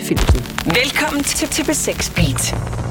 [0.00, 0.42] Philipsen.
[0.66, 2.87] Velkommen til TP6 Beat.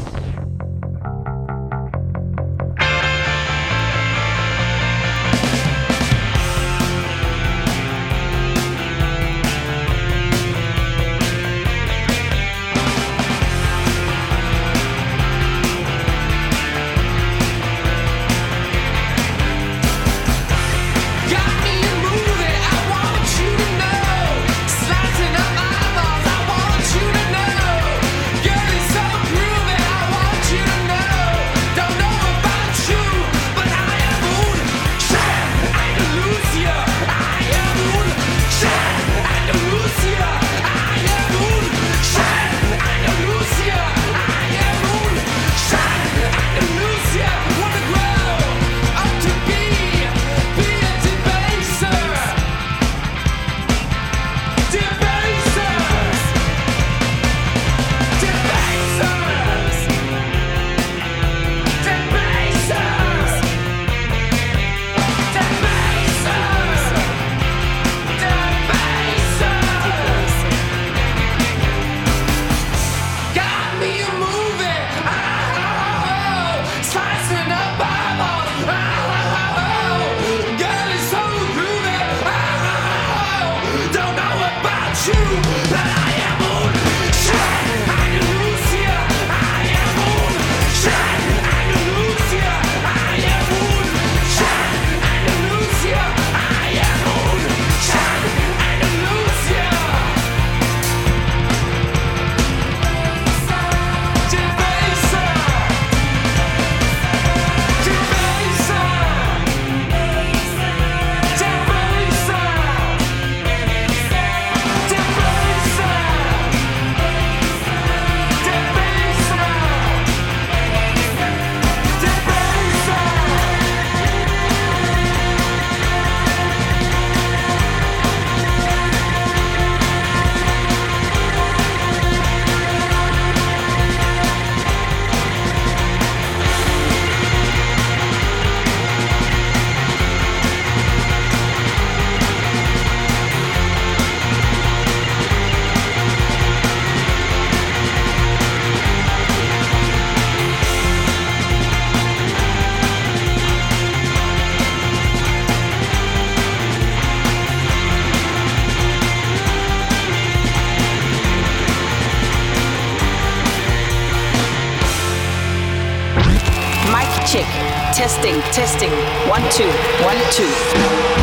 [168.07, 168.91] Testing, testing.
[169.27, 169.67] One, two,
[170.07, 170.47] one, two.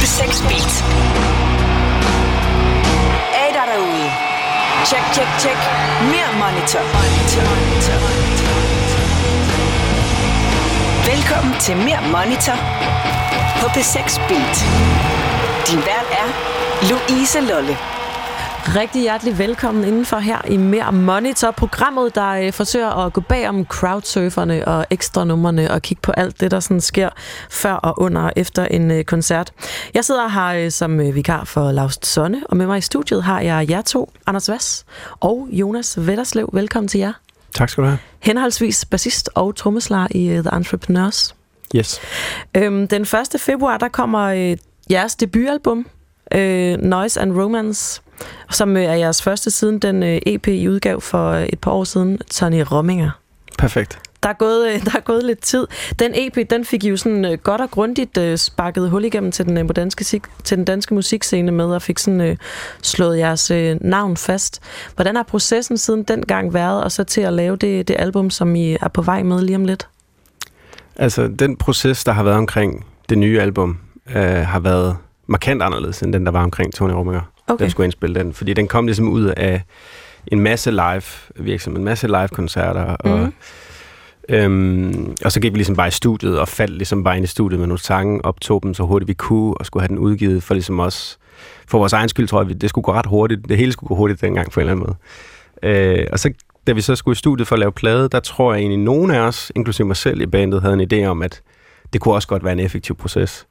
[0.01, 0.73] The Sex Beat.
[3.33, 4.11] Er der derude?
[4.85, 5.59] Check, check, check.
[6.13, 6.83] Mere monitor.
[6.97, 8.57] monitor, monitor, monitor.
[11.11, 12.59] Velkommen til Mere Monitor
[13.61, 14.57] på P6 Beat.
[15.69, 16.29] Din vært er
[16.91, 17.94] Louise Lolle.
[18.67, 23.49] Rigtig hjertelig velkommen indenfor her i Mere Monitor, programmet, der øh, forsøger at gå bag
[23.49, 27.09] om crowdsurferne og ekstra numrene og kigge på alt det, der sådan sker
[27.51, 29.53] før og under og efter en øh, koncert.
[29.95, 33.23] Jeg sidder her øh, som øh, vikar for Laust Sonne, og med mig i studiet
[33.23, 34.85] har jeg jer to, Anders Vass
[35.21, 36.51] og Jonas Vetterslev.
[36.53, 37.13] Velkommen til jer.
[37.55, 37.99] Tak skal du have.
[38.21, 41.35] Henholdsvis bassist og trommeslager i uh, The Entrepreneurs.
[41.77, 42.01] Yes.
[42.57, 43.09] Øhm, den 1.
[43.39, 44.57] februar, der kommer øh,
[44.91, 45.87] jeres debutalbum,
[46.33, 48.03] øh, Noise and Romance,
[48.51, 51.71] som øh, er jeres første siden den øh, EP, I udgav for øh, et par
[51.71, 53.11] år siden, Tony Romminger.
[53.59, 53.99] Perfekt.
[54.23, 55.67] Der er, gået, der er gået lidt tid.
[55.99, 59.67] Den EP, den fik I jo sådan godt og grundigt sparket hul igennem til den,
[59.67, 60.05] danske,
[60.45, 62.39] til den danske musikscene med, og fik sådan
[62.83, 64.63] slået jeres navn fast.
[64.95, 68.57] Hvordan har processen siden dengang været, og så til at lave det, det album, som
[68.57, 69.89] I er på vej med lige om lidt?
[70.97, 73.79] Altså, den proces, der har været omkring det nye album,
[74.15, 77.65] øh, har været markant anderledes, end den, der var omkring Tony Rominger, Okay.
[77.65, 78.33] der skulle indspille den.
[78.35, 79.63] Fordi den kom ligesom ud af
[80.27, 81.03] en masse live
[81.37, 83.33] virksomhed, en masse live koncerter, og, Mhm.
[84.29, 87.29] øhm, og så gik vi ligesom bare i studiet, og faldt ligesom bare ind i
[87.29, 90.43] studiet med nogle sange, optog dem så hurtigt vi kunne, og skulle have den udgivet
[90.43, 91.19] for ligesom os,
[91.69, 93.41] for vores egen skyld, tror jeg, det skulle gå ret hurtigt.
[93.49, 94.97] Det hele skulle gå hurtigt dengang på en eller anden måde.
[95.77, 96.33] Øh, og så,
[96.67, 99.11] da vi så skulle i studiet for at lave plade, der tror jeg egentlig, nogen
[99.11, 101.43] af os, inklusive mig selv i bandet, havde en idé om, at
[101.93, 103.47] det kunne også godt være en effektiv proces.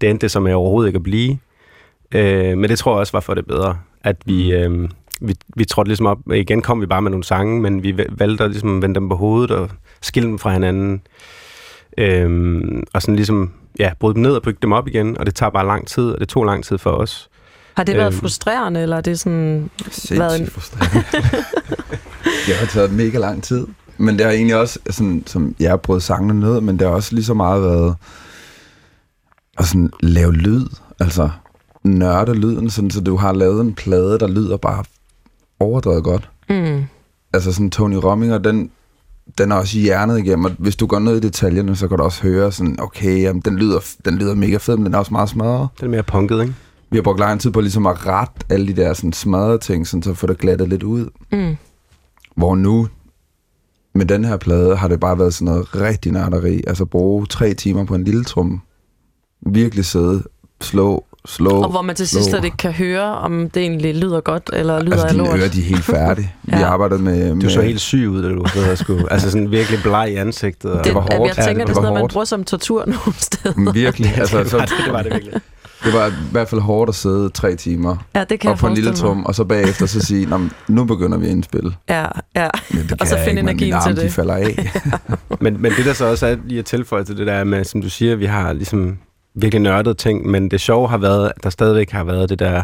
[0.00, 1.38] Det endte det som jeg overhovedet ikke at blive.
[2.12, 4.88] Øh, men det tror jeg også var for det bedre, at vi, øh,
[5.20, 6.18] vi, vi trådte ligesom op.
[6.34, 9.14] Igen kom vi bare med nogle sange, men vi valgte at ligesom vende dem på
[9.16, 9.70] hovedet og
[10.02, 11.00] skille dem fra hinanden.
[11.98, 12.62] Øh,
[12.94, 15.50] og sådan ligesom, ja, bryde dem ned og bygge dem op igen, og det tager
[15.50, 17.28] bare lang tid, og det tog lang tid for os.
[17.76, 18.20] Har det været Øhm.
[18.20, 19.70] frustrerende, eller er det sådan...
[19.82, 21.04] Sindssygt Været en- frustrerende.
[22.46, 23.66] det har taget mega lang tid.
[23.98, 26.94] Men det har egentlig også, sådan, som jeg har prøvet sangene ned, men det har
[26.94, 27.96] også lige så meget været
[29.58, 30.66] at sådan lave lyd.
[31.00, 31.30] Altså
[31.84, 34.84] nørde lyden, sådan, så du har lavet en plade, der lyder bare
[35.60, 36.30] overdrevet godt.
[36.50, 36.84] Mm.
[37.32, 38.70] Altså sådan Tony Rominger, den,
[39.38, 42.04] den er også hjernet igennem, og hvis du går ned i detaljerne, så kan du
[42.04, 45.12] også høre sådan, okay, jamen, den, lyder, den lyder mega fed, men den er også
[45.12, 45.68] meget smadret.
[45.80, 46.54] Den er mere punket, ikke?
[46.90, 49.86] Vi har brugt lang tid på ligesom at rette alle de der sådan smadrede ting,
[49.86, 51.08] sådan, så få det glattet lidt ud.
[51.32, 51.56] Mm.
[52.36, 52.88] Hvor nu,
[53.94, 56.62] med den her plade, har det bare været sådan noget rigtig nørderi.
[56.66, 58.60] Altså bruge tre timer på en lille trum.
[59.46, 60.22] Virkelig sidde,
[60.60, 61.50] slå, slå.
[61.50, 64.82] Og hvor man til sidst slet ikke kan høre, om det egentlig lyder godt, eller
[64.82, 65.28] lyder Altså lort.
[65.38, 66.32] ører, de er helt færdige.
[66.52, 66.56] Ja.
[66.56, 67.34] Vi arbejdede med...
[67.34, 69.12] med Du så helt syg ud, da du sad og skulle...
[69.12, 70.70] altså sådan virkelig bleg i ansigtet.
[70.72, 71.28] Og, Det var at hårdt.
[71.28, 73.54] Jeg Ja, tænker, det det er var sådan noget, man bruger som tortur nogle steder.
[73.56, 74.14] Men Virkelig.
[74.18, 75.40] altså, det, var så, det, det var det virkelig.
[75.84, 78.66] det var i hvert fald hårdt at sidde tre timer Ja, det kan og på
[78.66, 81.74] en lille trum, og så bagefter så sige, "Nå, men nu begynder vi at indspille.
[81.88, 82.06] Ja,
[82.36, 82.48] ja.
[82.70, 84.04] Men det Og så finde energien til det.
[84.04, 84.70] de falder af.
[85.40, 87.82] Men, men det der så også er lige at tilføje til det der med, som
[87.82, 88.96] du siger, vi har ligesom
[89.34, 92.62] virkelig nørdet ting, men det sjove har været, at der stadigvæk har været det der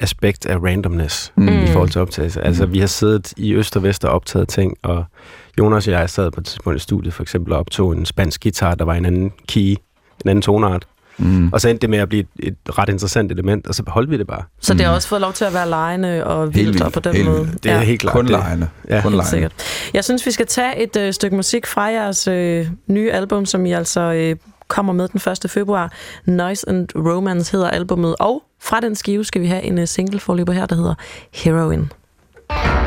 [0.00, 1.42] aspekt af randomness Mm.
[1.42, 1.48] mm.
[1.64, 2.40] i forhold til optagelse.
[2.42, 5.04] Altså, vi har siddet i øst og vest og optaget ting, og
[5.58, 8.42] Jonas og jeg sad på et tidspunkt i studiet for eksempel og optog en spansk
[8.42, 9.60] guitar, der var en anden key,
[10.24, 10.86] en anden tonart.
[11.18, 11.52] Mm.
[11.52, 14.10] Og så endte det med at blive et, et ret interessant element, og så beholdt
[14.10, 14.42] vi det bare.
[14.60, 14.94] Så det har Mm.
[14.94, 17.44] også fået lov til at være lejende og vildt vildt, og på den helt måde.
[17.46, 17.64] vildt.
[17.64, 18.12] Det er helt klart.
[18.12, 18.68] Kun lejende.
[18.88, 18.94] Ja.
[19.02, 19.30] Kun Helt lejende.
[19.30, 19.52] sikkert.
[19.94, 23.66] Jeg synes, vi skal tage et øh, stykke musik fra jeres øh, nye album, som
[23.66, 24.36] I altså øh,
[24.68, 25.50] kommer med den 1.
[25.50, 25.92] februar.
[26.24, 30.20] Noise and Romance hedder albummet, og fra den skive skal vi have en øh, single
[30.20, 30.94] forløber her, der hedder
[31.32, 31.92] Heroin.
[32.50, 32.85] Heroin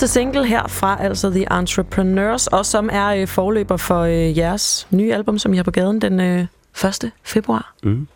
[0.00, 5.14] Seneste single herfra, altså The Entrepreneurs, og som er øh, forløber for øh, jeres nye
[5.14, 6.46] album, som I har på gaden den øh,
[6.84, 7.10] 1.
[7.22, 7.74] februar.
[7.82, 8.08] Mm.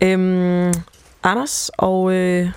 [0.00, 0.72] Øhm,
[1.22, 2.50] Anders og øh,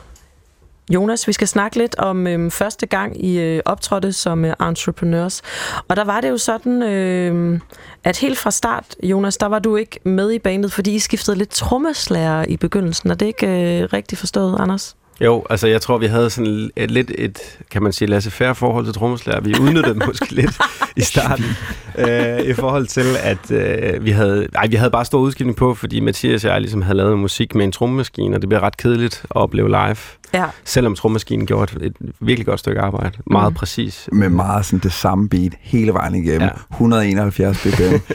[0.89, 5.41] Jonas, vi skal snakke lidt om øh, første gang I øh, optrådte som øh, entrepreneurs.
[5.87, 7.59] Og der var det jo sådan, øh,
[8.03, 11.37] at helt fra start, Jonas, der var du ikke med i bandet, fordi I skiftede
[11.37, 13.11] lidt trommeslager i begyndelsen.
[13.11, 14.95] Er det ikke øh, rigtigt forstået, Anders?
[15.21, 18.85] Jo, altså jeg tror, vi havde sådan et, lidt et, kan man sige, laissez-faire forhold
[18.85, 19.41] til trommeslager.
[19.41, 20.57] Vi udnyttede dem måske lidt
[20.95, 21.45] i starten,
[22.07, 25.73] øh, i forhold til, at øh, vi havde, nej, vi havde bare stor udskiftning på,
[25.73, 28.77] fordi Mathias og jeg ligesom havde lavet musik med en trommemaskine, og det bliver ret
[28.77, 29.97] kedeligt at opleve live.
[30.33, 30.45] Ja.
[30.63, 33.17] Selvom trommemaskinen gjorde et, et virkelig godt stykke arbejde.
[33.25, 33.55] Meget mm.
[33.55, 34.09] præcis.
[34.11, 36.41] Med meget sådan det samme beat hele vejen igennem.
[36.41, 36.49] Ja.
[36.71, 38.13] 171 bpm.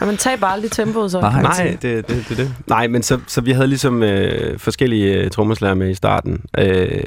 [0.00, 1.20] Jamen, tag bare aldrig tempoet så.
[1.20, 1.32] Nej.
[1.32, 2.54] man Nej, det, det, det, det.
[2.66, 6.44] Nej, men så, så vi havde ligesom øh, forskellige øh, trommeslager med i starten.
[6.58, 7.04] Øh,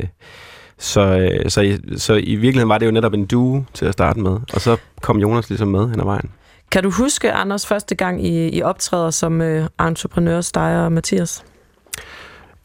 [0.78, 3.94] så, øh, så, i, så i virkeligheden var det jo netop en duo til at
[3.94, 4.40] starte med.
[4.54, 6.30] Og så kom Jonas ligesom med hen ad vejen.
[6.72, 11.44] Kan du huske, Anders, første gang I, I optræder som øh, entrepreneurs, dig og Mathias?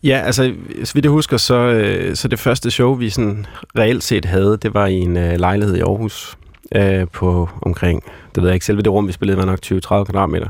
[0.02, 0.54] Ja, altså,
[0.84, 3.46] så vidt jeg husker, så, øh, så det første show, vi sådan
[3.78, 6.38] reelt set havde, det var i en øh, lejlighed i Aarhus
[6.74, 8.02] øh, på omkring,
[8.34, 10.48] det ved jeg ikke, selve det rum, vi spillede, var nok 20-30 kvadratmeter.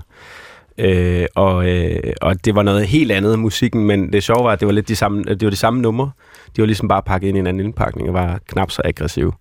[0.78, 4.60] Øh, og, øh, og det var noget helt andet musikken, men det sjove var, at
[4.60, 6.10] det var lidt de samme, det var de samme numre.
[6.56, 9.34] De var ligesom bare pakket ind i en anden indpakning og var knap så aggressiv.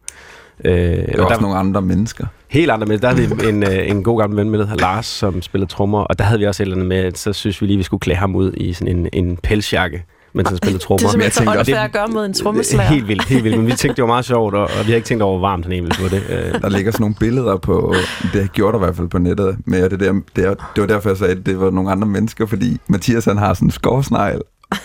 [0.66, 2.26] Øh, Det var og også nogle andre mennesker.
[2.48, 3.00] Helt andre med.
[3.00, 6.00] Der havde vi en, øh, en god gammel ven med, der Lars, som spillede trommer,
[6.00, 7.84] og der havde vi også et eller andet med, at så synes vi lige, vi
[7.84, 10.98] skulle klæde ham ud i sådan en, en pelsjakke, mens han spillede trommer.
[10.98, 12.90] Det er simpelthen for også- unfair at gøre mod en er trommeslager.
[12.90, 13.58] Helt vildt, helt vildt.
[13.58, 15.48] Men vi tænkte, det var meget sjovt, og, og vi havde ikke tænkt over, hvor
[15.48, 16.24] varmt han egentlig få det.
[16.30, 17.96] Øh, Der ligger sådan nogle billeder på,
[18.34, 20.82] det gjorde der i hvert fald på nettet, med og det, der, det, er, det
[20.82, 23.68] var derfor, jeg sagde, at det var nogle andre mennesker, fordi Mathias han har sådan
[23.68, 24.42] en skovsnegl,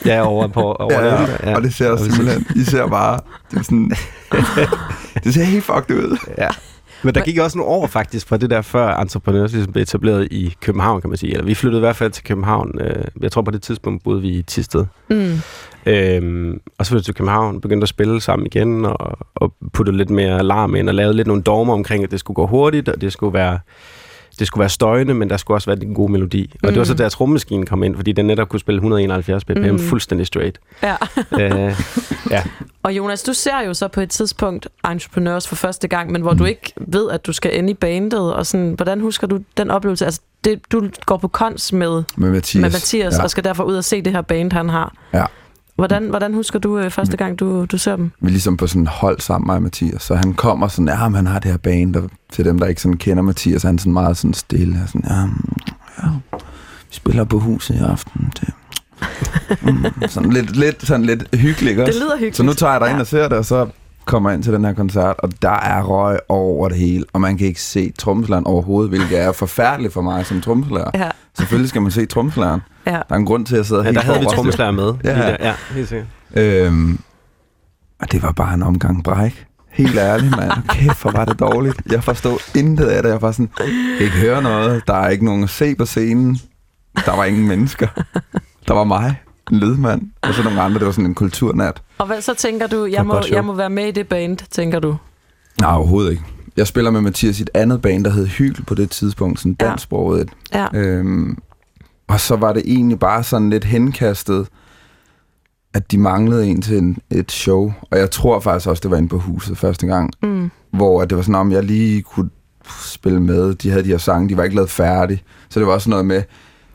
[0.07, 3.19] ja, over på over ja, det, ja, og det ser simpelthen, I ser bare,
[3.51, 3.93] det, er sådan,
[5.25, 6.19] det ser helt fucked ud.
[6.39, 6.49] Ja.
[7.03, 10.29] Men der gik også nogle år faktisk fra det der, før Entrepreneurs ligesom blev etableret
[10.31, 11.33] i København, kan man sige.
[11.33, 12.81] Eller vi flyttede i hvert fald til København.
[12.81, 14.85] Øh, jeg tror på det tidspunkt boede vi i Tisted.
[15.11, 15.39] Mm.
[15.87, 19.97] Øhm, og så flyttede vi til København, begyndte at spille sammen igen, og, og puttede
[19.97, 22.89] lidt mere larm ind, og lavede lidt nogle dogmer omkring, at det skulle gå hurtigt,
[22.89, 23.59] og det skulle være,
[24.39, 26.53] det skulle være støjende, men der skulle også være en god melodi.
[26.63, 29.59] Og det var så der trommemaskinen kom ind, fordi den netop kunne spille 171 bpm
[29.71, 29.79] Mm.
[29.79, 30.59] fuldstændig straight.
[30.83, 30.95] Ja.
[31.41, 31.75] øh,
[32.31, 32.43] ja.
[32.83, 36.33] Og Jonas, du ser jo så på et tidspunkt Entrepreneurs for første gang, men hvor
[36.33, 39.71] du ikke ved, at du skal ende i bandet, og sådan, hvordan husker du den
[39.71, 40.05] oplevelse?
[40.05, 42.55] Altså, det, du går på kons med, Med Mathias.
[42.63, 43.23] med Mathias, ja.
[43.23, 44.95] og skal derfor ud og se det her band, han har.
[45.13, 45.25] Ja.
[45.77, 48.11] Hvordan, hvordan husker du øh, første gang, du, du ser dem?
[48.21, 50.03] Vi er ligesom på sådan hold sammen, og Mathias.
[50.03, 52.81] Så han kommer sådan, ja, han har det her band, og til dem, der ikke
[52.81, 54.79] sådan kender Mathias, han er sådan meget sådan stille.
[54.83, 55.51] Og sådan, ja, mm,
[56.03, 56.09] ja,
[56.89, 58.33] vi spiller på huset i aften.
[58.41, 58.49] Det,
[59.63, 62.01] mm, sådan lidt, lidt, sådan lidt hyggeligt, ikke Det også?
[62.01, 62.37] lyder hyggeligt.
[62.37, 63.01] Så nu tager jeg dig ind Ja.
[63.01, 63.67] og ser det, og så
[64.05, 67.39] kommer ind til den her koncert, og der er røg over det hele, og man
[67.39, 70.91] kan ikke se trommeslageren overhovedet, hvilket er forfærdeligt for mig som trommeslager.
[70.95, 72.61] Ja, Selvfølgelig skal man se trommeslageren.
[72.87, 72.93] Ja.
[72.93, 74.93] Der er en grund til, at jeg sidder ja, helt der havde vi trommeslager med.
[75.05, 75.29] Ja.
[75.41, 76.09] Ja helt sikkert.
[76.37, 76.99] Øhm,
[78.01, 79.47] og det var bare en omgang bræk.
[79.71, 80.51] Helt ærligt, mand.
[80.69, 81.77] Kæft, hvor var det dårligt.
[81.91, 83.11] Jeg forstod intet af det.
[83.11, 83.67] Jeg var sådan, jeg
[83.99, 84.83] kan ikke høre noget.
[84.87, 86.39] Der er ikke nogen at se på scenen.
[87.07, 87.87] Der var ingen mennesker.
[88.69, 89.21] Der var mig,
[89.53, 90.79] en lydmand, og så nogle andre.
[90.79, 91.83] Det var sådan en kulturnat.
[91.99, 94.79] Og hvad, så tænker du, jeg må, jeg må være med i det band, tænker
[94.81, 94.97] du?
[95.61, 96.23] Nej, overhovedet ikke.
[96.57, 99.39] Jeg spiller med Mathias i et andet band, der hed Hygel på det tidspunkt.
[99.41, 99.67] Sådan Ja.
[99.67, 100.21] dansksproget.
[100.21, 100.29] et.
[100.55, 100.67] Ja.
[100.75, 101.39] Øhm,
[102.09, 104.47] og så var det egentlig bare sådan lidt henkastet,
[105.75, 107.73] at de manglede en til en, et show.
[107.91, 110.11] Og jeg tror faktisk også, det var inde på huset første gang.
[110.23, 110.51] Mm.
[110.73, 112.31] hvor det var sådan, om jeg lige kunne
[112.81, 113.55] spille med.
[113.55, 115.23] De havde de her sange, de var ikke lavet færdige.
[115.49, 116.23] Så det var også noget med,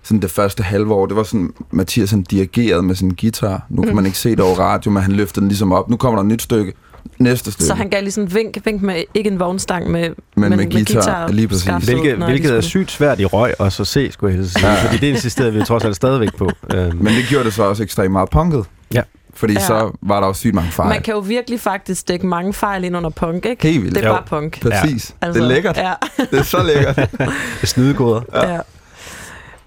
[0.03, 3.65] sådan det første halve år, det var sådan, Mathias han dirigerede med sin guitar.
[3.69, 3.95] Nu kan Mm.
[3.95, 5.89] man ikke se det over radio, men han løftede den ligesom op.
[5.89, 6.73] Nu kommer der et nyt stykke.
[7.17, 7.65] Næste stykke.
[7.67, 11.27] Så han gav lige sådan vink, vink med, ikke en vognstang, med, Men med guitar,
[11.27, 11.65] lige præcis.
[11.85, 14.67] Hvilket, hvilket er sygt svært i røg også at se, skulle jeg sige.
[14.67, 14.83] Ja.
[14.85, 16.49] Fordi det insisterede vi trods alt stadigvæk på.
[16.73, 18.65] Øhm, Men det gjorde det så også ekstremt meget punket.
[18.93, 19.01] Ja.
[19.33, 19.59] Fordi Ja.
[19.59, 20.89] så var der også sygt mange fejl.
[20.89, 23.67] Man kan jo virkelig faktisk dække mange fejl ind under punk, ikke?
[23.67, 23.95] Helt vildt.
[23.95, 24.13] Det er Jo.
[24.13, 24.61] bare punk.
[24.61, 25.15] Præcis.
[25.23, 25.27] Ja.
[25.27, 25.77] Det er lækkert.
[25.77, 25.93] Ja,
[26.31, 27.09] Det er så lækkert.
[27.63, 28.21] snydegoder.
[28.33, 28.53] ja.
[28.53, 28.59] ja.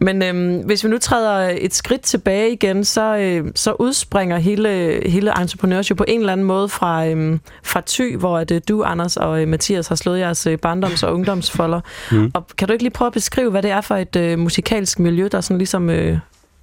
[0.02, 5.03] Men øhm, hvis vi nu træder et skridt tilbage igen, så, øh, så udspringer hele,
[5.07, 8.61] hele Entrepreneurs jo på en eller anden måde fra, øhm, fra Thy, hvor at, øh,
[8.68, 11.81] du, Anders og øh, Mathias har slået jeres øh, barndoms- og ungdomsfolder.
[12.12, 12.31] Mm.
[12.35, 14.98] Og kan du ikke lige prøve at beskrive, hvad det er for et øh, musikalsk
[14.98, 16.18] miljø, der sådan ligesom, øh,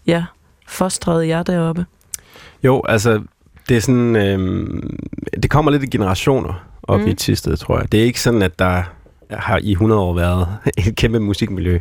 [0.07, 0.25] ja,
[0.67, 1.85] fostrede jer deroppe?
[2.63, 3.21] Jo, altså,
[3.69, 4.97] det er sådan, øhm,
[5.43, 7.07] det kommer lidt i generationer op mm.
[7.07, 7.91] i Tisted, tror jeg.
[7.91, 8.83] Det er ikke sådan, at der
[9.31, 10.47] har i 100 år været
[10.87, 11.79] et kæmpe musikmiljø.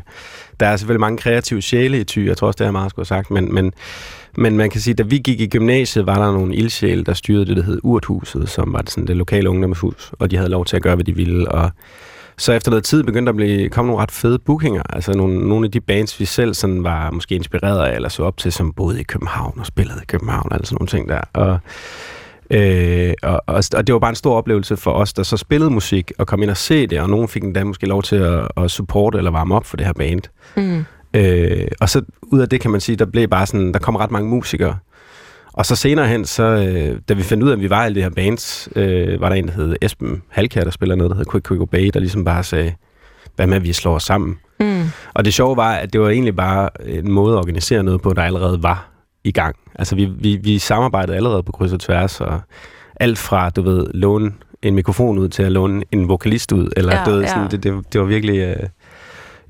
[0.60, 3.08] Der er selvfølgelig mange kreative sjæle i Thy, jeg tror også, det har meget skulle
[3.08, 3.72] have sagt, men, men,
[4.36, 7.46] men man kan sige, da vi gik i gymnasiet, var der nogle ildsjæle, der styrede
[7.46, 10.64] det, der hed Urthuset, som var det, sådan det lokale ungdomshus, og de havde lov
[10.64, 11.70] til at gøre, hvad de ville, og
[12.38, 14.82] så efter noget tid begyndte der at blive, komme nogle ret fede bookinger.
[14.90, 18.22] Altså nogle, nogle af de bands, vi selv sådan var måske inspireret af, eller så
[18.22, 21.20] op til, som boede i København og spillede i København, altså nogle ting der.
[21.32, 21.58] Og,
[22.50, 25.70] øh, og, og, og det var bare en stor oplevelse for os, der så spillede
[25.70, 28.48] musik, og kom ind og se det, og nogen fik endda måske lov til at,
[28.56, 30.22] at supporte eller varme op for det her band.
[30.56, 30.84] Mm.
[31.14, 33.96] Øh, og så ud af det kan man sige, der blev bare sådan, der kom
[33.96, 34.76] ret mange musikere,
[35.52, 37.94] og så senere hen, så, øh, da vi fandt ud af, at vi var i
[37.94, 41.16] det her bands, øh, var der en, der hed Esben Halkær, der spiller noget, der
[41.16, 42.74] hedder Quick Quick Obey, der ligesom bare sagde,
[43.36, 44.38] hvad med, at vi slår os sammen?
[44.60, 44.82] Mm.
[45.14, 48.12] Og det sjove var, at det var egentlig bare en måde at organisere noget på,
[48.12, 48.88] der allerede var
[49.28, 49.56] i gang.
[49.74, 52.40] Altså, vi, vi, vi samarbejdede allerede på kryds og tværs, og
[53.00, 56.96] alt fra, du ved, låne en mikrofon ud til at låne en vokalist ud, eller
[56.96, 57.48] ja, du ved, sådan, ja.
[57.48, 58.38] det, det, det var virkelig...
[58.38, 58.68] Øh,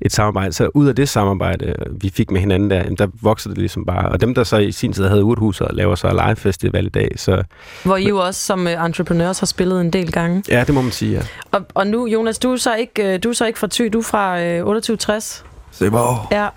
[0.01, 0.53] et samarbejde.
[0.53, 4.09] Så ud af det samarbejde, vi fik med hinanden der, der voksede det ligesom bare.
[4.09, 6.89] Og dem, der så i sin tid havde Urthuset og laver så live festival i
[6.89, 7.11] dag.
[7.15, 7.43] Så,
[7.83, 10.43] Hvor I jo også som uh, entrepreneurs har spillet en del gange.
[10.49, 11.21] Ja, det må man sige, ja.
[11.51, 13.89] Og, og nu, Jonas, du er så ikke, øh, du er så ikke fra Thy,
[13.93, 15.45] du er fra uh, 2860.
[15.71, 16.27] Søborg.
[16.31, 16.47] Ja,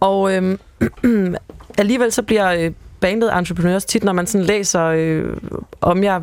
[0.00, 0.58] og øhm,
[1.78, 5.36] alligevel så bliver øh, bandet Entrepreneurs tit, når man sådan læser øh,
[5.80, 6.20] om jer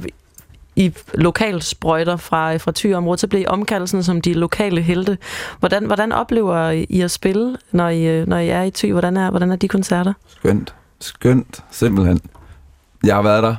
[0.75, 5.17] i lokalsprøjter fra, fra Thy-området, så bliver I omkaldt som de lokale helte.
[5.59, 8.91] Hvordan, hvordan oplever I at spille, når I, når I er i Thy?
[8.91, 10.13] Hvordan er, hvordan er de koncerter?
[10.27, 10.75] Skønt.
[10.99, 12.21] Skønt, simpelthen.
[13.03, 13.55] Jeg har været der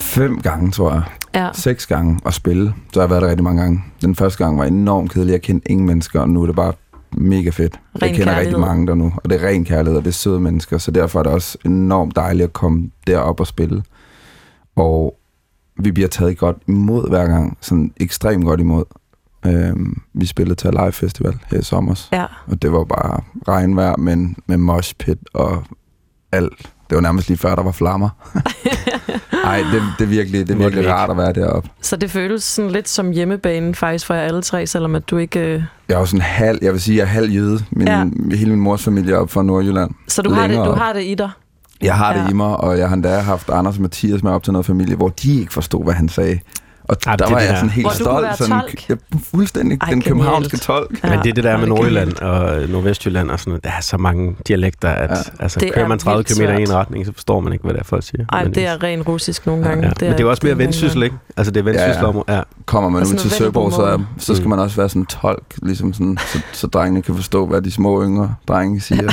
[0.00, 1.02] fem gange, tror jeg.
[1.34, 1.50] Ja.
[1.52, 2.74] Seks gange at spille.
[2.92, 3.84] Så har jeg været der rigtig mange gange.
[4.00, 5.32] Den første gang var enormt kedelig.
[5.32, 6.72] Jeg kendte ingen mennesker, og nu er det bare
[7.12, 7.72] mega fedt.
[7.74, 8.46] Ren jeg kender kærlighed.
[8.46, 10.90] rigtig mange der nu, og det er ren kærlighed, og det er søde mennesker, så
[10.90, 13.82] derfor er det også enormt dejligt at komme derop og spille.
[14.76, 15.16] Og
[15.78, 18.84] vi bliver taget godt imod hver gang, sådan ekstremt godt imod.
[19.46, 22.26] Øhm, vi spillede til Live Festival her i sommer, ja.
[22.46, 25.64] og det var bare regnvejr, men med mosh pit og
[26.32, 26.72] alt.
[26.90, 28.08] Det var nærmest lige før, der var flammer.
[29.46, 31.68] Nej, det, det er virkelig, det er virkelig rart at være deroppe.
[31.80, 35.16] Så det føles sådan lidt som hjemmebane faktisk for jer alle tre, selvom at du
[35.16, 35.40] ikke...
[35.40, 35.62] Øh...
[35.88, 37.64] Jeg er jo sådan halv, jeg vil sige, jeg er halv jøde.
[37.70, 38.04] Min, ja.
[38.36, 39.90] Hele min mors familie er op fra Nordjylland.
[40.08, 41.30] Så du har, det, du har det i dig?
[41.82, 42.22] Jeg har ja.
[42.22, 44.66] det i mig, og jeg har endda haft Anders og Mathias med op til noget
[44.66, 46.38] familie, hvor de ikke forstod, hvad han sagde.
[46.88, 48.36] Og ja, der var jeg sådan helt stolt.
[48.38, 48.96] Sådan, jeg,
[49.30, 51.04] fuldstændig Ej, den københavnske tolk.
[51.04, 51.10] Ja.
[51.10, 53.64] Men det er det der med Nordjylland og Nordvestjylland og sådan noget.
[53.64, 55.16] Der er så mange dialekter, at ja.
[55.40, 57.80] altså, det kører man 30 km i en retning, så forstår man ikke, hvad det
[57.80, 58.24] er, folk siger.
[58.32, 59.82] Nej, det er ren russisk nogle gange.
[59.82, 59.92] Ja, ja.
[59.94, 61.16] Det er, Men det er også mere vendsyssel, ikke?
[61.36, 62.36] Altså det er vendsyssel ja, ja.
[62.36, 62.42] ja.
[62.64, 64.50] Kommer man ud til Søborg, så, så skal mm.
[64.50, 68.02] man også være sådan tolk, ligesom sådan, så, så drengene kan forstå, hvad de små
[68.02, 69.12] yngre drenge siger.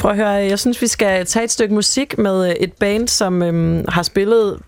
[0.00, 3.42] Prøv at høre, jeg synes, vi skal tage et stykke musik med et band, som
[3.42, 4.58] øhm, har spillet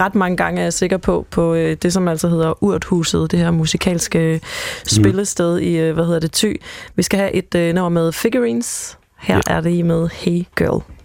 [0.00, 3.38] ret mange gange, er jeg sikker på, på øh, det, som altså hedder Urthuset, det
[3.38, 4.88] her musikalske mm.
[4.88, 6.60] spillested i, øh, hvad hedder det, Thy.
[6.94, 8.98] Vi skal have et øh, nummer med Figurines.
[9.18, 9.56] Her yeah.
[9.56, 10.97] er det i med Hey Girl.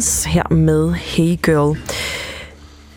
[0.00, 1.78] Figurines her med Hey Girl.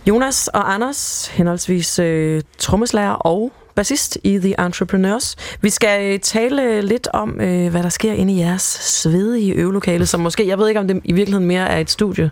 [0.07, 5.35] Jonas og Anders, henholdsvis øh, trommeslager og bassist i The Entrepreneurs.
[5.61, 10.05] Vi skal øh, tale lidt om, øh, hvad der sker inde i jeres svedige øvelokale,
[10.05, 12.31] som måske, jeg ved ikke, om det i virkeligheden mere er et studie,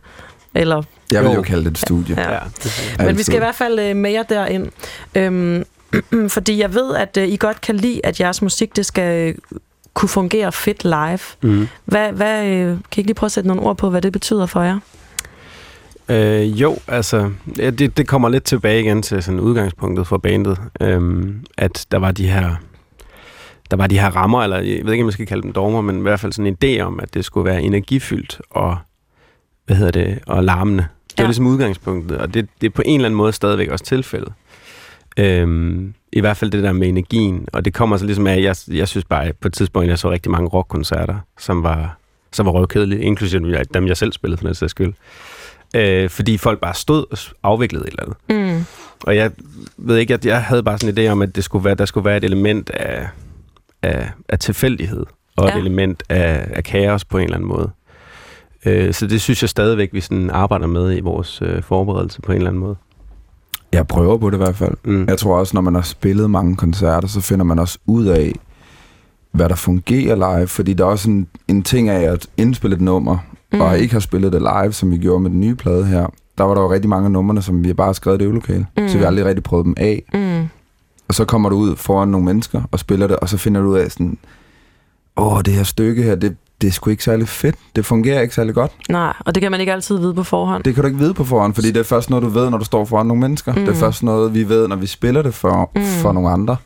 [0.55, 0.83] eller...
[1.11, 1.41] Jeg vil Jo.
[1.41, 2.15] kalde det et studie.
[2.21, 2.31] Ja.
[2.31, 2.39] Ja,
[3.05, 4.67] Men vi skal i hvert fald øh, med jer derind.
[5.15, 5.63] Øhm,
[6.35, 9.35] fordi jeg ved, at øh, I godt kan lide, at jeres musik det skal øh,
[9.93, 11.19] kunne fungere fedt live.
[11.53, 11.67] mm.
[11.85, 14.13] Hvad, hvad, øh, kan I ikke lige prøve at sætte nogle ord på, hvad det
[14.13, 14.79] betyder for jer?
[16.09, 20.57] Øh, jo, altså, ja, det, det kommer lidt tilbage igen til sådan udgangspunktet for bandet,
[20.81, 22.55] øhm, at der var de her
[23.71, 25.81] der var de her rammer, eller jeg ved ikke, om man skal kalde dem dogmer,
[25.81, 28.77] men i hvert fald sådan en idé om, at det skulle være energifyldt og,
[29.65, 30.83] hvad hedder det, og larmende.
[31.09, 31.27] Det var Ja.
[31.27, 34.33] ligesom udgangspunktet, og det, det er på en eller anden måde stadigvæk også tilfældet.
[35.17, 38.43] Øhm, I hvert fald det der med energien, og det kommer så ligesom af, at
[38.43, 41.97] jeg, jeg synes bare, på et tidspunkt, jeg så rigtig mange rockkoncerter, som var,
[42.31, 44.93] som var røvkedelige, inklusive dem, jeg selv spillede for den sags skyld.
[45.75, 48.57] Øh, fordi folk bare stod og afviklede et eller andet.
[48.57, 48.65] Mm.
[49.03, 49.31] Og jeg
[49.77, 51.85] ved ikke, at jeg havde bare sådan en idé om, at det skulle være, der
[51.85, 53.07] skulle være et element af,
[53.81, 55.05] af, af tilfældighed,
[55.37, 55.47] og.
[55.47, 55.55] Ja.
[55.55, 57.71] et element af, af kaos på en eller anden måde.
[58.65, 62.31] Øh, så det synes jeg stadigvæk, vi sådan arbejder med i vores øh, forberedelse på
[62.31, 62.75] en eller anden måde.
[63.73, 64.73] Jeg prøver på det i hvert fald.
[64.83, 65.05] Mm.
[65.07, 68.35] Jeg tror også, når man har spillet mange koncerter, så finder man også ud af,
[69.31, 70.47] hvad der fungerer live.
[70.47, 73.17] Fordi der er også en, en ting af at indspille et nummer,
[73.53, 73.61] mm.
[73.61, 76.07] og ikke har spillet det live, som vi gjorde med den nye plade her.
[76.37, 78.25] Der var der jo rigtig mange af numrene, som vi bare har skrevet i det
[78.25, 78.65] øvelokale.
[78.77, 78.87] Mm.
[78.87, 80.03] Så vi har aldrig rigtig prøvet dem af.
[80.13, 80.47] Mm.
[81.07, 83.67] Og så kommer du ud foran nogle mennesker og spiller det, og så finder du
[83.67, 84.17] ud af sådan,
[85.17, 87.55] åh, det her stykke her, det, det er sgu ikke særlig fedt.
[87.75, 88.71] Det fungerer ikke særlig godt.
[88.89, 90.63] Nej, og det kan man ikke altid vide på forhånd.
[90.63, 92.57] Det kan du ikke vide på forhånd, fordi det er først noget, du ved, når
[92.57, 93.53] du står foran nogle mennesker.
[93.53, 93.65] Mm.
[93.65, 95.81] Det er først noget, vi ved, når vi spiller det for, mm.
[95.83, 96.57] for nogle andre.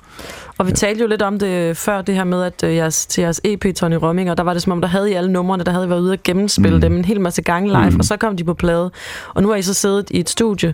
[0.57, 3.21] Og vi talte jo lidt om det før, det her med, at øh, jeres, til
[3.21, 5.63] jeres EP, Tony Romming, og der var det som om, der havde I alle numrene,
[5.63, 6.81] der havde I været ude og gennemspille mm.
[6.81, 7.99] dem en hel masse gange live, mm.
[7.99, 8.91] og så kom de på plade.
[9.33, 10.73] Og nu har I så siddet i et studie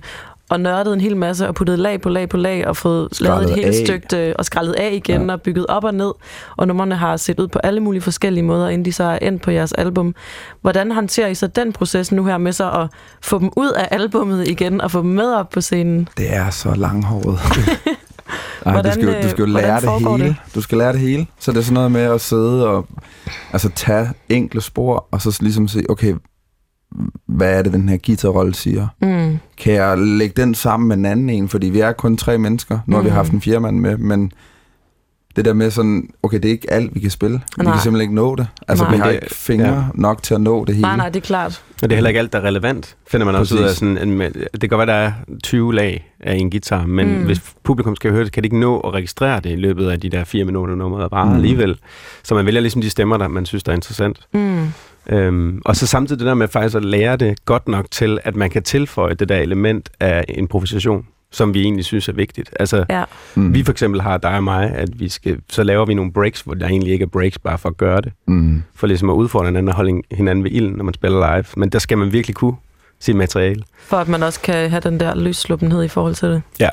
[0.52, 3.38] og nørdet en hel masse og puttet lag på lag på lag og fået Skrællet
[3.40, 3.86] lavet et helt af.
[3.88, 5.34] stykke øh, og skrællet af igen ja.
[5.34, 6.12] og bygget op og ned.
[6.58, 9.42] Og numrene har set ud på alle mulige forskellige måder, inden de så er endt
[9.42, 10.16] på jeres album.
[10.62, 12.88] Hvordan håndterer I så den proces nu her med så at
[13.22, 16.08] få dem ud af albummet igen og få dem med op på scenen?
[16.18, 17.40] Det er så langhåret.
[18.66, 20.24] Ej, Hvordan, du skal, jo- øh, du skal jo lære det hele.
[20.24, 20.36] det?
[20.56, 21.28] Du skal lære det hele.
[21.40, 22.88] Så det er sådan noget med at sidde og
[23.54, 26.14] altså, tage enkle spor, og så ligesom se, okay,
[27.26, 28.88] hvad er det, den her guitarrolle siger?
[29.02, 29.38] Mm.
[29.58, 31.50] Kan jeg lægge den sammen med en anden en?
[31.50, 32.80] Fordi vi er kun tre mennesker.
[32.88, 33.16] Nu har vi Mm.
[33.16, 34.32] haft en fjerde mand med, men
[35.36, 37.42] det der med sådan, okay, det er ikke alt, vi kan spille.
[37.58, 37.74] Vi Nej.
[37.74, 38.48] kan simpelthen ikke nå det.
[38.68, 38.94] Altså, Nej.
[38.94, 39.84] vi har Det- ikke fingre ja.
[39.94, 40.82] nok til at nå det hele.
[40.88, 41.64] Nej, nej, det er klart.
[41.84, 43.64] Og det er heller ikke alt, der er relevant, finder man også ud af.
[43.66, 43.78] Præcis.
[43.80, 45.12] Sådan, en, det kan godt være, der er
[45.44, 47.24] 20 lag af en guitar, men Mm.
[47.26, 50.00] hvis publikum skal høre det, kan de ikke nå at registrere det i løbet af
[50.00, 51.34] de der fire minutter nummeret bare mm.
[51.36, 51.78] alligevel.
[52.24, 54.20] Så man vælger ligesom de stemmer, der man synes, der er interessant.
[54.34, 54.68] Mm.
[55.10, 58.36] Øhm, og så samtidig det der med faktisk at lære det godt nok til, at
[58.36, 62.50] man kan tilføje det der element af improvisation, som vi egentlig synes er vigtigt.
[62.60, 63.04] Altså, Ja.
[63.36, 63.54] Mm.
[63.54, 66.42] vi for eksempel har dig og mig, at vi skal, så laver vi nogle breaks,
[66.42, 68.12] hvor der egentlig ikke er breaks, bare for at gøre det.
[68.28, 68.64] Mm.
[68.76, 71.46] For ligesom at udfordre hinanden og holde hinanden ved ilden, når man spiller live.
[71.58, 72.56] Men der skal man virkelig kunne
[73.00, 73.64] sit materiale.
[73.80, 76.42] For at man også kan have den der løssluppenhed i forhold til det.
[76.60, 76.70] Ja.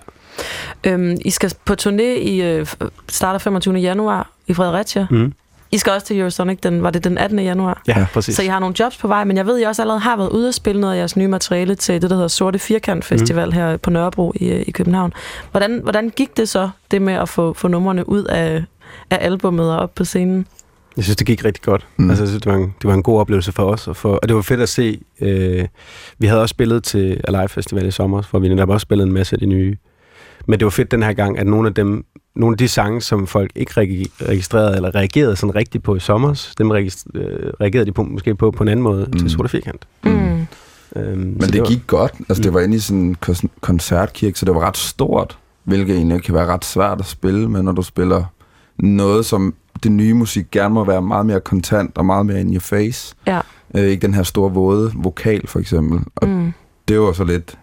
[0.86, 2.66] Øhm, I skal på turné i øh,
[3.08, 3.74] starter 25.
[3.74, 5.06] januar i Fredericia.
[5.10, 5.32] Mm.
[5.70, 7.38] I skal også til Eurosonic, den, var det den 18.
[7.38, 7.82] januar?
[7.88, 8.36] Ja, præcis.
[8.36, 10.16] Så I har nogle jobs på vej, men jeg ved, at I også allerede har
[10.16, 13.04] været ude og spille noget af jeres nye materiale til det, der hedder Sorte Firkant
[13.04, 13.52] Festival mm.
[13.52, 15.12] her på Nørrebro i, øh, i København.
[15.50, 18.64] Hvordan, hvordan gik det så, det med at få, få numrene ud af,
[19.10, 20.46] af albummet og op på scenen?
[20.96, 21.86] Jeg synes, det gik rigtig godt.
[21.96, 22.10] Mm.
[22.10, 23.88] Altså, jeg synes, det var, en, det var en god oplevelse for os.
[23.88, 25.00] Og, for, og det var fedt at se.
[25.20, 25.66] Øh,
[26.18, 29.14] vi havde også spillet til Alive Festival i sommer, hvor vi netop også spillede en
[29.14, 29.76] masse af de nye.
[30.48, 33.00] Men det var fedt den her gang, at nogle af dem, nogle af de sange,
[33.00, 36.90] som folk ikke regi- registrerede eller reagerede sådan rigtigt på i sommer, dem øh,
[37.60, 39.18] reagerede de på, måske på på en anden måde mm.
[39.18, 39.86] Til Sorte Firkant.
[40.04, 40.10] Mm.
[40.96, 42.12] Øhm, Men så det, var- gik godt.
[42.28, 42.54] Altså, det Mm.
[42.54, 46.34] var inde i sådan en kon- koncertkirke, så det var ret stort, hvilket egentlig kan
[46.34, 48.24] være ret svært at spille med, når du spiller
[48.78, 52.52] noget, som det nye musik gerne må være meget mere kontant og meget mere in
[52.54, 53.14] your face.
[53.26, 53.40] Ja.
[53.74, 56.00] Øh, ikke den her store våde vokal, for eksempel.
[56.16, 56.52] Og Mm.
[56.88, 57.58] det var så lidt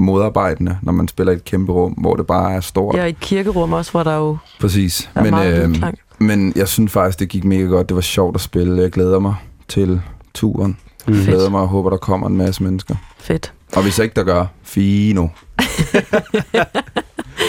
[0.00, 2.96] modarbejdende, når man spiller i et kæmpe rum, hvor det bare er stort.
[2.96, 5.10] Ja, i et kirkerum også, hvor der jo Præcis.
[5.14, 7.88] er Men, meget øh, men jeg synes faktisk, det gik mega godt.
[7.88, 8.82] Det var sjovt at spille.
[8.82, 9.34] Jeg glæder mig
[9.68, 10.00] til
[10.34, 10.76] turen.
[11.08, 11.14] Mm.
[11.14, 12.94] Jeg glæder mig og håber, der kommer en masse mennesker.
[13.18, 13.52] Fedt.
[13.76, 15.28] Og hvis ikke der gør, fino.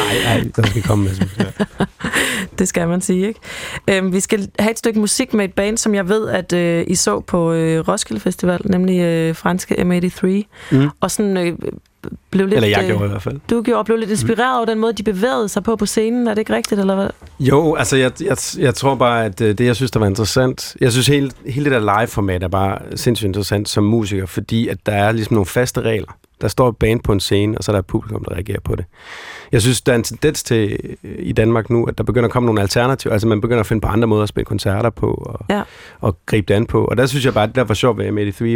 [0.09, 1.53] Ej, ej, der skal komme med sådan.
[2.59, 3.39] Det skal man sige, ikke?
[3.87, 6.83] Øhm, vi skal have et stykke musik med et band, som jeg ved, at øh,
[6.87, 10.27] I så på øh, Roskilde Festival, nemlig øh, franske M83.
[10.77, 10.89] Mm.
[10.99, 11.57] Og sådan, øh,
[12.29, 12.55] blev lidt...
[12.55, 13.39] Eller jeg øh, gjorde i hvert fald.
[13.49, 16.27] Du gjorde, blev lidt inspireret over den måde, de bevægede sig på på scenen.
[16.27, 17.09] Er det ikke rigtigt, eller hvad?
[17.39, 20.75] Jo, altså jeg, jeg, jeg tror bare, at øh, det, jeg synes, der var interessant...
[20.81, 24.77] Jeg synes, hele, hele det der live-format er bare sindssygt interessant som musiker, fordi at
[24.85, 26.17] der er ligesom nogle faste regler.
[26.41, 28.59] Der står et band på en scene, og så er der et publikum, der reagerer
[28.63, 28.85] på det.
[29.51, 32.31] Jeg synes, der er en tendens til øh, i Danmark nu, at der begynder at
[32.33, 33.13] komme nogle alternativer.
[33.13, 35.61] Altså man begynder at finde på andre måder at spille koncerter på og, Ja.
[35.99, 36.85] og gribe det an på.
[36.85, 38.05] Og der synes jeg bare, at det der var sjovt ved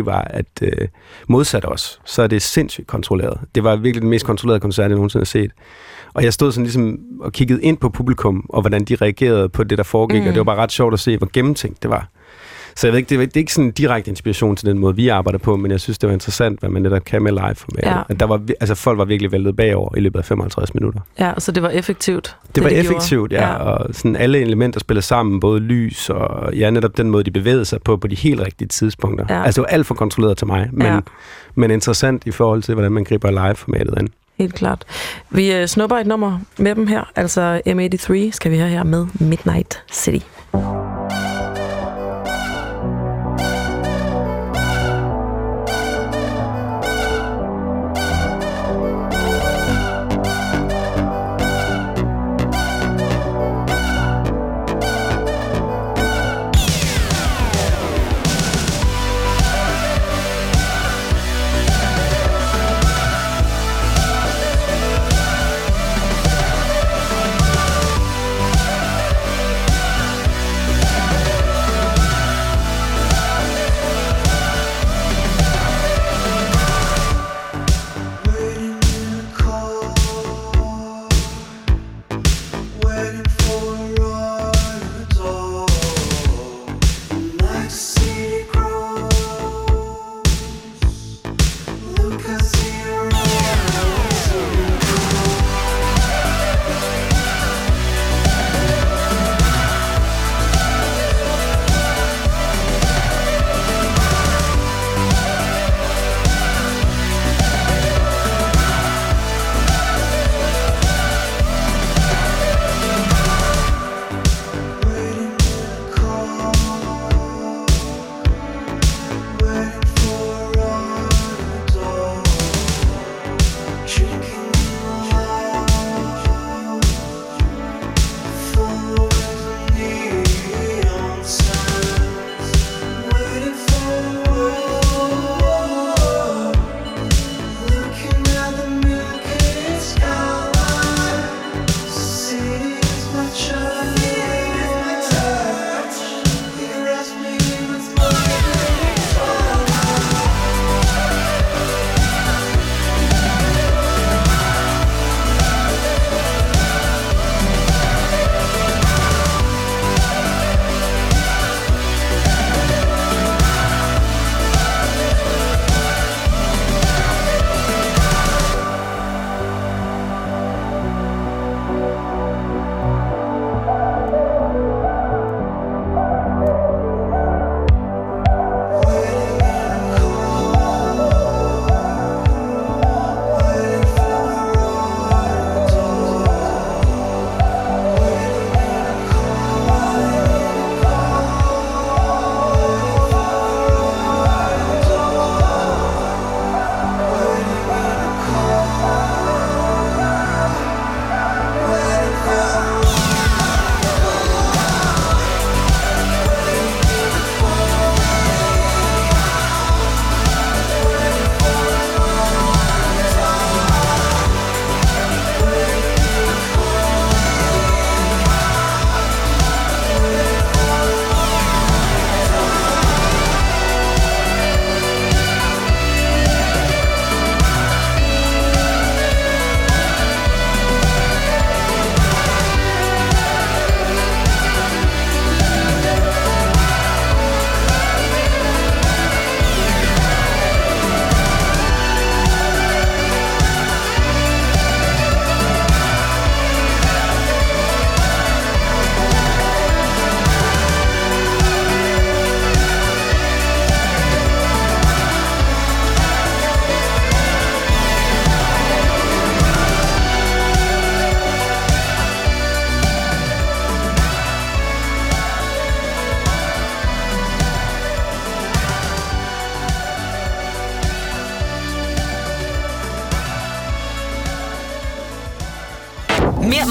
[0.02, 0.88] M83 var, at øh,
[1.28, 3.40] modsat os, så er det sindssygt kontrolleret.
[3.56, 5.52] Det var virkelig den mest kontrollerede koncert, jeg nogensinde har set.
[6.14, 9.64] Og jeg stod sådan ligesom og kiggede ind på publikum, og hvordan de reagerede på
[9.64, 10.28] det, der foregik, mm.
[10.28, 12.08] og det var bare ret sjovt at se, hvor gennemtænkt det var.
[12.78, 14.80] Så jeg ved ikke, det er, det er ikke sådan en direkte inspiration til den
[14.80, 17.32] måde, vi arbejder på, men jeg synes, det var interessant, hvad man netop kan med
[17.32, 18.02] live for Ja.
[18.10, 21.00] At der var, altså folk var virkelig væltet bagover i løbet af 55 minutter.
[21.20, 22.36] Ja, så det var effektivt.
[22.56, 23.52] Det var de effektivt, ja, ja.
[23.52, 27.32] ja, og sådan alle elementer spillede sammen, både lys og ja, netop den måde, de
[27.32, 29.26] bevægede sig på, på de helt rigtige tidspunkter.
[29.30, 29.44] Ja.
[29.44, 31.00] Altså det var alt for kontrolleret til mig, men, ja.
[31.56, 34.08] men interessant i forhold til, hvordan man griber live-formatet an.
[34.38, 34.86] Helt klart.
[35.30, 39.08] Vi øh, snupper et nummer med dem her, altså M83 skal vi have her med
[39.20, 40.26] Midnight City.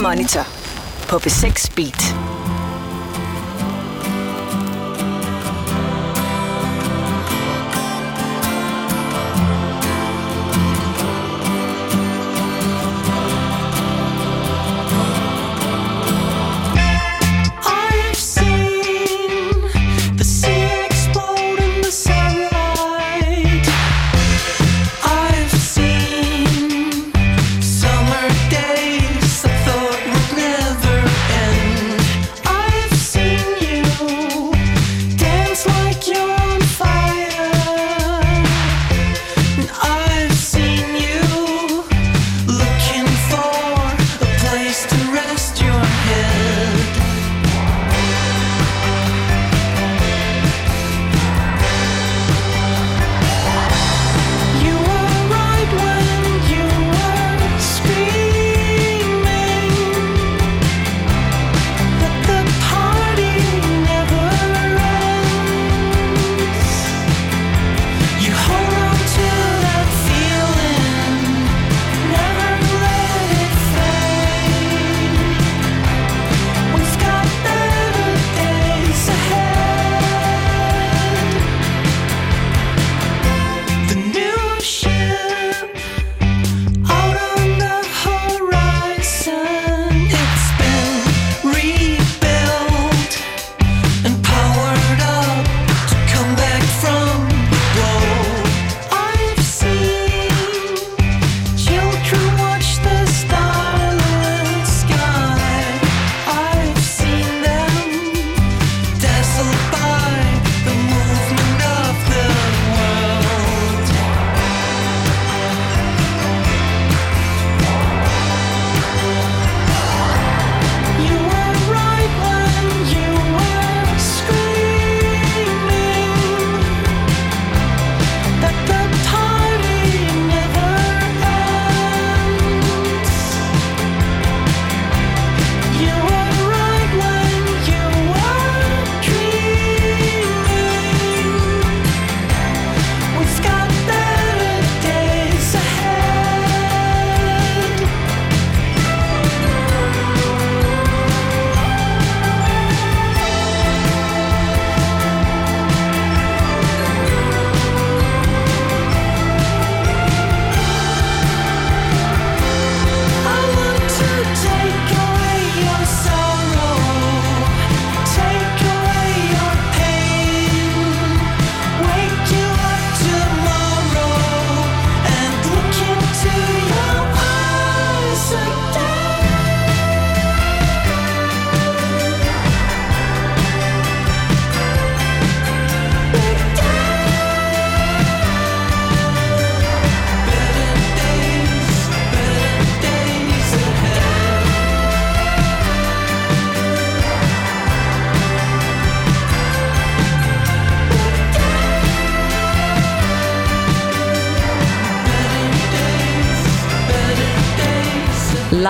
[0.05, 0.47] Monitor
[1.09, 2.34] på B6 Beat.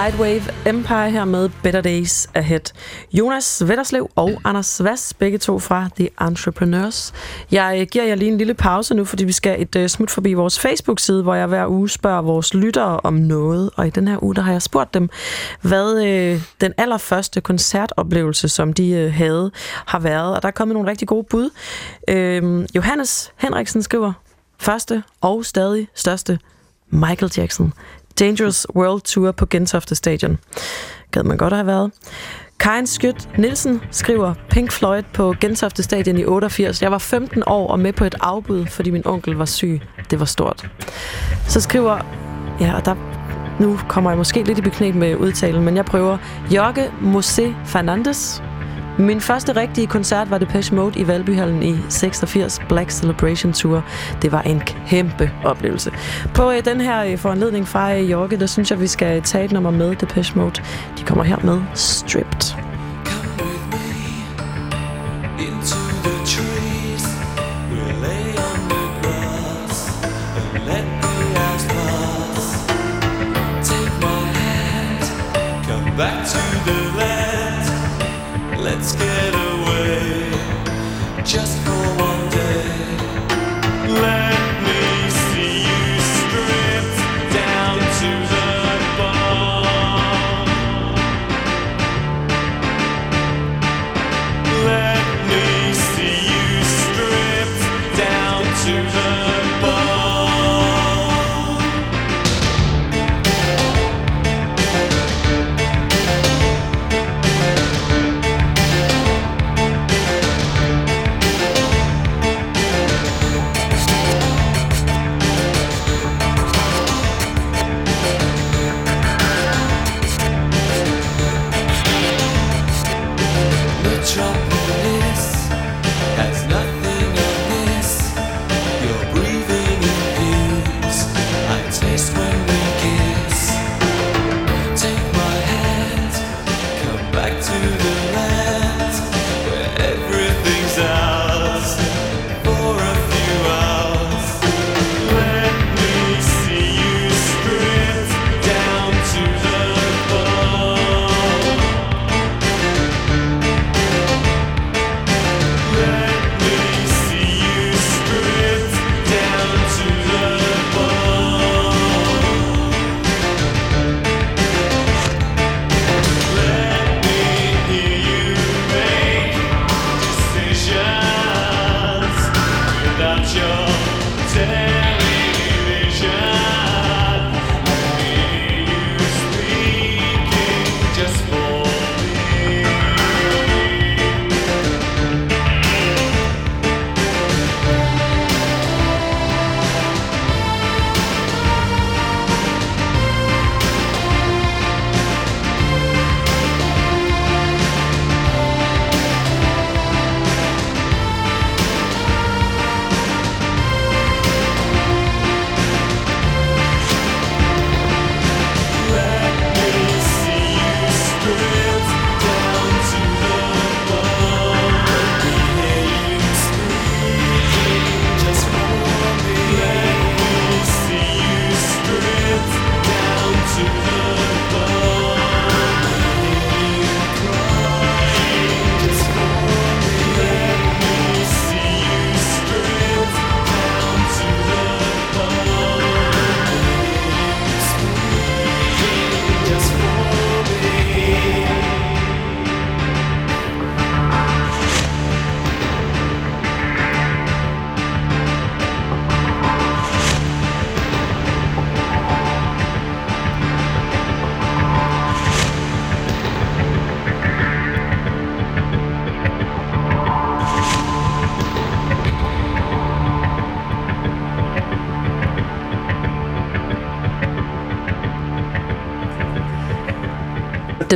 [0.04, 2.60] Lightwave Empire her med Better Days Ahead.
[3.12, 7.12] Jonas Vetterslev og Anders Vass, begge to fra The Entrepreneurs.
[7.50, 10.32] Jeg giver jer lige en lille pause nu, fordi vi skal et øh, smut forbi
[10.32, 13.70] vores Facebook-side, hvor jeg hver uge spørger vores lyttere om noget.
[13.76, 15.10] Og i den her uge, der har jeg spurgt dem,
[15.62, 19.50] hvad øh, den allerførste koncertoplevelse, som de øh, havde,
[19.86, 20.36] har været.
[20.36, 21.50] Og der er kommet nogle rigtig gode bud.
[22.12, 24.12] Uh, Johannes Henriksen skriver,
[24.58, 26.38] første og stadig største
[26.90, 27.72] Michael Jackson.
[28.18, 30.38] Dangerous World Tour på Gentofte Stadion.
[31.10, 31.90] Gad man godt have været.
[32.60, 36.82] Karin Skødt Nielsen skriver Pink Floyd på Gentofte Stadion i 88.
[36.82, 39.80] Jeg var 15 år og med på et afbud, fordi min onkel var syg.
[40.10, 40.70] Det var stort.
[41.48, 41.98] Så skriver...
[42.60, 42.94] Ja, og der...
[43.60, 46.18] Nu kommer jeg måske lidt i beknæb med udtalen, men jeg prøver.
[46.52, 48.42] Jørge Mosé Fernandes.
[48.98, 53.84] Min første rigtige koncert var Depeche Mode i Valbyhallen i 86 Black Celebration Tour.
[54.22, 55.90] Det var en kæmpe oplevelse.
[56.34, 59.44] På øh, den her øh, foranledning fra øh, Jorge, der synes jeg, vi skal tage
[59.44, 60.62] et nummer med Depeche Mode.
[60.98, 62.54] De kommer her med Stripped.
[75.96, 76.43] Back to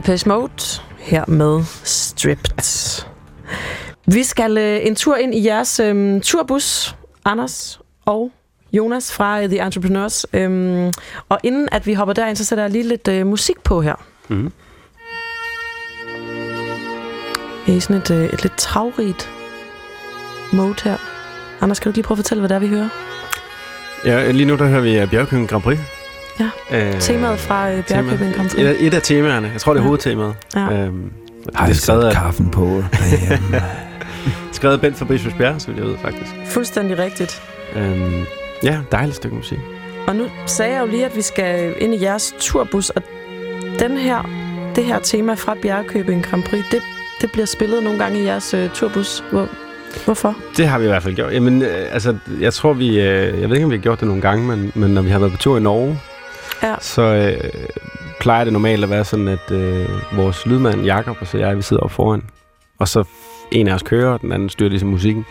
[0.08, 3.04] Depeche Mode her med Stripped.
[4.06, 8.32] Vi skal øh, en tur ind i jeres øh, turbus, Anders og
[8.72, 10.26] Jonas fra øh, The Entrepreneurs.
[10.32, 10.92] Øhm,
[11.28, 13.94] og inden at vi hopper derind, så sætter jeg lige lidt øh, musik på her.
[14.28, 14.52] Mhm.
[17.66, 19.30] I sådan et, øh, et lidt travrigt
[20.52, 20.96] mode her.
[21.60, 22.88] Anders, kan du lige prøve at fortælle, hvad det er, vi hører?
[24.04, 25.97] Ja, lige nu der hører vi uh, Bjergkøben Grand Prix.
[26.40, 26.50] Ja,
[26.94, 28.60] Øh, Temaet fra øh, Bjergkøbing Grand Prix.
[28.60, 29.50] Et, af- et af temaerne.
[29.52, 29.86] Jeg tror, det er Ja.
[29.86, 30.34] hovedtemaet.
[30.54, 30.60] Ja.
[30.72, 31.12] Øhm,
[31.54, 32.84] Har det er skrevet af, kaffen på
[34.52, 36.30] skrevet af Bent Fabricius Bjerre, så jeg ved, faktisk.
[36.46, 37.42] Fuldstændig rigtigt.
[37.76, 38.24] Øhm,
[38.62, 39.58] ja, dejligt stykke musik.
[40.06, 43.02] Og nu sagde jeg jo lige, at vi skal ind i jeres turbus, og
[43.78, 44.30] den her,
[44.76, 46.82] det her tema fra Bjergkøbing Grand Prix, det,
[47.20, 49.24] det bliver spillet nogle gange i jeres øh, turbus.
[49.30, 49.48] Hvor,
[50.04, 50.36] hvorfor?
[50.56, 51.32] Det har vi i hvert fald gjort.
[51.32, 52.88] Jamen, øh, altså, jeg tror, vi...
[52.88, 55.10] Øh, jeg ved ikke, om vi har gjort det nogle gange, men, men når vi
[55.10, 56.00] har været på tur i Norge,
[56.62, 56.74] Ja.
[56.80, 57.50] så øh,
[58.20, 61.62] plejer det normalt at være sådan, at øh, vores lydmand Jakob og så jeg, vi
[61.62, 62.22] sidder op foran.
[62.78, 63.04] Og så
[63.50, 65.26] en af os kører, og den anden styrer ligesom musikken.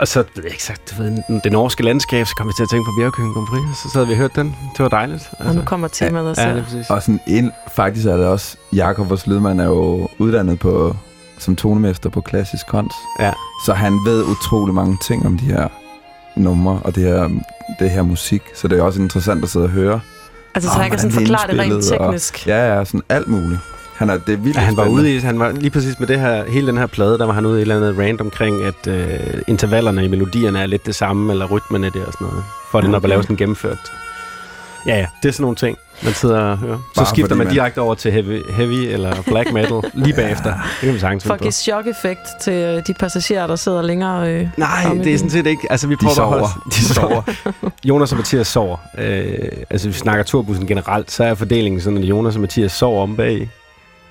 [0.00, 2.62] Og så, ved jeg ikke sagt, du ved, det norske landskab, så kom vi til
[2.62, 4.56] at tænke på Bjergkøben Grand Prix, og så sad vi og hørte den.
[4.76, 5.30] Det var dejligt.
[5.38, 5.48] Altså.
[5.48, 6.42] Og nu kommer temaet også.
[6.42, 6.90] Ja, Ja, det er præcis.
[6.90, 10.96] Og sådan ind, faktisk er det også, Jakob, vores lydmand, er jo uddannet på,
[11.38, 12.96] som tonemester på klassisk kunst.
[13.20, 13.32] Ja.
[13.66, 15.68] Så han ved utrolig mange ting om de her
[16.36, 17.28] numre og det her,
[17.78, 18.42] det her musik.
[18.54, 20.00] Så det er også interessant at sidde og høre.
[20.54, 22.46] altså, så Åh, han kan sådan forklare det rent indspillet, og- teknisk.
[22.46, 23.60] Ja, ja, sådan alt muligt.
[23.96, 25.02] Han er, det er vildt Ja, han var spændende.
[25.02, 27.32] ude i, han var lige præcis med det her, hele den her plade, der var
[27.32, 29.18] han ude i et eller andet rant omkring, at øh,
[29.48, 32.44] intervallerne i melodierne er lidt det samme, eller rytmen er det og sådan noget.
[32.70, 33.08] For det, når man Okay.
[33.08, 33.78] laver sådan en gennemført.
[34.86, 36.76] Ja, ja, det er sådan nogle ting, man sidder og hører.
[36.76, 40.14] Så Bare skifter fordi man man- direkte over til heavy, heavy eller black metal lige
[40.14, 40.52] bagefter.
[40.52, 44.32] Det kan vi sagtens For at give chok-effekt til øh, de passagerer, der sidder længere
[44.32, 45.62] øh, Nej, det er sådan set ikke.
[45.70, 46.34] Altså, vi prøver sover.
[46.34, 47.22] At holde, de sover.
[47.88, 48.76] Jonas og Mathias sover.
[48.98, 49.34] Øh,
[49.70, 53.02] altså, hvis vi snakker turbussen generelt, så er fordelingen sådan, at Jonas og Mathias sover
[53.02, 53.50] om bag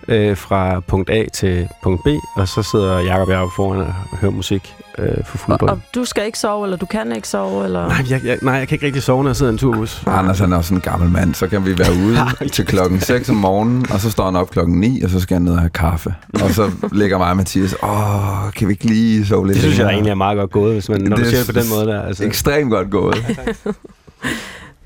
[0.08, 4.18] øh, fra punkt A til punkt B, og så sidder Jacob og jeg foran og
[4.22, 7.28] hører musik øh, for fuld og, og du skal ikke sove, eller du kan ikke
[7.28, 7.88] sove, eller...
[7.88, 10.04] Nej, jeg, jeg, nej, jeg kan ikke rigtig sove, når jeg sidder i en turbus.
[10.08, 13.30] Anders han er også en gammel mand, så kan vi være ude til klokken 6
[13.30, 15.60] om morgenen, og så står han op klokken 9, og så skal han ned og
[15.60, 16.16] have kaffe.
[16.44, 19.78] Og så ligger mig og Mathias, åh, kan vi ikke lige sove lidt Det synes
[19.78, 21.44] jeg da længere?" egentlig er meget godt gået, hvis man, når Det du er siger
[21.44, 22.02] det på den måde der.
[22.02, 22.26] Altså.
[22.26, 23.16] Ekstremt godt gået.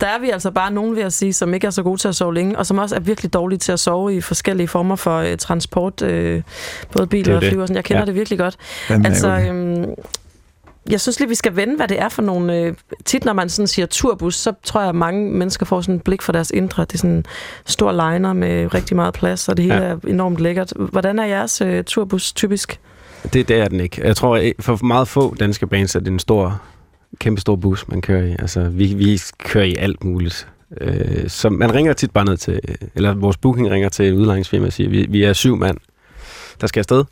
[0.01, 2.07] Der er vi altså bare nogen, vil jeg sige, som ikke er så gode til
[2.07, 4.95] at sove længe, og som også er virkelig dårlige til at sove i forskellige former
[4.95, 6.41] for øh, transport, øh,
[6.91, 7.75] både biler er og fly og sådan.
[7.75, 8.05] Jeg kender Ja.
[8.05, 8.57] det virkelig godt.
[8.89, 9.85] Er Altså, øhm,
[10.89, 12.55] jeg synes lige, vi skal vende, hvad det er for nogle...
[12.61, 12.73] Øh,
[13.05, 16.03] tit, når man sådan siger turbus, så tror jeg, at mange mennesker får sådan et
[16.03, 16.81] blik for deres indre.
[16.85, 17.25] Det er sådan en
[17.65, 19.81] stor liner med rigtig meget plads, og det hele Ja.
[19.83, 20.73] er enormt lækkert.
[20.75, 22.79] Hvordan er jeres øh, turbus typisk?
[23.33, 24.01] Det, det er den ikke.
[24.03, 26.61] Jeg tror, for meget få danske bands er det en stor,
[27.19, 28.31] kæmpe stor bus, man kører i.
[28.39, 30.47] Altså, vi, vi kører i alt muligt.
[30.81, 32.59] Øh, så man ringer tit bare ned til,
[32.95, 35.77] eller vores booking ringer til et udlejningsfirma og siger, vi, vi er syv mand,
[36.61, 37.03] der skal afsted,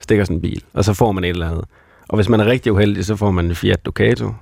[0.00, 1.64] stikker sådan en bil, og så får man et eller andet.
[2.08, 4.26] Og hvis man er rigtig uheldig, så får man en Fiat Ducato.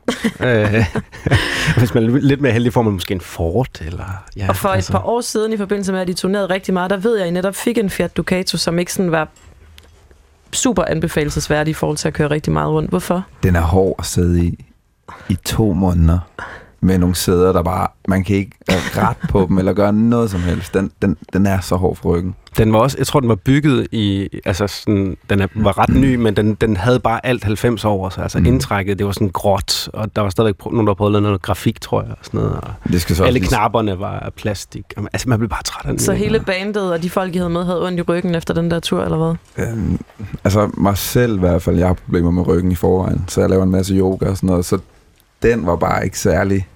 [0.41, 0.85] øh,
[1.79, 3.81] hvis man er lidt mere heldig, får man måske en Ford.
[3.81, 4.93] Eller, ja, Og for altså.
[4.93, 7.25] et par år siden, i forbindelse med, at de turnerede rigtig meget, der ved jeg,
[7.25, 9.29] at I netop fik en Fiat Ducato, som ikke sådan var
[10.53, 12.91] super anbefalesværdig i forhold til at køre rigtig meget rundt.
[12.91, 13.27] Hvorfor?
[13.43, 14.65] Den er hård at sidde i.
[15.29, 16.19] i to måneder
[16.81, 20.41] med nogle sæder, der bare, man kan ikke ret på dem eller gøre noget som
[20.41, 20.75] helst.
[20.75, 22.35] Den, den, den er så hård for ryggen.
[22.59, 25.89] Den var også, jeg tror, den var bygget i, altså sådan, den er, var ret
[25.95, 28.23] ny, men den, den havde bare alt 90 over sig.
[28.23, 28.47] Altså Mm.
[28.47, 31.43] indtrækket, det var sådan gråt, og der var stadigvæk nogen, der prøvede at lave noget
[31.43, 32.55] grafik, tror jeg, og sådan noget.
[32.55, 34.85] Og Det skal så alle også knapperne var af plastik.
[35.13, 35.99] Altså, man blev bare træt af den.
[35.99, 36.25] Så ikke?
[36.25, 38.81] hele bandet og de folk, I havde med, havde ondt i ryggen efter den der
[38.81, 39.17] tur, eller
[39.57, 39.67] hvad?
[39.67, 39.99] Øhm,
[40.45, 43.51] altså mig selv i hvert fald, jeg har problemer med ryggen i forvejen, så jeg
[43.51, 44.79] laver en masse yoga og sådan noget, så
[45.43, 46.69] den var bare ikke særlig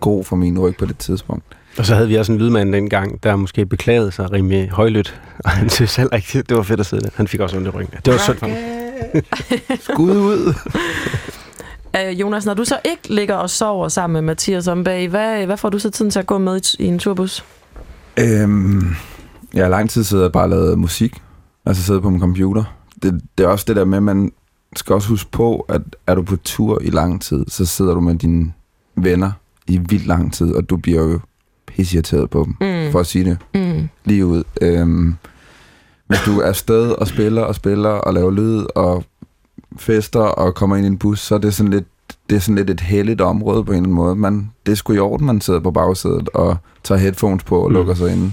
[0.00, 1.44] god for min ryg på det tidspunkt.
[1.78, 5.50] Og så havde vi også en lydmand dengang, der måske beklagede sig rimelig højlydt, og
[5.50, 7.10] han synes heller ikke, det var fedt at sidde der.
[7.14, 7.98] Han fik også ondt i ryggen.
[8.04, 8.56] Det var synd for ham.
[9.80, 10.54] Skud ud!
[11.96, 15.46] Øh, Jonas, når du så ikke ligger og sover sammen med Mathias om bag, hvad,
[15.46, 17.44] hvad får du så tiden til at gå med i, i en turbus?
[18.20, 18.94] Øhm,
[19.54, 21.22] jeg har lang tid siddet og bare lavet musik,
[21.66, 22.64] altså siddet på min computer.
[23.02, 24.32] Det, det er også det der med, at man
[24.76, 28.00] skal også huske på, at er du på tur i lang tid, så sidder du
[28.00, 28.52] med dine
[28.96, 29.32] venner
[29.66, 31.20] i vildt lang tid, og du bliver jo
[31.66, 32.54] pisseirriteret på dem,
[32.86, 32.92] Mm.
[32.92, 33.88] for at sige det Mm.
[34.04, 34.42] lige ud.
[34.60, 35.14] Øhm,
[36.06, 39.04] hvis du er afsted og spiller og spiller og laver lyd og
[39.76, 41.84] fester og kommer ind i en bus, så er det sådan lidt,
[42.30, 44.16] det er sådan lidt et heldigt område på en eller anden måde.
[44.16, 47.68] Man, det er sgu i orden, man sidder på bagsædet og tager headphones på og
[47.70, 47.74] Mm.
[47.74, 48.32] lukker sig inde.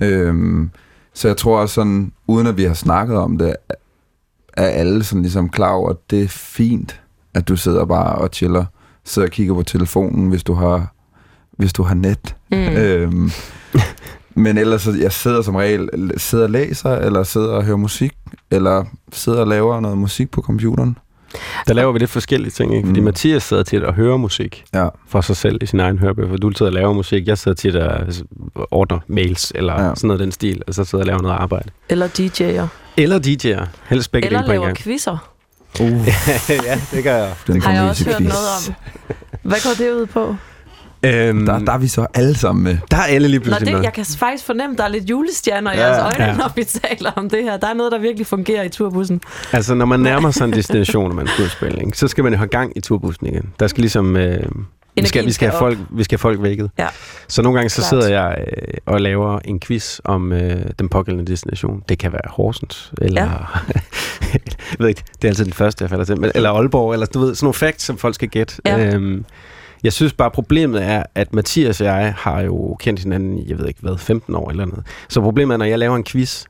[0.00, 0.70] Øhm,
[1.14, 3.56] så jeg tror også sådan, uden at vi har snakket om det,
[4.56, 7.00] er alle sådan ligesom klar over, at det er fint,
[7.34, 8.64] at du sidder bare og chiller,
[9.04, 10.94] sidder og kigger på telefonen, hvis du har,
[11.58, 12.36] hvis du har net.
[12.50, 12.56] Mm.
[12.78, 13.30] Øhm,
[14.34, 18.12] men ellers, så jeg sidder som regel, sidder og læser, eller sidder og hører musik,
[18.50, 20.98] eller sidder og laver noget musik på computeren.
[21.68, 22.86] Der laver vi lidt forskellige ting, ikke?
[22.88, 23.04] Fordi Mm.
[23.04, 26.36] Mathias sidder til at høre musik Ja, for sig selv i sin egen hørebøffer.
[26.36, 27.26] Du sidder og laver musik.
[27.28, 28.22] Jeg sidder til at
[28.70, 29.94] ordne mails, eller Ja.
[29.94, 31.70] sådan noget den stil, og så sidder og laver noget arbejde.
[31.88, 32.66] Eller DJ'er.
[32.96, 33.66] Eller DJ'er.
[33.88, 34.76] Helst begge Eller dele på en laver gang.
[34.76, 35.30] quizzer.
[35.80, 35.86] uh,
[36.66, 37.32] ja, det gør jeg.
[37.46, 38.28] den Har jeg også hørt quiz.
[38.28, 38.74] noget om.
[39.42, 40.36] Hvad går det ud på?
[41.04, 42.78] Øhm, Der, der er vi så alle sammen med.
[42.90, 43.82] der er alle lige Nå, pludselig det, med.
[43.82, 45.86] jeg kan faktisk fornemme, at der er lidt julestjerner i Ja.
[45.86, 46.36] jeres øjne, Ja.
[46.36, 47.56] når vi taler om det her.
[47.56, 49.20] Der er noget, der virkelig fungerer i turbussen.
[49.52, 52.36] Altså, når man nærmer sig en destination, og man spille, ikke, så skal man jo
[52.38, 53.52] have gang i turbussen igen.
[53.60, 54.16] Der skal ligesom...
[54.16, 54.42] Øh,
[54.94, 56.70] vi, skal, vi, skal have folk, vi skal have folk vækket.
[56.78, 56.88] Ja.
[57.28, 57.88] Så nogle gange så Klart.
[57.88, 61.82] sidder jeg øh, og laver en quiz om øh, den pågældende destination.
[61.88, 63.22] Det kan være Horsens, eller...
[63.22, 63.28] Ja.
[64.32, 64.40] jeg
[64.78, 66.20] ved ikke, det er altid den første, jeg falder til.
[66.20, 68.54] Men, eller Aalborg, eller du ved, sådan nogle facts, som folk skal gætte.
[68.66, 68.94] Ja.
[68.94, 69.24] Øhm,
[69.82, 73.68] jeg synes bare, problemet er, at Mathias og jeg har jo kendt hinanden, jeg ved
[73.68, 74.86] ikke hvad, 15 år eller noget.
[75.08, 76.44] Så problemet er, når jeg laver en quiz,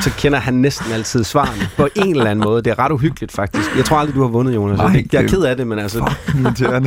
[0.00, 2.62] så kender han næsten altid svarene på en eller anden måde.
[2.62, 3.76] Det er ret uhyggeligt, faktisk.
[3.76, 4.78] Jeg tror aldrig, du har vundet, Jonas.
[4.78, 6.12] Nej, jeg, jeg er det- ked af det, men altså,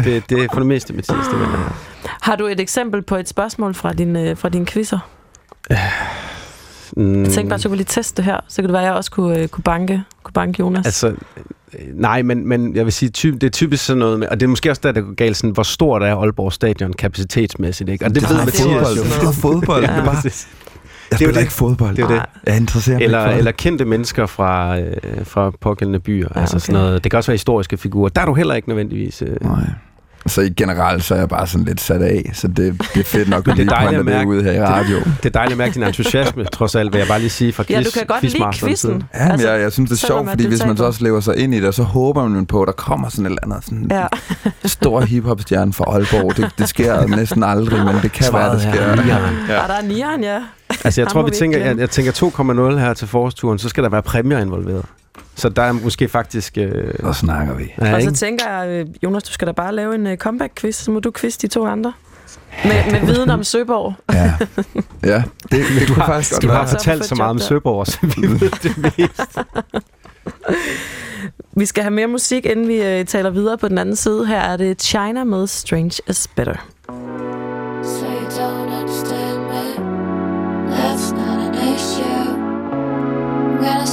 [0.05, 1.69] det, det er for det meste Mathias, det mener jeg.
[2.21, 4.99] Har du et eksempel på et spørgsmål fra din, øh, fra din quizzer?
[6.97, 8.39] Mm, Jeg tænkte bare, at du kunne lige teste det her.
[8.47, 10.85] Så kan det være, at jeg også kunne, øh, kunne, banke, kunne banke Jonas.
[10.85, 11.15] Altså, øh,
[11.93, 14.45] nej, men, men jeg vil sige, ty, det er typisk sådan noget med, og det
[14.45, 18.05] er måske også der, der går galt, sådan, hvor stort er Aalborg Stadion kapacitetsmæssigt, ikke?
[18.05, 18.97] Og det, Der ved er Mathias fodbold.
[18.97, 19.03] jo.
[19.03, 19.83] Det er fodbold.
[19.87, 19.91] Ja.
[19.91, 20.31] Det er bare.
[21.11, 21.39] Jeg det er jo det.
[21.39, 21.95] ikke fodbold.
[21.95, 22.21] Det er det.
[22.47, 24.93] Jeg interesserer mig Eller, for eller kendte mennesker fra, øh,
[25.23, 26.27] fra pågældende byer.
[26.35, 26.85] Ja, altså sådan okay.
[26.85, 27.03] noget.
[27.03, 28.09] Det kan også være historiske figurer.
[28.09, 29.21] Der er du heller ikke nødvendigvis...
[29.21, 29.37] Øh.
[29.41, 29.59] Nej.
[30.27, 32.57] Så i generelt, så er jeg bare sådan lidt sat af, så det,
[32.93, 34.95] det er fedt nok at det lige pointe det mærke- ud her i radio.
[34.97, 37.63] det er dejligt at mærke din entusiasme, trods alt, vil jeg bare lige sige fra
[37.63, 39.03] quiz, ja, du kan godt lide quizmasteren quizzen.
[39.13, 41.19] Ja, men Altså, jeg, jeg synes, det er sjovt, fordi hvis man så også lever
[41.19, 43.65] sig ind i det, så håber man på, at der kommer sådan et eller andet
[43.65, 44.05] sådan Ja.
[44.79, 46.37] stor hiphop-stjerne fra Aalborg.
[46.37, 48.85] Det, det sker næsten aldrig, men det kan være, det sker.
[48.85, 49.17] Ja.
[49.49, 49.61] Ja.
[49.63, 50.37] Og der er nieren, ja.
[50.83, 52.11] Altså, jeg Ham tror, vi tænker, jeg, jeg tænker
[52.73, 54.85] 2,0 her til forårsturen, så skal der være præmier involveret.
[55.35, 56.57] Så der er måske faktisk...
[56.57, 57.73] Øh, Så snakker vi.
[57.81, 60.71] ja, Og så tænker jeg, øh, Jonas, du skal da bare lave en uh, comeback-quiz,
[60.75, 61.93] så må du quiz de to andre.
[62.63, 63.93] Med, med viden om Søborg.
[64.13, 64.33] Ja,
[65.13, 67.43] ja det, det Du har, faktisk godt du har fortalt så et meget om der.
[67.45, 69.37] Søborg, så vi ved det mest.
[71.57, 74.25] Vi skal have mere musik, inden vi uh, taler videre på den anden side.
[74.27, 76.55] Her er det China med Strange is Better.
[77.83, 79.65] So you don't understand me.
[80.75, 82.25] That's not an issue.
[82.71, 83.85] I'm gonna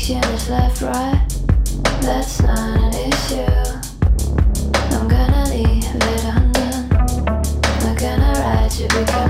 [0.00, 1.26] addiction is left, right.
[2.00, 3.44] That's not an issue.
[4.96, 6.88] I'm gonna leave it undone.
[7.84, 9.29] I'm gonna ride to become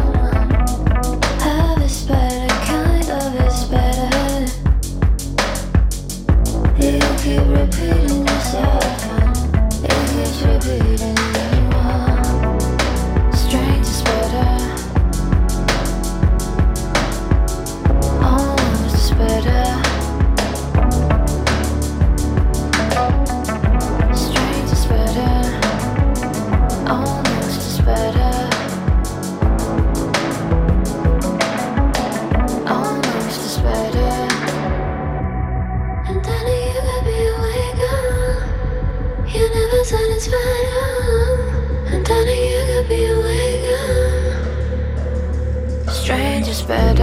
[46.71, 47.00] better.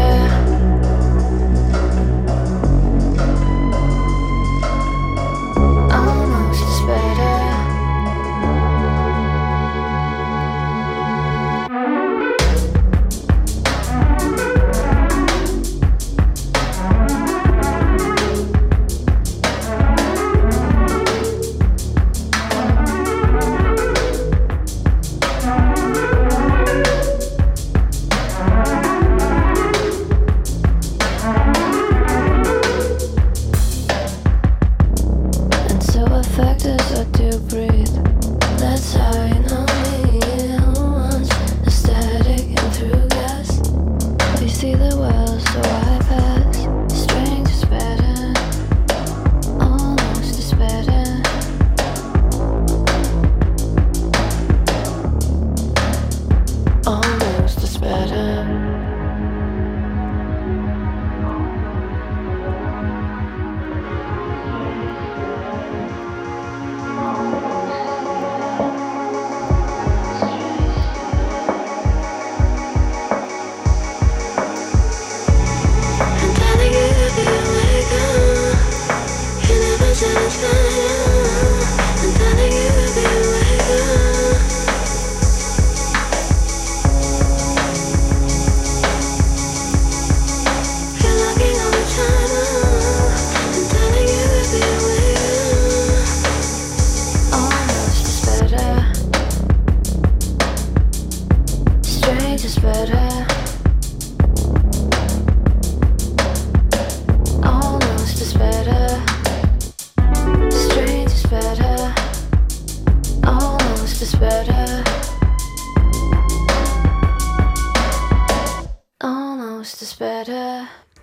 [80.40, 80.97] yeah, yeah.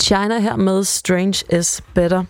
[0.04, 2.24] China her med Strange is Better.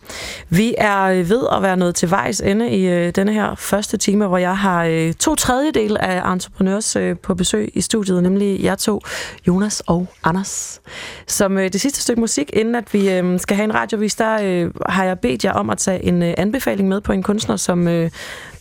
[0.48, 3.96] Vi er øh, ved at være nået til vejs ende i øh, denne her første
[3.96, 8.62] time, hvor jeg har øh, to tredjedel af entreprenørs øh, på besøg i studiet, nemlig
[8.62, 9.00] jer to,
[9.46, 10.80] Jonas og Anders.
[11.26, 14.38] Som øh, det sidste stykke musik, inden at vi øh, skal have en radiovis, der
[14.42, 17.56] øh, har jeg bedt jer om at tage en øh, anbefaling med på en kunstner,
[17.56, 18.10] som øh,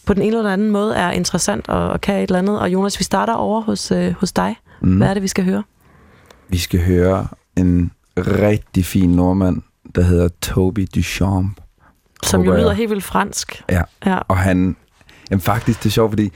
[0.06, 2.60] på den ene eller anden måde er interessant og, og kan et eller andet.
[2.60, 4.56] Og Jonas, vi starter over hos, øh, hos dig.
[4.82, 4.98] Mm.
[4.98, 5.64] Hvad er det, vi skal høre?
[6.50, 9.62] Vi skal høre en rigtig fin nordmand,
[9.96, 11.62] der hedder Toby Duchamp.
[12.24, 12.76] Som jo lyder jeg.
[12.76, 13.64] helt vildt fransk.
[13.70, 14.76] Ja, Ja, og han...
[15.32, 16.32] Jamen faktisk, det er sjovt, fordi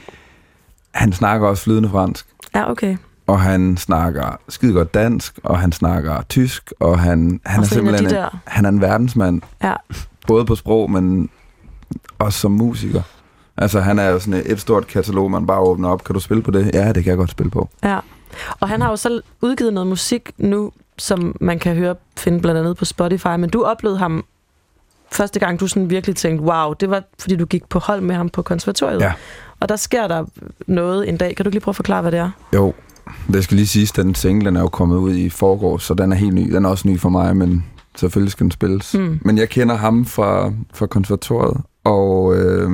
[0.91, 2.25] han snakker også flydende fransk.
[2.55, 2.97] ja okay.
[3.28, 7.80] Og han snakker skide godt dansk, og han snakker tysk, og han, han er Også
[7.80, 9.41] en af de simpelthen en, han er en verdensmand.
[9.63, 9.73] Ja.
[10.28, 11.30] Både på sprog, men
[12.19, 13.01] også som musiker.
[13.57, 16.03] Altså, han er jo sådan et, et stort katalog, man bare åbner op.
[16.03, 16.71] Kan du spille på det?
[16.73, 17.69] Ja, det kan jeg godt spille på.
[17.84, 17.99] Ja.
[18.59, 22.60] Og han har jo så udgivet noget musik nu, som man kan høre, finde blandt
[22.60, 24.26] andet på Spotify, men du oplevede ham
[25.12, 28.16] første gang, du sådan virkelig tænkte, wow, det var, fordi du gik på hold med
[28.16, 29.02] ham på konservatoriet.
[29.02, 29.14] Ja.
[29.60, 30.26] Og der sker der
[30.68, 31.36] noget en dag.
[31.36, 32.30] Kan du lige prøve at forklare, hvad det er?
[32.54, 32.74] Jo,
[33.34, 36.12] det skal lige siges, den single den er jo kommet ud i forgårs, så den
[36.12, 36.52] er helt ny.
[36.52, 38.93] Den er også ny for mig, men selvfølgelig skal den spilles.
[38.93, 39.20] Mm.
[39.22, 42.70] Men jeg kender ham fra, fra konservatoriet, og øh,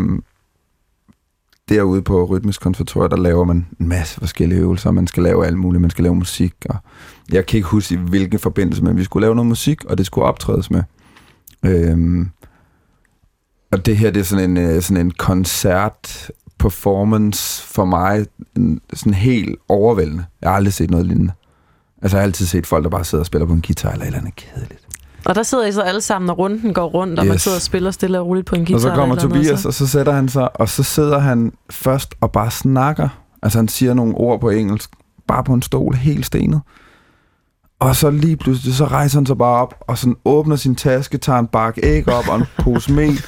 [1.69, 4.91] derude på Rytmisk Konservatoriet, der laver man en masse forskellige øvelser.
[4.91, 6.75] Man skal lave alt muligt, man skal lave musik, og
[7.31, 10.05] jeg kan ikke huske i hvilken forbindelse, men vi skulle lave noget musik, og det
[10.05, 10.83] skulle optrædes med.
[11.65, 12.25] Øh,
[13.71, 18.25] og det her, det er sådan en, øh, sådan en koncert performance for mig,
[18.57, 20.25] en, sådan helt overvældende.
[20.41, 21.33] Jeg har aldrig set noget lignende.
[22.01, 24.03] Altså, jeg har altid set folk, der bare sidder og spiller på en guitar eller
[24.03, 24.87] et eller andet kedeligt.
[25.25, 27.29] Og der sidder I så alle sammen, og runden går rundt, og yes.
[27.29, 28.75] man sidder og spiller stille og roligt på en guitar.
[28.75, 32.15] Og så kommer eller Tobias, og så sætter han sig, og så sidder han først
[32.21, 33.09] og bare snakker.
[33.41, 34.89] Altså han siger nogle ord på engelsk,
[35.27, 36.61] bare på en stol, helt stenet.
[37.83, 41.17] Og så lige pludselig, så rejser han sig bare op, og sådan åbner sin taske,
[41.17, 43.21] tager en bakke æg op og en pose mel,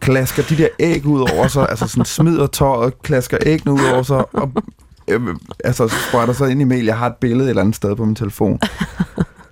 [0.00, 4.02] klasker de der æg ud over sig, altså sådan smider tøjet, klasker æggene ud over
[4.02, 4.52] sig, og
[5.08, 5.20] øh,
[5.64, 6.84] altså sprøjter sig ind i mel.
[6.84, 8.58] Jeg har et billede et eller andet sted på min telefon.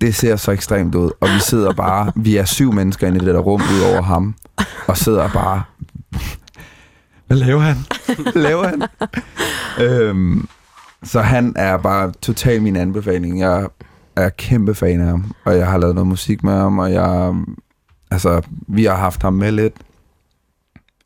[0.00, 3.26] Det ser så ekstremt ud, og vi sidder bare, vi er syv mennesker inde i
[3.26, 4.34] det der rum ud over ham,
[4.86, 5.62] og sidder bare,
[7.26, 7.76] hvad laver han?
[8.22, 8.82] Hvad laver han?
[9.86, 10.48] øhm,
[11.05, 13.40] så han er bare totalt min anbefaling.
[13.40, 13.68] Jeg
[14.16, 17.34] er kæmpe fan af ham, og jeg har lavet noget musik med ham, og jeg,
[18.10, 19.74] altså, vi har haft ham med lidt,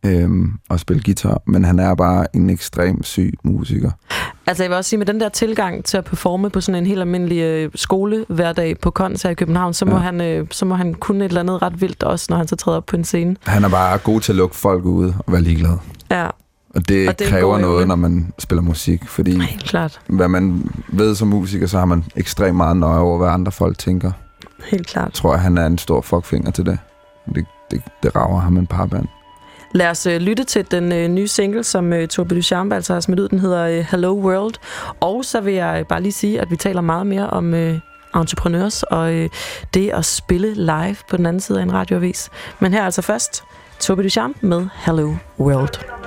[0.06, 3.90] øhm, og spille guitar, men han er bare en ekstrem syg musiker.
[4.46, 6.86] Altså jeg vil også sige, med den der tilgang til at performe på sådan en
[6.86, 9.98] helt almindelig øh, skolehverdag på Kons her i København, så må, Ja.
[9.98, 12.56] han, øh, så må han kunne et eller andet ret vildt også, når han så
[12.56, 13.36] træder op på en scene.
[13.46, 15.76] Han er bare god til at lukke folk ude og være ligeglad.
[16.11, 16.28] Ja.
[16.74, 20.00] Og det, Og det kræver noget, når man spiller musik, fordi Helt klart.
[20.06, 23.78] hvad man ved som musiker, så har man ekstremt meget nøje over, hvad andre folk
[23.78, 24.12] tænker.
[24.64, 25.04] Helt klart.
[25.06, 26.78] Jeg tror, at han er en stor fuckfinger til det.
[27.34, 29.06] Det, det, det rager ham en parband.
[29.72, 33.00] Lad os øh, lytte til den øh, nye single, som øh, Tobi Duchamp altså har
[33.00, 33.28] smidt ud.
[33.28, 34.54] Den hedder øh, Hello World.
[35.00, 37.78] Og så vil jeg bare lige sige, at vi taler meget mere om øh,
[38.14, 39.28] entrepreneurs og øh,
[39.74, 42.30] det at spille live på den anden side af en radioavis.
[42.60, 43.42] Men her altså først
[43.80, 45.97] Tobi Duchamp med Hello World.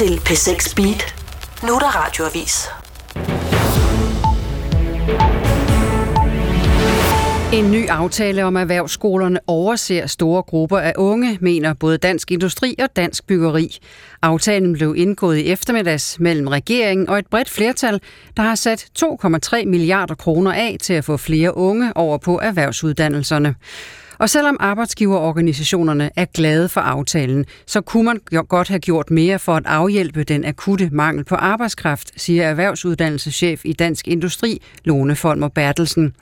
[0.00, 1.14] Til P6 Beat.
[1.62, 2.68] Nu er der radioavis.
[7.52, 12.96] En ny aftale om erhvervsskolerne overser store grupper af unge, mener både Dansk Industri og
[12.96, 13.78] Dansk Byggeri.
[14.22, 18.00] Aftalen blev indgået i eftermiddags mellem regeringen og et bredt flertal,
[18.36, 23.54] der har sat 2,3 milliarder kroner af til at få flere unge over på erhvervsuddannelserne.
[24.20, 29.52] Og selvom arbejdsgiverorganisationerne er glade for aftalen, så kunne man godt have gjort mere for
[29.52, 36.14] at afhjælpe den akutte mangel på arbejdskraft, siger erhvervsuddannelseschef i Dansk Industri, Lone Folmer Bertelsen.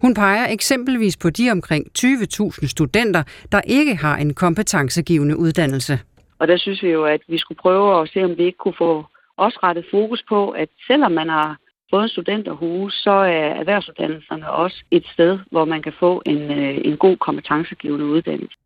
[0.00, 5.98] Hun peger eksempelvis på de omkring 20.000 studenter, der ikke har en kompetencegivende uddannelse.
[6.38, 8.78] Og der synes vi jo, at vi skulle prøve at se, om vi ikke kunne
[8.78, 9.04] få
[9.36, 11.56] også rettet fokus på, at selvom man har
[11.90, 16.78] fået en studenterhue, så er erhvervsuddannelserne også et sted, hvor man kan få en, øh,
[16.84, 18.56] en god kompetencegivende uddannelse.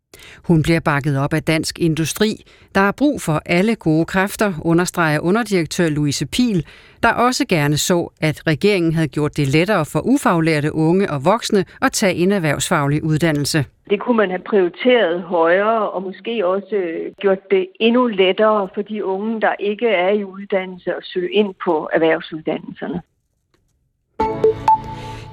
[0.47, 2.29] Hun bliver bakket op af Dansk Industri.
[2.75, 6.65] Der er brug for alle gode kræfter, understreger underdirektør Louise Pil,
[7.03, 11.65] der også gerne så, at regeringen havde gjort det lettere for ufaglærte unge og voksne
[11.81, 13.65] at tage en erhvervsfaglig uddannelse.
[13.89, 18.81] Det kunne man have prioriteret højere, og måske også øh, gjort det endnu lettere for
[18.81, 23.01] de unge, der ikke er i uddannelse, at søge ind på erhvervsuddannelserne.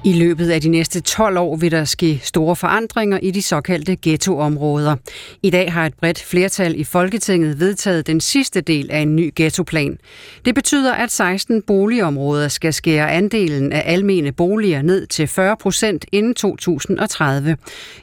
[0.09, 3.97] I løbet af de næste 12 år vil der ske store forandringer i de såkaldte
[4.01, 4.95] ghettoområder.
[5.43, 9.31] I dag har et bredt flertal i Folketinget vedtaget den sidste del af en ny
[9.35, 9.97] ghettoplan.
[10.45, 16.05] Det betyder, at 16 boligområder skal skære andelen af almene boliger ned til 40 procent
[16.11, 17.57] inden 2030.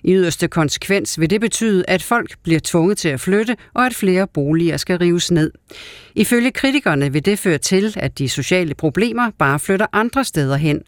[0.05, 3.95] I yderste konsekvens vil det betyde, at folk bliver tvunget til at flytte, og at
[3.95, 5.51] flere boliger skal rives ned.
[6.15, 10.83] Ifølge kritikerne vil det føre til, at de sociale problemer bare flytter andre steder hen.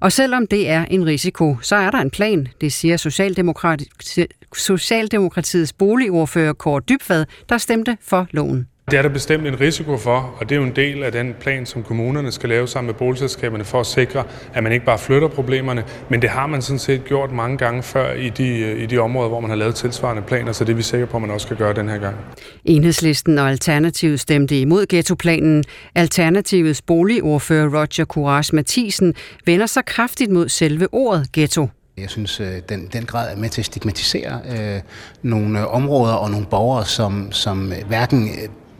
[0.00, 4.26] Og selvom det er en risiko, så er der en plan, det siger Socialdemokrati-
[4.56, 8.68] Socialdemokratiets boligordfører Kåre Dybvad, der stemte for loven.
[8.90, 11.34] Det er der bestemt en risiko for, og det er jo en del af den
[11.40, 14.24] plan, som kommunerne skal lave sammen med boligselskaberne for at sikre,
[14.54, 17.82] at man ikke bare flytter problemerne, men det har man sådan set gjort mange gange
[17.82, 20.76] før i de, i de områder, hvor man har lavet tilsvarende planer, så det er
[20.76, 22.16] vi sikre på, at man også skal gøre den her gang.
[22.64, 25.64] Enhedslisten og Alternativet stemte imod ghettoplanen.
[25.94, 29.14] Alternativets boligordfører Roger Courage Mathisen
[29.46, 31.68] vender sig kraftigt mod selve ordet ghetto.
[31.98, 34.80] Jeg synes, øh, den, den grad er med til at stigmatisere øh,
[35.22, 38.30] nogle øh, områder og nogle borgere, som, som øh, hverken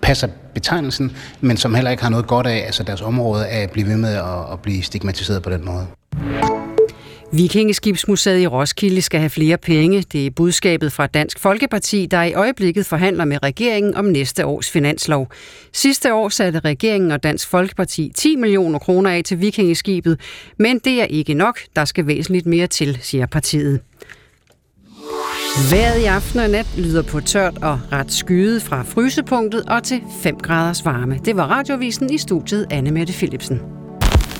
[0.08, 3.70] passer betegnelsen, men som heller ikke har noget godt af, altså deres område, af at
[3.70, 5.86] blive ved med at, at blive stigmatiseret på den måde.
[7.32, 10.02] Vikingeskibsmuseet i Roskilde skal have flere penge.
[10.12, 14.70] Det er budskabet fra Dansk Folkeparti, der i øjeblikket forhandler med regeringen om næste års
[14.70, 15.28] finanslov.
[15.72, 20.20] Sidste år satte regeringen og Dansk Folkeparti 10 millioner kroner af til Vikingeskibet,
[20.58, 21.58] men det er ikke nok.
[21.76, 23.80] Der skal væsentligt mere til, siger partiet.
[25.56, 30.00] Vejret i aften og nat lyder på tørt og ret skyet fra frysepunktet og til
[30.22, 31.18] 5 graders varme.
[31.24, 33.60] Det var radiovisen i studiet Anne Mette Philipsen.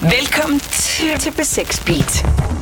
[0.02, 2.57] Velkommen til, til B6 Beat.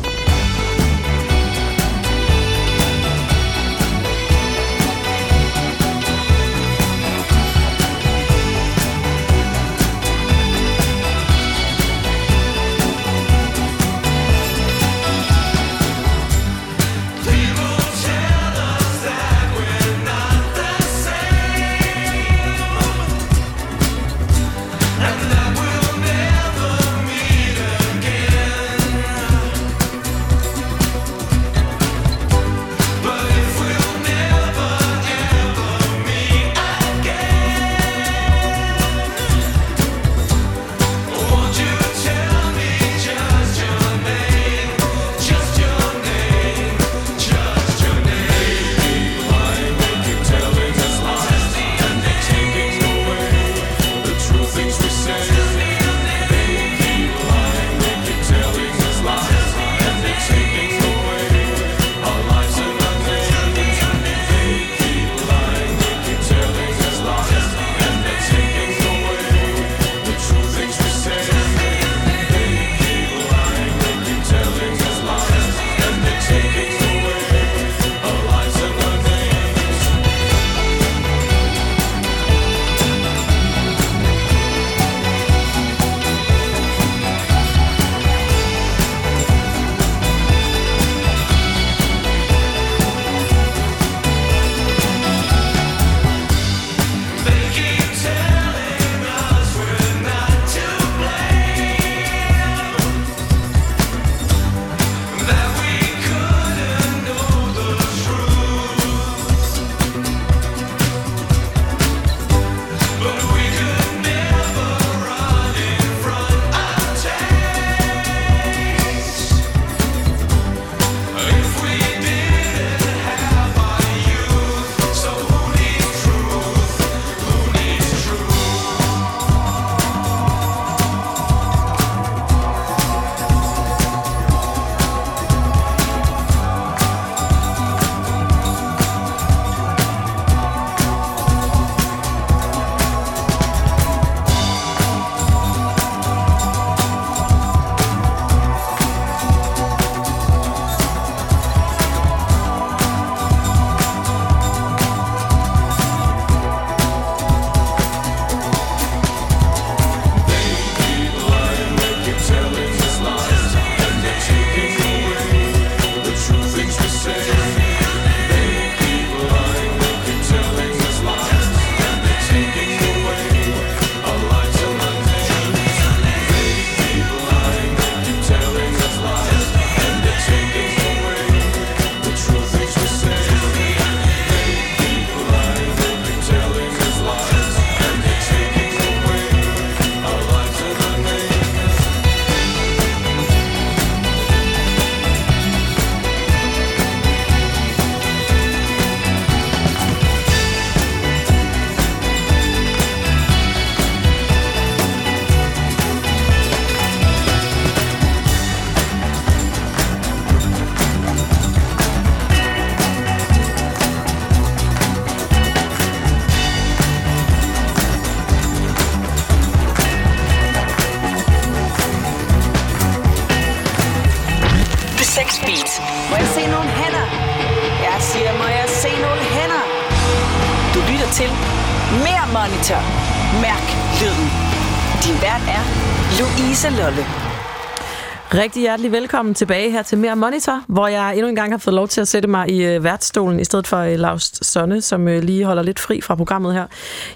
[238.47, 241.75] Rigtig hjertelig velkommen tilbage her til Mere Monitor, hvor jeg endnu en gang har fået
[241.75, 245.09] lov til at sætte mig i øh, værtsstolen i stedet for øh, Lars Sonne, som
[245.09, 246.67] øh, lige holder lidt fri fra programmet her.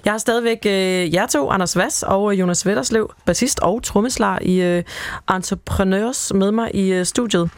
[0.05, 0.65] Jeg har stadigvæk
[1.13, 4.83] jer to, Anders Vass og Jonas Vetterslev, bassist og trommeslager i
[5.35, 7.49] Entrepreneurs med mig i studiet.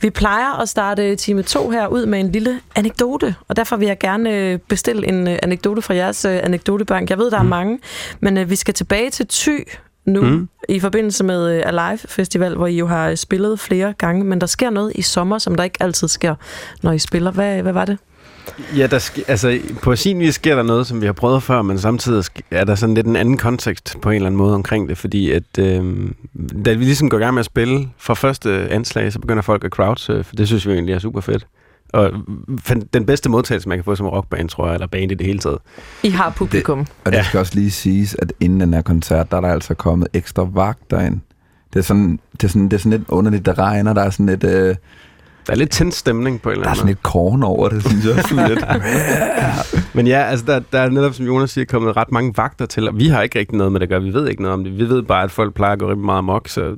[0.00, 3.88] Vi plejer at starte time 2 her ud med en lille anekdote, og derfor vil
[3.88, 7.10] jeg gerne bestille en anekdote fra jeres anekdotebank.
[7.10, 7.78] Jeg ved, der er mange,
[8.20, 9.68] men vi skal tilbage til Thy
[10.04, 10.48] nu, Mm.
[10.68, 14.40] i forbindelse med øh, Alive Festival, hvor I jo har øh, spillet flere gange, men
[14.40, 16.34] der sker noget i sommer, som der ikke altid sker,
[16.82, 17.30] når I spiller.
[17.30, 17.98] Hvad, hvad var det?
[18.76, 21.62] Ja, der sk- altså, på sin vis sker der noget, som vi har prøvet før,
[21.62, 24.88] men samtidig er der sådan lidt en anden kontekst på en eller anden måde omkring
[24.88, 25.84] det, fordi at øh,
[26.64, 29.64] da vi ligesom går i gang med at spille for første anslag, så begynder folk
[29.64, 30.36] at crowdsurfe.
[30.36, 31.46] Det synes vi egentlig er super fedt.
[31.92, 32.10] Og
[32.94, 35.38] den bedste modtagelse, man kan få som rockband, tror jeg, eller band i det hele
[35.38, 35.58] taget.
[36.02, 36.78] I har publikum.
[36.78, 37.22] Det, Og det ja.
[37.22, 40.48] skal også lige siges, at inden den her koncert, der er der altså kommet ekstra
[40.52, 41.20] vagter ind.
[41.72, 44.10] Det er sådan, det er sådan, det er sådan lidt underligt, der regner, der er
[44.10, 44.44] sådan lidt...
[44.44, 44.76] Øh,
[45.46, 47.68] Der er lidt tændt stemning på en eller der er anden sådan lidt korn over
[47.68, 48.24] det, synes jeg.
[48.28, 48.64] Sådan lidt.
[49.94, 52.88] Men ja, altså der, der er netop, som Jonas siger, kommet ret mange vagter til,
[52.88, 54.02] og vi har ikke rigtig noget med det at gøre.
[54.02, 54.78] Vi ved ikke noget om det.
[54.78, 56.76] Vi ved bare, at folk plejer at gå rigtig meget amok, så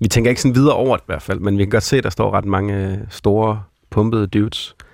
[0.00, 1.96] vi tænker ikke sådan videre over det i hvert fald, men vi kan godt se,
[1.98, 3.60] at der står ret mange øh, store,
[3.90, 4.74] pumpede dudes.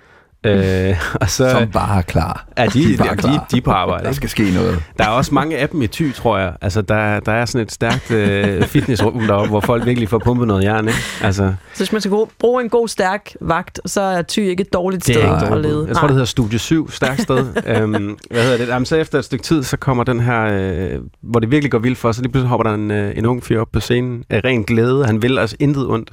[0.46, 2.46] Øh, og så, Som bare er klar.
[2.58, 3.46] Ja, de, De er de, bare de, klar.
[3.50, 4.04] de er på arbejde.
[4.04, 4.82] Der skal ske noget.
[4.98, 6.52] Der er også mange af dem i ty, tror jeg.
[6.60, 10.48] Altså, der, der er sådan et stærkt øh, fitnessrum deroppe, hvor folk virkelig får pumpet
[10.48, 10.98] noget jern, ikke?
[11.22, 14.72] Altså, Så hvis man skal bruge en god, stærk vagt, så er Thy ikke et
[14.72, 15.68] dårligt det sted er ikke at dårligt.
[15.68, 15.84] lede.
[15.88, 17.38] Jeg tror, det hedder Studie 7, stærkt sted.
[17.66, 18.68] øhm, hvad hedder det?
[18.68, 21.78] Jamen, så efter et stykke tid, så kommer den her, øh, hvor det virkelig går
[21.78, 24.24] vildt for, så lige pludselig hopper der en, øh, en ung fyr op på scenen
[24.30, 25.06] af ren glæde.
[25.06, 26.10] Han vil altså intet ondt.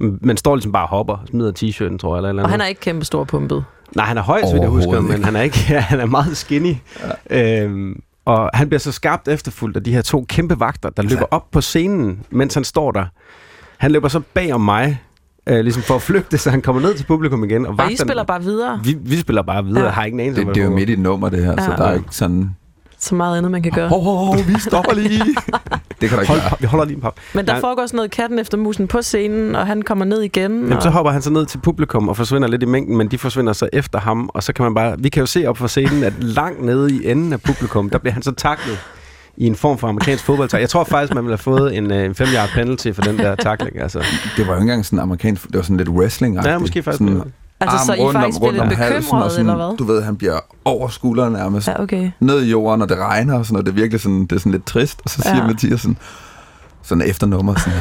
[0.00, 2.18] Men men står ligesom bare og hopper, smider t-shirten, tror jeg.
[2.18, 3.64] Eller, eller Og han er ikke kæmpe stor pumpet.
[3.96, 6.06] Nej, han er høj, så vidt jeg husker, men han er, ikke, ja, han er
[6.06, 6.74] meget skinny.
[7.30, 7.62] Ja.
[7.64, 11.24] Øhm, og han bliver så skarpt efterfulgt af de her to kæmpe vagter, der løber
[11.30, 13.04] op på scenen, mens han står der.
[13.78, 15.00] Han løber så bag om mig,
[15.46, 17.66] øh, ligesom for at flygte, så han kommer ned til publikum igen.
[17.66, 18.80] Og, Og I spiller bare videre.
[18.84, 19.90] Vi, vi spiller bare videre, Ja.
[19.90, 21.56] har ikke en anelse Det, om, det er jo midt i et nummer, det her,
[21.62, 21.76] så Ja.
[21.76, 22.56] der er ikke sådan...
[22.98, 23.88] Så meget andet, man kan gøre.
[23.88, 25.22] Hov, hov, hov, vi stopper lige.
[26.00, 26.52] det kan der ikke Hold, være.
[26.60, 27.14] vi holder lige en pop.
[27.34, 30.22] Men der Nej, foregår sådan noget katten efter musen på scenen, og han kommer ned
[30.22, 30.52] igen.
[30.52, 30.82] Jamen, og...
[30.82, 33.52] så hopper han så ned til publikum og forsvinder lidt i mængden, men de forsvinder
[33.52, 34.96] så efter ham, og så kan man bare...
[34.98, 37.98] Vi kan jo se op for scenen, at langt nede i enden af publikum, der
[37.98, 38.78] bliver han så taklet
[39.36, 40.60] i en form for amerikansk fodboldtak.
[40.60, 43.18] Jeg tror faktisk, man ville have fået en, øh, en 5 yard penalty for den
[43.18, 43.80] der takling.
[43.80, 43.98] Altså.
[44.36, 46.98] Det var jo ikke engang sådan amerikansk, det var sådan lidt wrestling Ja, måske faktisk
[46.98, 47.22] sådan,
[47.60, 49.76] Altså, så I faktisk bliver lidt bekymrede, eller hvad?
[49.76, 51.68] Du ved, han bliver over skulderen nærmest.
[51.68, 52.10] Ja, okay.
[52.20, 53.66] Ned i jorden, og det regner og sådan noget.
[53.66, 55.00] Det er virkelig sådan, det er sådan lidt trist.
[55.04, 55.46] Og så siger Ja.
[55.46, 55.96] Mathias sådan,
[56.82, 57.78] sådan efter nummer sådan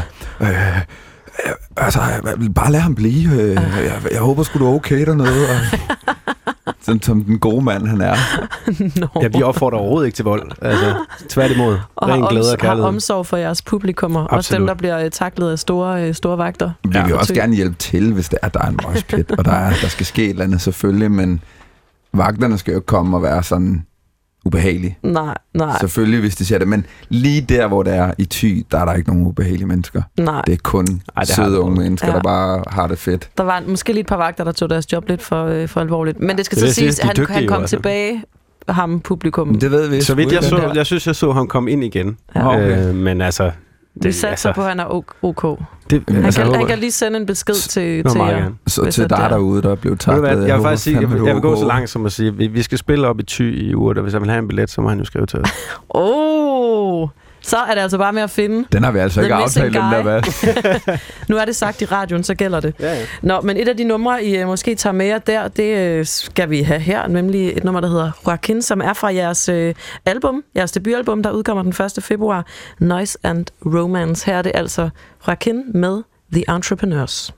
[0.55, 0.81] øh,
[1.77, 3.41] altså, jeg vil bare lade ham blive.
[3.41, 5.45] Øh, jeg, jeg, håber sgu, du er okay dernede.
[5.49, 5.79] Og,
[6.85, 8.15] sådan som den gode mand, han er.
[8.99, 9.07] no.
[9.21, 10.51] Ja, vi opfordrer overhovedet ikke til vold.
[10.61, 10.95] Altså,
[11.29, 11.77] tværtimod.
[11.95, 14.23] og har, Ren glæde og har omsorg for jeres publikummer.
[14.25, 16.71] Også dem, der bliver øh, taklet af store, øh, store vagter.
[16.83, 19.31] Vi Ja, vil og også gerne hjælpe til, hvis det er, der er en moshpit,
[19.31, 21.41] og der, er, der skal ske et eller andet selvfølgelig, men
[22.13, 23.85] vagterne skal jo komme og være sådan
[24.49, 24.97] ubehagelige.
[25.03, 28.61] Nej, nej, Selvfølgelig, hvis de siger det, men lige der, hvor det er i ty,
[28.71, 30.01] der er der ikke nogen ubehagelige mennesker.
[30.19, 30.41] nej.
[30.47, 30.85] Det er kun
[31.17, 32.13] Ej, det søde unge mennesker, Ja.
[32.13, 33.29] der bare har det fedt.
[33.37, 35.81] Der var måske lige et par vagter, der tog deres job lidt for, øh, for
[35.81, 36.19] alvorligt.
[36.19, 37.75] Men det skal Det så siges, at han, dygtige han kom altså.
[37.75, 38.23] tilbage,
[38.69, 39.59] ham publikum.
[39.59, 40.49] Det ved vi Så vidt jeg ikke.
[40.49, 42.17] så, jeg synes, jeg så ham komme ind igen.
[42.35, 42.47] Ja.
[42.47, 42.87] Okay.
[42.89, 43.51] Øh, men altså...
[43.95, 44.85] Vi satser altså, på, at han er
[45.23, 45.59] ok.
[45.89, 48.51] det, Han altså, kan, jeg han kan lige sende en besked til, Nå, til jer.
[48.67, 50.21] Så til det dig er- derude, der blev taklet.
[50.29, 52.35] hvad, jeg, vil faktisk sige, jeg, vil- jeg vil gå så langt som at sige,
[52.35, 54.47] vi, vi skal spille op i Thy i uret, og hvis han vil have en
[54.47, 55.49] billet, så må han jo skrive til os.
[55.89, 57.09] Oh,
[57.41, 58.67] så er det altså bare med at finde.
[58.71, 60.97] Den har vi altså ikke aftalt, den der hvad.
[61.29, 62.73] Nu er det sagt i radioen, så gælder det.
[62.79, 63.05] Ja, ja.
[63.21, 66.05] Nå, men et af de numre, I øh, måske tager med jer der, det øh,
[66.05, 69.75] skal vi have her, nemlig et nummer, der hedder Joaquin, som er fra jeres øh,
[70.05, 72.03] album, jeres debutalbum, der udkommer den 1.
[72.03, 72.45] februar,
[72.79, 74.25] Noise and Romance.
[74.25, 74.89] Her er det altså
[75.27, 77.33] Joaquin med The Entrepreneurs.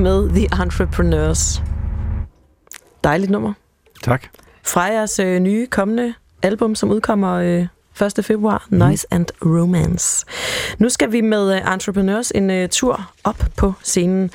[0.00, 1.62] Med The Entrepreneurs.
[3.04, 3.52] Dejligt nummer.
[4.02, 4.26] Tak.
[4.62, 7.66] Fra jeres øh, nye kommende album, som udkommer øh,
[8.18, 8.24] 1.
[8.24, 8.88] februar, mm.
[8.88, 10.26] Nice and Romance.
[10.78, 14.30] Nu skal vi med øh, Entrepreneurs en øh, tur op på scenen.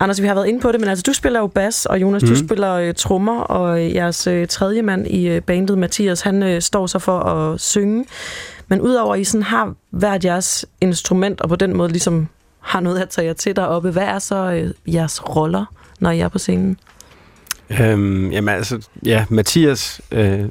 [0.00, 2.22] Anders, vi har været inde på det, men altså du spiller jo bas, og Jonas,
[2.22, 2.28] mm.
[2.28, 6.62] du spiller øh, trommer, og jeres øh, tredje mand i øh, bandet, Mathias, han øh,
[6.62, 8.04] står så for at synge.
[8.68, 12.28] Men udover at I sådan har hvert jeres instrument, og på den måde ligesom
[12.64, 15.64] har noget at tage jer til deroppe, hvad er så øh, jeres roller,
[16.00, 16.78] når I er på scenen?
[17.80, 20.48] Øhm, jamen altså, ja, Mathias, øh,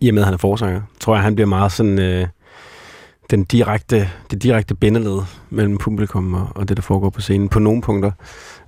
[0.00, 2.26] i og med at han er forsanger, tror jeg, han bliver meget sådan øh,
[3.30, 5.18] den direkte, det direkte bindeled
[5.50, 8.10] mellem publikum og, og det, der foregår på scenen på nogle punkter.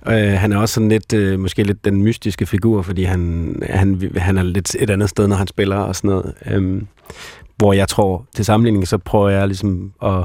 [0.07, 4.11] Øh, han er også sådan lidt, øh, måske lidt den mystiske figur, fordi han, han,
[4.17, 6.33] han er lidt et andet sted, når han spiller og sådan noget.
[6.45, 6.81] Øh,
[7.57, 10.23] hvor jeg tror, til sammenligning, så prøver jeg ligesom at,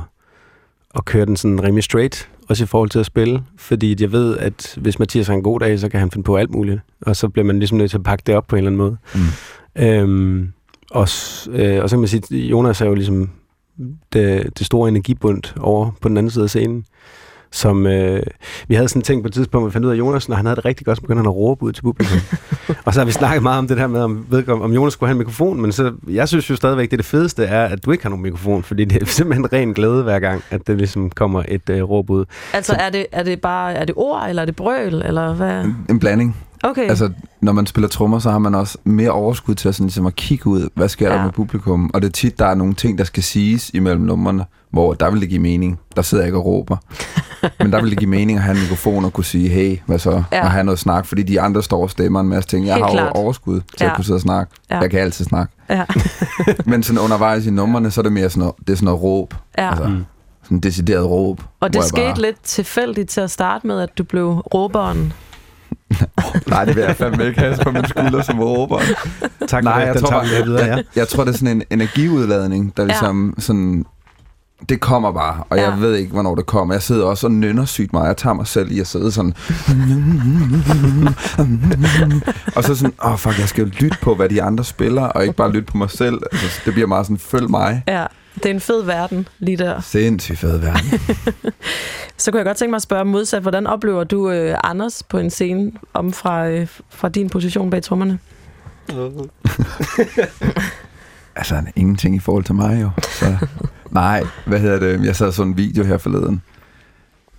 [0.95, 4.37] at køre den sådan rimelig straight, også i forhold til at spille, fordi jeg ved,
[4.39, 7.17] at hvis Mathias har en god dag, så kan han finde på alt muligt, og
[7.17, 8.97] så bliver man ligesom nødt til at pakke det op på en eller anden måde.
[9.15, 9.83] Mm.
[9.83, 10.53] Øhm,
[10.91, 11.09] og,
[11.51, 13.31] øh, og så kan man sige, at Jonas er jo ligesom
[14.13, 16.85] det, det store energibund over på den anden side af scenen,
[17.53, 18.23] som øh,
[18.69, 20.37] vi havde sådan tænkt på et tidspunkt, at vi fandt ud af, at Jonas, når
[20.37, 22.19] han havde det rigtig godt, så begyndte han at råbe ud til publikum.
[22.85, 25.09] og så har vi snakket meget om det her med, om, vedkommende, om Jonas skulle
[25.09, 27.93] have en mikrofon, men så, jeg synes jo stadigvæk, det, det fedeste er, at du
[27.93, 31.11] ikke har nogen mikrofon, fordi det er simpelthen ren glæde hver gang, at det ligesom
[31.11, 32.25] kommer et øh, råb ud.
[32.53, 35.65] Altså, er det, er det bare er det ord, eller er det brøl, eller hvad?
[35.91, 36.37] En blanding.
[36.63, 36.89] Okay.
[36.89, 37.11] Altså,
[37.41, 40.17] når man spiller trommer, så har man også mere overskud til at, sådan, ligesom at
[40.17, 41.17] kigge ud, hvad sker ja.
[41.17, 41.91] der med publikum.
[41.95, 45.11] Og det er tit, der er nogle ting, der skal siges imellem numrene, hvor der
[45.11, 45.79] vil det give mening.
[45.97, 46.77] Der sidder jeg ikke og råber.
[47.61, 49.99] Men der vil det give mening at have en mikrofon og kunne sige, hey, hvad
[49.99, 50.23] så?
[50.33, 50.43] Ja.
[50.45, 52.67] Og have noget snak, fordi de andre står og stemmer en masse ting.
[52.67, 53.13] Jeg Helt har klart.
[53.15, 53.87] overskud til Ja.
[53.91, 54.53] at kunne sidde og snakke.
[54.71, 54.79] Ja.
[54.79, 55.53] Jeg kan altid snakke.
[55.71, 55.85] Ja.
[56.67, 59.03] Men sådan undervejs i numrene, så er det mere sådan noget, det er sådan noget
[59.03, 59.35] råb.
[59.59, 59.69] Ja.
[59.71, 60.05] Altså, Mm.
[60.43, 61.41] sådan en decideret råb.
[61.61, 65.13] Og det skete bare- lidt tilfældigt til at starte med, at du blev råberen.
[66.47, 68.79] Nej, det vil jeg fandme ikke have på min skulder som råber.
[69.49, 69.87] Tak for Nej, det.
[69.87, 70.75] jeg Den tror, tager med videre, ja.
[70.77, 73.85] jeg, jeg tror, det er sådan en energiudladning, der ligesom sådan...
[74.69, 75.81] Det kommer bare, og jeg Ja.
[75.81, 76.75] ved ikke, hvornår det kommer.
[76.75, 78.07] Jeg sidder også og nynner sygt meget.
[78.09, 79.35] Jeg tager mig selv i at sidde sådan...
[82.57, 85.03] og så sådan, åh oh, fuck, jeg skal jo lytte på, hvad de andre spiller,
[85.03, 86.19] og ikke bare lytte på mig selv.
[86.33, 87.83] Altså, det bliver meget sådan, følg mig.
[87.89, 88.05] Ja,
[88.37, 89.81] det er en fed verden lige der.
[89.81, 91.01] Sindssygt fed verden.
[92.19, 95.19] Så kunne jeg godt tænke mig at spørge modsat, hvordan oplever du øh, Anders på
[95.19, 98.19] en scene om fra, øh, fra din position bag trommerne?
[101.37, 102.91] Altså, han er ingenting i forhold til mig jo.
[103.03, 103.37] Så,
[103.91, 105.05] nej, hvad hedder det?
[105.05, 106.43] Jeg sad sådan en video her forleden.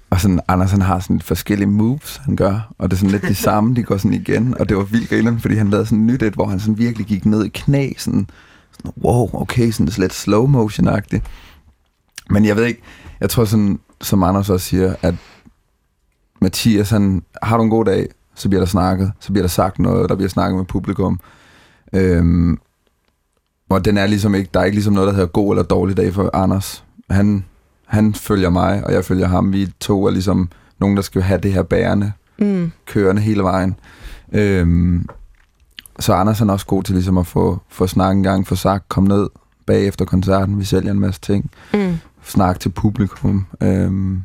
[0.10, 2.74] Og sådan, Anders han har sådan forskellige moves, han gør.
[2.78, 4.56] Og det er sådan lidt de samme, de går sådan igen.
[4.60, 7.08] Og det var vildt grineren, fordi han lavede sådan nyt et, hvor han sådan virkelig
[7.08, 7.90] gik ned i knæ.
[7.98, 8.28] Sådan, sådan
[9.04, 11.22] wow, okay, sådan lidt slow motion-agtigt.
[12.30, 12.82] Men jeg ved ikke,
[13.20, 15.16] jeg tror sådan, som Anders også siger, at
[16.42, 19.80] Mathias, han, har du en god dag, så bliver der snakket, så bliver der sagt
[19.80, 21.20] noget, der bliver snakket med publikum.
[21.94, 22.58] Øhm,
[23.70, 25.98] og den er ligesom ikke, der er ikke ligesom noget, der hedder god eller dårlig
[25.98, 26.84] dag for Anders.
[27.10, 27.46] Han,
[27.86, 29.54] han følger mig, og jeg følger ham.
[29.54, 30.50] Vi to er ligesom
[30.80, 32.72] nogen, der skal have det her bærende, Mm.
[32.86, 33.76] kørende hele vejen.
[34.32, 35.06] Øhm,
[36.00, 38.90] så Anders er også god til ligesom at få, få snakket en gang, få sagt,
[38.90, 39.30] kom ned
[39.66, 41.52] bagefter koncerten, vi sælger en masse ting.
[41.74, 41.98] Mm.
[42.24, 43.46] Snak til publikum.
[43.62, 44.24] Øhm,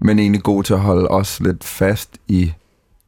[0.00, 2.52] men egentlig god til at holde os lidt fast i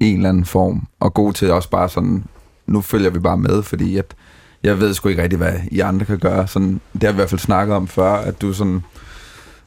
[0.00, 2.24] en eller anden form, og god til også bare sådan,
[2.66, 4.14] nu følger vi bare med, fordi at
[4.62, 6.46] jeg ved sgu ikke rigtig, hvad I andre kan gøre.
[6.48, 8.82] Sådan, det har vi i hvert fald snakket om før, at du sådan,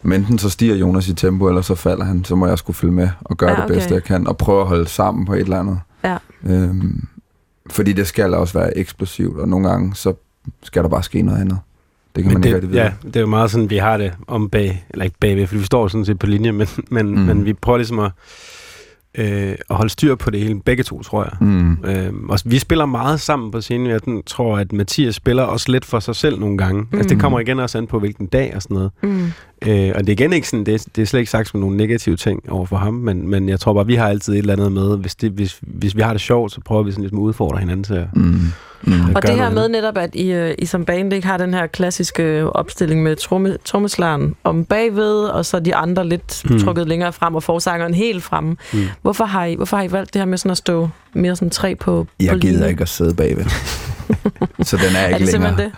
[0.03, 2.93] enten så stiger Jonas i tempo, eller så falder han, så må jeg skulle følge
[2.93, 3.95] med og gøre Ja, ja, det bedste, okay.
[3.95, 5.79] jeg kan, og prøve at holde sammen på et eller andet.
[6.03, 6.17] Ja.
[6.43, 7.07] Øhm,
[7.69, 10.13] fordi det skal også være eksplosivt, og nogle gange, så
[10.63, 11.59] skal der bare ske noget andet.
[12.15, 12.81] Det kan Men man det, ikke rigtig vide.
[12.81, 15.59] ja, det er jo meget sådan, vi har det om bag, eller ikke bagved, fordi
[15.59, 17.21] vi står sådan set på linje, men, men, mm.
[17.21, 18.11] men vi prøver ligesom at,
[19.17, 21.47] øh, at holde styr på det hele, begge to, tror jeg.
[21.47, 21.71] Mm.
[21.85, 23.87] Øh, og vi spiller meget sammen på scenen.
[23.87, 26.81] Jeg tror, at Mathias spiller også lidt for sig selv nogle gange.
[26.81, 26.87] Mm.
[26.97, 28.91] Altså, det kommer igen også an på, hvilken dag og sådan noget.
[29.03, 29.25] Mm.
[29.67, 31.59] Øh, og det er igen ikke sådan, det, er- det er slet ikke sagt som
[31.59, 34.37] nogle negative ting over for ham, men, men jeg tror bare, vi har altid et
[34.37, 37.01] eller andet med, hvis, det, hvis, hvis vi har det sjovt, så prøver vi sådan
[37.03, 38.35] ligesom at udfordre hinanden til at, mm.
[38.81, 39.15] Mm.
[39.15, 41.67] Og det her med netop, at I, øh, I som band ikke har den her
[41.67, 46.59] klassiske opstilling med tromme, trommeslageren om bagved, og så de andre lidt Mm.
[46.59, 48.55] trukket længere frem, og forsangeren helt fremme.
[48.73, 48.79] Mm.
[49.01, 51.49] Hvorfor, har I, hvorfor har I valgt det her med sådan at stå mere sådan
[51.49, 52.69] tre på, Jeg på gider linje?
[52.69, 53.45] ikke at sidde bagved.
[54.63, 55.57] så den er Er ikke det længere.
[55.57, 55.71] simpelthen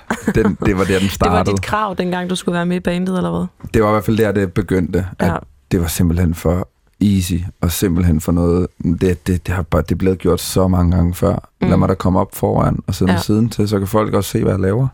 [0.46, 1.56] Den, det var der, den Det var startede.
[1.56, 3.70] dit krav, dengang du skulle være med i bandet, eller hvad?
[3.74, 5.06] det var i hvert fald der, det begyndte.
[5.20, 5.36] At Ja.
[5.72, 6.68] Det var simpelthen for
[7.02, 8.68] easy, og simpelthen for noget...
[8.84, 11.50] Det, det, det, har bare, det er blevet gjort så mange gange før.
[11.62, 11.68] Mm.
[11.70, 13.18] Lad mig da komme op foran, og sidde Ja.
[13.20, 14.88] siden til, så kan folk også se, hvad jeg laver.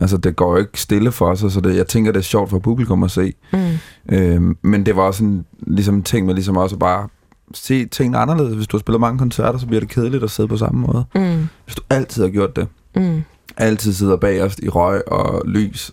[0.00, 2.50] Altså, det går jo ikke stille for os, så det, jeg tænker, det er sjovt
[2.50, 3.32] for publikum at se.
[3.52, 3.58] Mm.
[4.16, 7.08] Øhm, men det var også en, ligesom ting med ligesom også bare
[7.54, 8.54] se tingene anderledes.
[8.54, 11.04] Hvis du har spillet mange koncerter, så bliver det kedeligt at sidde på samme måde.
[11.14, 11.48] Mm.
[11.64, 13.22] Hvis du altid har gjort det, Mm.
[13.56, 15.92] altid sidder bagerst i røg og lys,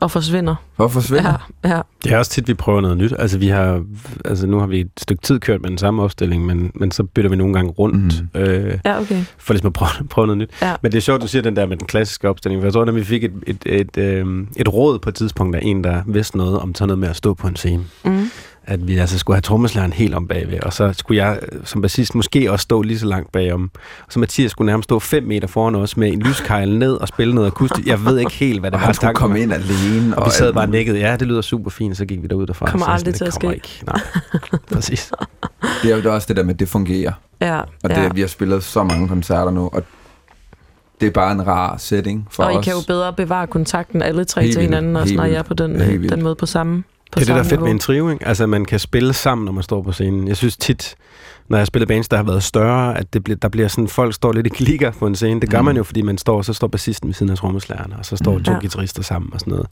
[0.00, 0.54] Og forsvinder.
[0.76, 1.28] for at forsvinde.
[1.64, 1.80] Ja, ja.
[2.04, 3.12] Det er også tit, vi prøver noget nyt.
[3.18, 3.82] Altså, vi har,
[4.24, 7.02] altså nu har vi et stykke tid kørt med den samme opstilling, men, men så
[7.02, 8.24] bytter vi nogle gange rundt.
[8.34, 8.40] Mm.
[8.40, 9.24] Øh, Ja, okay.
[9.38, 10.50] for ligesom at prøve, prøve noget nyt.
[10.62, 10.74] Ja.
[10.82, 12.82] Men det er sjovt, du siger den der med den klassiske opstilling, for jeg tror,
[12.84, 16.02] at vi fik et, et, et, øh, et råd på et tidspunkt af en, der
[16.06, 17.84] vidste noget om sådan noget med at stå på en scene.
[18.04, 18.24] Mm.
[18.66, 21.82] At vi altså skulle have trommeslæren helt om bagved, og så skulle jeg øh, som
[21.82, 23.70] bassist måske også stå lige så langt bagom.
[24.06, 27.08] Og så Mathias skulle nærmest stå 5 meter foran os med en lyskejl ned og
[27.08, 27.88] spille noget akustisk.
[27.88, 28.86] Jeg ved ikke helt, hvad det Og var.
[28.86, 30.18] han skulle komme ind alene.
[30.18, 30.98] Og vi sad bare nikket.
[31.00, 32.66] Ja, det lyder super fint, så gik vi derud derfra.
[32.70, 33.54] Kommer Så aldrig sådan, til at ske.
[33.54, 33.82] Ikke.
[33.86, 34.00] Nej,
[34.74, 35.12] præcis.
[35.82, 37.12] Det er jo også det der med, at det fungerer.
[37.40, 38.08] Ja, Og det, ja.
[38.14, 39.82] vi har spillet så mange koncerter nu, og
[41.00, 42.64] det er bare en rar setting for og I os.
[42.64, 45.54] kan jo bedre bevare kontakten alle tre Helt til hinanden, også når I er på
[45.54, 46.84] den, den måde på samme
[47.14, 47.70] på Det er det, der er fedt med niveau.
[47.74, 48.26] en trio, ikke?
[48.28, 50.28] Altså, man kan spille sammen, når man står på scenen.
[50.28, 50.94] Jeg synes tit,
[51.48, 53.88] når jeg har spillet bands, der har været større, at det bliver, der bliver sådan,
[53.88, 55.40] folk står lidt i klikker på en scene.
[55.40, 55.64] Det gør Mm.
[55.64, 58.38] man jo, fordi man står, så står bassisten ved siden af trommeslageren, og så står
[58.38, 58.44] Mm.
[58.44, 58.58] to Ja.
[58.58, 59.66] guitarister sammen og sådan noget.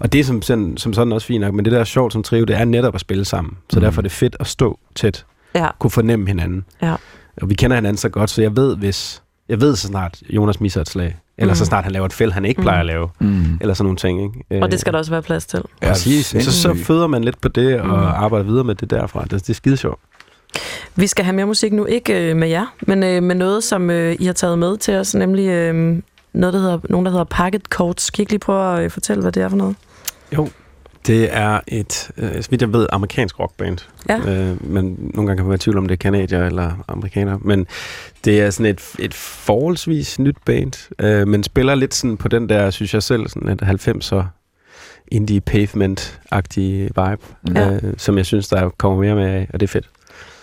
[0.00, 2.12] Og det er som, sådan, som sådan også fint nok, men det der er sjovt
[2.12, 3.56] som trio, det er netop at spille sammen.
[3.70, 3.84] Så Mm.
[3.84, 6.64] derfor er det fedt at stå tæt, Ja, kunne fornemme hinanden.
[6.82, 6.94] ja.
[7.42, 10.60] Og vi kender hinanden så godt, så jeg ved, hvis jeg ved så snart, Jonas
[10.60, 11.56] misser et slag, eller Mm.
[11.56, 12.62] så snart han laver et fæld, han ikke Mm.
[12.64, 13.58] plejer at lave, Mm.
[13.60, 14.22] eller sådan nogle ting.
[14.50, 14.64] Ikke?
[14.64, 15.62] Og det skal der også være plads til.
[15.82, 16.26] Ja, Præcis.
[16.26, 17.92] Så, så føder man lidt på det, og Mm.
[17.94, 19.22] arbejder videre med det derfra.
[19.22, 20.00] Det, det er skide sjovt.
[20.96, 23.90] Vi skal have mere musik nu, ikke øh, med jer, men øh, med noget, som
[23.90, 26.02] øh, I har taget med til os, nemlig øh,
[26.32, 28.10] noget, der hedder, nogen, der hedder Packet Codes.
[28.10, 29.76] Kan I ikke lige prøve at øh, fortælle, hvad det er for noget?
[30.36, 30.48] Jo.
[31.06, 33.78] Det er et, øh, så vidt jeg ved, amerikansk rockband.
[34.08, 34.18] Ja.
[34.18, 34.84] Øh, men
[35.14, 37.38] nogle gange kan man være i tvivl om, det er kanadier eller amerikaner.
[37.40, 37.66] Men
[38.24, 42.48] det er sådan et, et forholdsvis nyt band, øh, men spiller lidt sådan på den
[42.48, 44.24] der, synes jeg selv, sådan et 90'er
[45.08, 47.18] indie pavement-agtige vibe,
[47.54, 47.70] Ja.
[47.72, 49.88] øh, som jeg synes, der kommer mere med af, og det er fedt.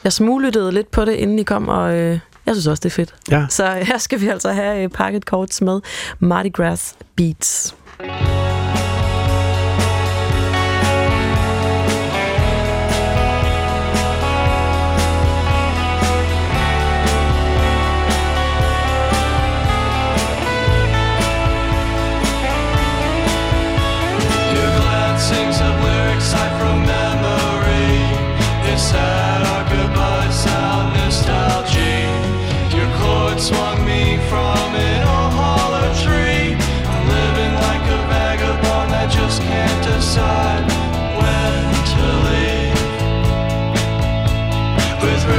[0.03, 2.94] Jeg smuglyttede lidt på det, inden I kom, og øh, jeg synes også, det er
[2.94, 3.15] fedt.
[3.31, 3.45] Ja.
[3.49, 5.80] Så her skal vi altså have øh, Packet Codes med
[6.19, 7.76] Mardi Gras Beats.
[7.99, 8.52] Your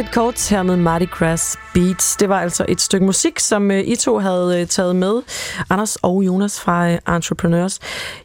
[0.00, 2.16] Pocket Chords her med Mardi Gras Beats.
[2.16, 5.22] Det var altså et stykke musik, som øh, I to havde øh, taget med,
[5.70, 7.78] Anders og Jonas fra øh, Entrepreneurs.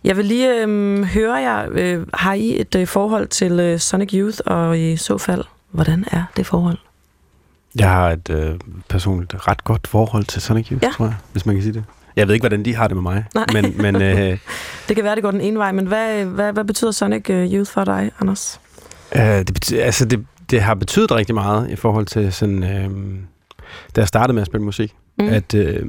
[0.03, 4.09] Jeg vil lige øh, høre jer, øh, har I et øh, forhold til øh, Sonic
[4.13, 6.77] Youth, og i så fald, hvordan er det forhold?
[7.79, 10.91] Jeg har et øh, personligt ret godt forhold til Sonic Youth, Ja.
[10.91, 11.83] tror jeg, hvis man kan sige det.
[12.15, 13.45] Jeg ved ikke, hvordan de har det med mig, Nej.
[13.53, 14.37] men, men øh,
[14.87, 17.71] Det kan være, det går den ene vej, men hvad, hvad, hvad betyder Sonic Youth
[17.71, 18.59] for dig, Anders?
[19.15, 22.89] øh, det, betyder, altså det, det har betydet rigtig meget i forhold til sådan, øh,
[23.95, 25.27] da jeg startede med at spille musik, Mm.
[25.27, 25.83] at øh,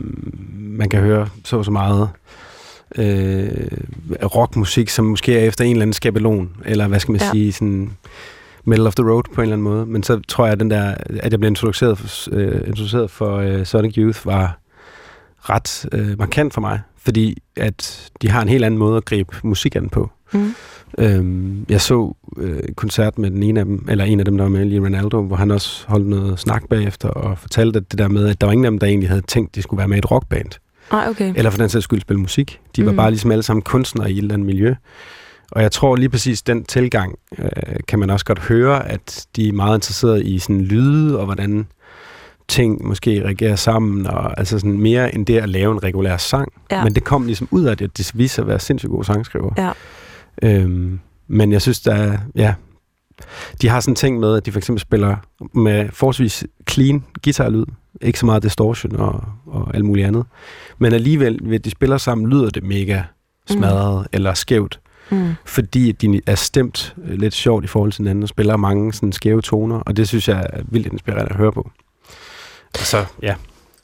[0.57, 2.09] man kan høre så så meget
[2.99, 3.49] øh,
[4.37, 7.31] rockmusik, som måske er efter en eller anden skabelon, eller hvad skal man Ja.
[7.31, 7.91] sige, sådan
[8.65, 9.87] middle of the road på en eller anden måde.
[9.87, 13.37] Men så tror jeg, at, den der, at jeg blev introduceret for, øh, introduceret for
[13.37, 14.59] øh, Sonic Youth var
[15.51, 19.37] ret øh, markant for mig, fordi at de har en helt anden måde at gribe
[19.43, 20.11] musik an på.
[20.33, 20.55] Mm.
[20.99, 24.37] Øhm, jeg så øh, en koncert med den ene af dem, eller en af dem,
[24.37, 27.91] der var med, lige Ronaldo, hvor han også holdt noget snak bagefter og fortalte at
[27.91, 29.63] det der med, at der var ingen af dem, der egentlig havde tænkt, at de
[29.63, 30.51] skulle være med i et rockband.
[30.93, 31.33] Nej, okay.
[31.37, 32.61] Eller for den sags skyld spille musik.
[32.77, 32.97] De var mm.
[32.97, 34.75] bare ligesom alle sammen kunstnere i et eller andet miljø.
[35.53, 37.49] Og jeg tror lige præcis den tilgang, øh,
[37.89, 41.67] kan man også godt høre, at de er meget interesserede i sådan lyde, og hvordan
[42.49, 46.53] ting måske reagerer sammen, og altså sådan mere end det at lave en regulær sang.
[46.71, 46.85] Ja.
[46.85, 49.05] Men det kom ligesom ud af det, at de viste sig at være sindssygt gode
[49.05, 49.51] sangskriver.
[49.59, 49.71] Ja.
[50.43, 52.55] Øhm, men jeg synes, der er, ja,
[53.63, 55.17] de har sådan en ting med, at de for eksempel spiller
[55.55, 57.65] med forholdsvis clean guitarlyd,
[58.01, 60.25] ikke så meget distortion og, og alt muligt andet.
[60.79, 63.03] Men alligevel, ved de spiller sammen, lyder det mega
[63.47, 64.07] smadret mm.
[64.13, 65.35] eller skævt, Mm.
[65.45, 69.13] fordi de er stemt øh, lidt sjovt i forhold til hinanden og spiller mange sådan
[69.13, 71.71] skæve toner, og det synes jeg er vildt inspirerende at høre på.
[72.77, 73.35] Så, ja.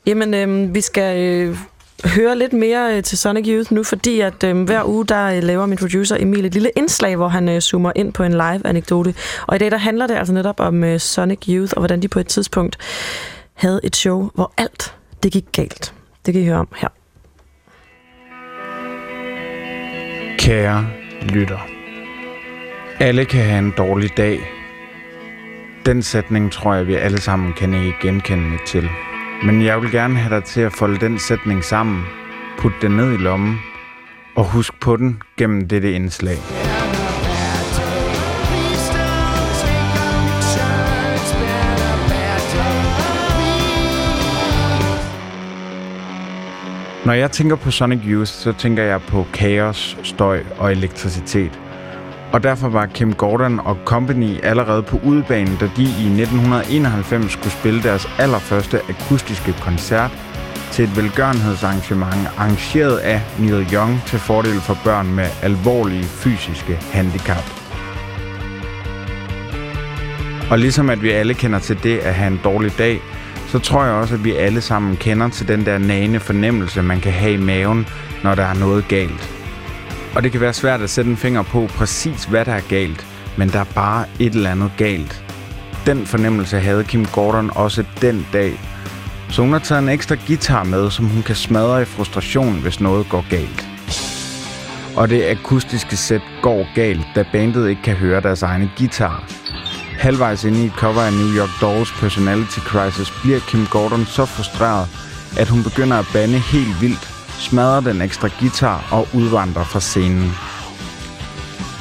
[0.06, 1.58] Jamen, øh, vi skal øh,
[2.04, 5.42] høre lidt mere øh, til Sonic Youth nu, fordi at øh, hver uge, der øh,
[5.42, 9.14] laver min producer Emil et lille indslag, hvor han øh, zoomer ind på en live-anekdote.
[9.46, 12.08] Og i dag, der handler det altså netop om øh, Sonic Youth, og hvordan de
[12.08, 12.78] på et tidspunkt
[13.54, 15.94] havde et show, hvor alt det gik galt.
[16.26, 16.88] Det kan I høre om her.
[20.38, 20.86] Kære
[21.22, 21.58] lytter.
[23.00, 24.61] Alle kan have en dårlig dag.
[25.86, 28.88] Den sætning tror jeg, vi alle sammen kan ikke genkende til.
[29.44, 32.04] Men jeg vil gerne have dig til at folde den sætning sammen,
[32.58, 33.58] putte den ned i lommen,
[34.34, 36.36] og husk på den gennem dette indslag.
[47.04, 51.61] Når jeg tænker på Sonic Youth, så tænker jeg på kaos, støj og elektricitet.
[52.32, 57.52] Og derfor var Kim Gordon og Company allerede på udebanen, da de i 1991 skulle
[57.52, 60.10] spille deres allerførste akustiske koncert
[60.70, 67.44] til et velgørenhedsarrangement arrangeret af Neil Young til fordel for børn med alvorlige fysiske handicap.
[70.50, 73.00] Og ligesom at vi alle kender til det at have en dårlig dag,
[73.48, 77.00] så tror jeg også, at vi alle sammen kender til den der nagende fornemmelse, man
[77.00, 77.86] kan have i maven,
[78.22, 79.31] når der er noget galt.
[80.14, 83.06] Og det kan være svært at sætte en finger på præcis, hvad der er galt,
[83.36, 85.24] men der er bare et eller andet galt.
[85.86, 88.60] Den fornemmelse havde Kim Gordon også den dag.
[89.30, 92.80] Så hun har taget en ekstra guitar med, som hun kan smadre i frustration, hvis
[92.80, 93.68] noget går galt.
[94.96, 99.24] Og det akustiske sæt går galt, da bandet ikke kan høre deres egne guitar.
[99.98, 104.24] Halvvejs inde i et cover af New York Dolls Personality Crisis bliver Kim Gordon så
[104.24, 104.88] frustreret,
[105.38, 110.32] at hun begynder at bande helt vildt, smadrer den ekstra guitar og udvandrer fra scenen.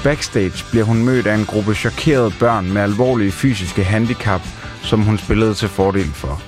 [0.04, 4.42] Backstage bliver hun mødt af en gruppe chokerede børn med alvorlige fysiske handicap,
[4.84, 6.42] som hun spillede til fordel for.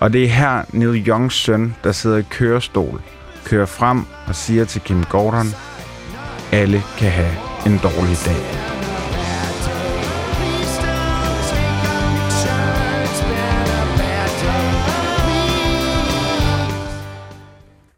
[0.00, 3.02] Og det er her Neil Youngs søn, der sidder i kørestol,
[3.44, 5.54] kører frem og siger til Kim Gordon,
[6.52, 7.36] alle kan have
[7.66, 8.83] en dårlig dag.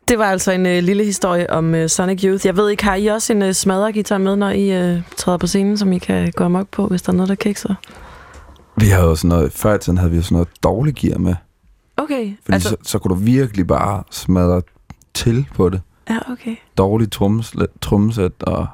[0.08, 2.46] Det var altså en øh, lille historie om øh, Sonic Youth.
[2.46, 5.46] Jeg ved ikke, har I også en øh, smadregitar med, når I øh, træder på
[5.46, 7.74] scenen, som I kan gå amok på, hvis der er noget, der kikser?
[8.76, 11.18] Vi har jo sådan noget, før i tiden havde vi jo sådan noget dårligt gear
[11.18, 11.34] med.
[11.96, 12.68] Okay, Fordi altså...
[12.68, 14.62] så, så kunne du virkelig bare smadre
[15.14, 15.80] til på det.
[16.10, 16.56] Ja, okay.
[16.78, 17.18] Dårligt
[17.80, 18.66] tromsæt og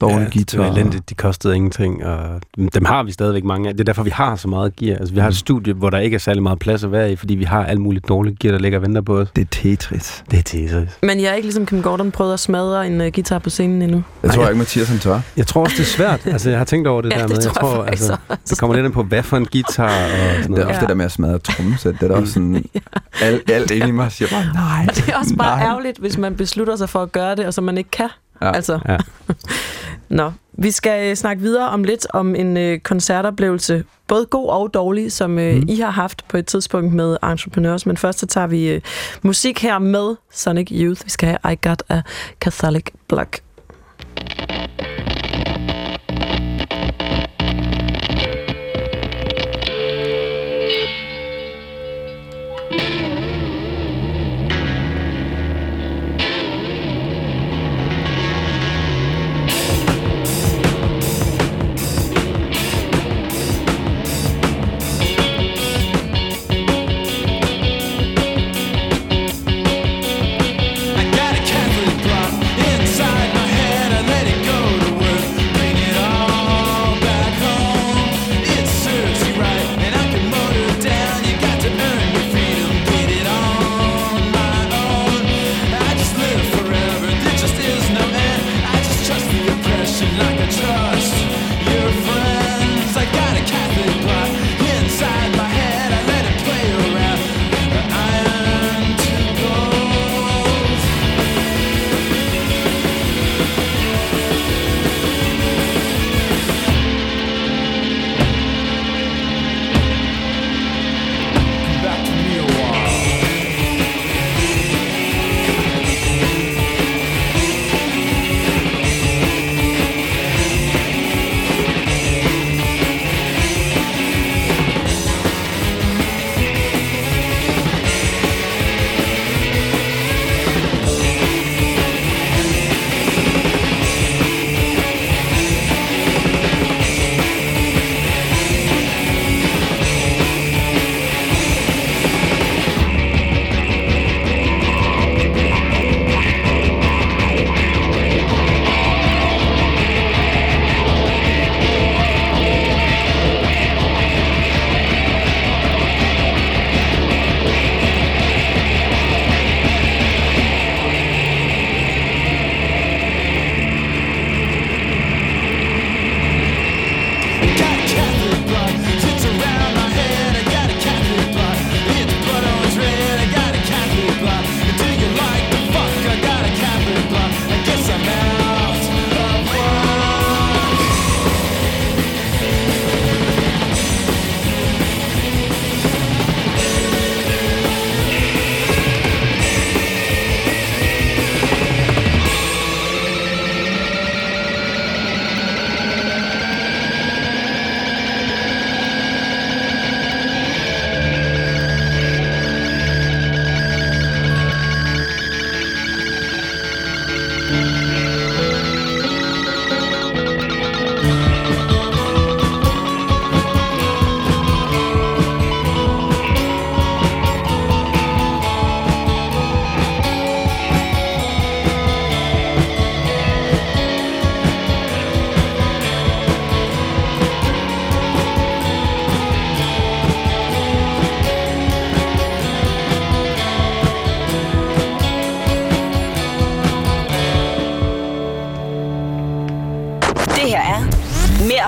[0.00, 0.58] dårlig ja, guitar.
[0.62, 2.40] Det var elendigt, de kostede ingenting, og
[2.74, 3.74] dem har vi stadigvæk mange af.
[3.74, 4.98] Det er derfor, vi har så meget gear.
[4.98, 7.16] Altså, vi har et studie, hvor der ikke er særlig meget plads at være i,
[7.16, 9.28] fordi vi har alt muligt dårligt gear, der ligger og venter på os.
[9.36, 10.24] Det er Tetris.
[10.30, 10.88] Det er Tetris.
[11.02, 13.82] Men jeg er ikke ligesom Kim Gordon prøvet at smadre en uh, guitar på scenen
[13.82, 14.02] endnu.
[14.22, 15.20] Jeg tror ikke, Mathias han tør.
[15.36, 16.26] Jeg tror også, det er svært.
[16.32, 17.42] altså, jeg har tænkt over det Ja, der det med.
[17.42, 18.40] tror jeg faktisk altså, også.
[18.50, 20.62] det kommer lidt ind på, hvad for en guitar og sådan Det noget.
[20.64, 20.80] er også Ja.
[20.80, 21.94] det der med at smadre tromsæt.
[22.00, 22.64] Det er også sådan...
[23.22, 24.86] alt, alt inde i mig siger bare, nej.
[24.94, 25.68] Det er også bare nej.
[25.68, 28.08] ærgerligt, hvis man beslutter sig for at gøre det, og så man ikke kan.
[28.42, 28.78] Ja, altså.
[28.88, 28.96] Ja.
[30.18, 34.74] Nå, vi skal øh, snakke videre om lidt om en øh, koncertoplevelse, både god og
[34.74, 35.68] dårlig, som øh, mm.
[35.68, 37.86] I har haft på et tidspunkt med Entrepreneurs.
[37.86, 38.80] Men først så tager vi øh,
[39.22, 41.04] musik her med Sonic Youth.
[41.04, 42.02] Vi skal have I Got a
[42.40, 43.40] Catholic Block.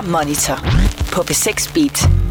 [0.07, 0.59] Monitor
[1.11, 2.26] på B6 Beat.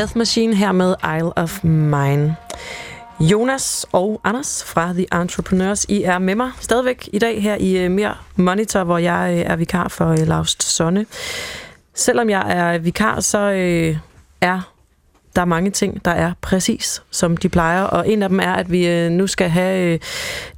[0.00, 2.36] Death Machine her med Isle of Mine.
[3.20, 7.78] Jonas og Anders fra The Entrepreneurs, I er med mig stadigvæk i dag her i
[7.78, 11.06] øh, Mere Monitor, hvor jeg øh, er vikar for øh, Laust Sonne.
[11.94, 13.38] Selvom jeg er vikar, så
[14.40, 14.72] er
[15.36, 17.82] der mange ting, der er præcis, som de plejer.
[17.82, 19.98] Og en af dem er, at vi øh, nu skal have øh,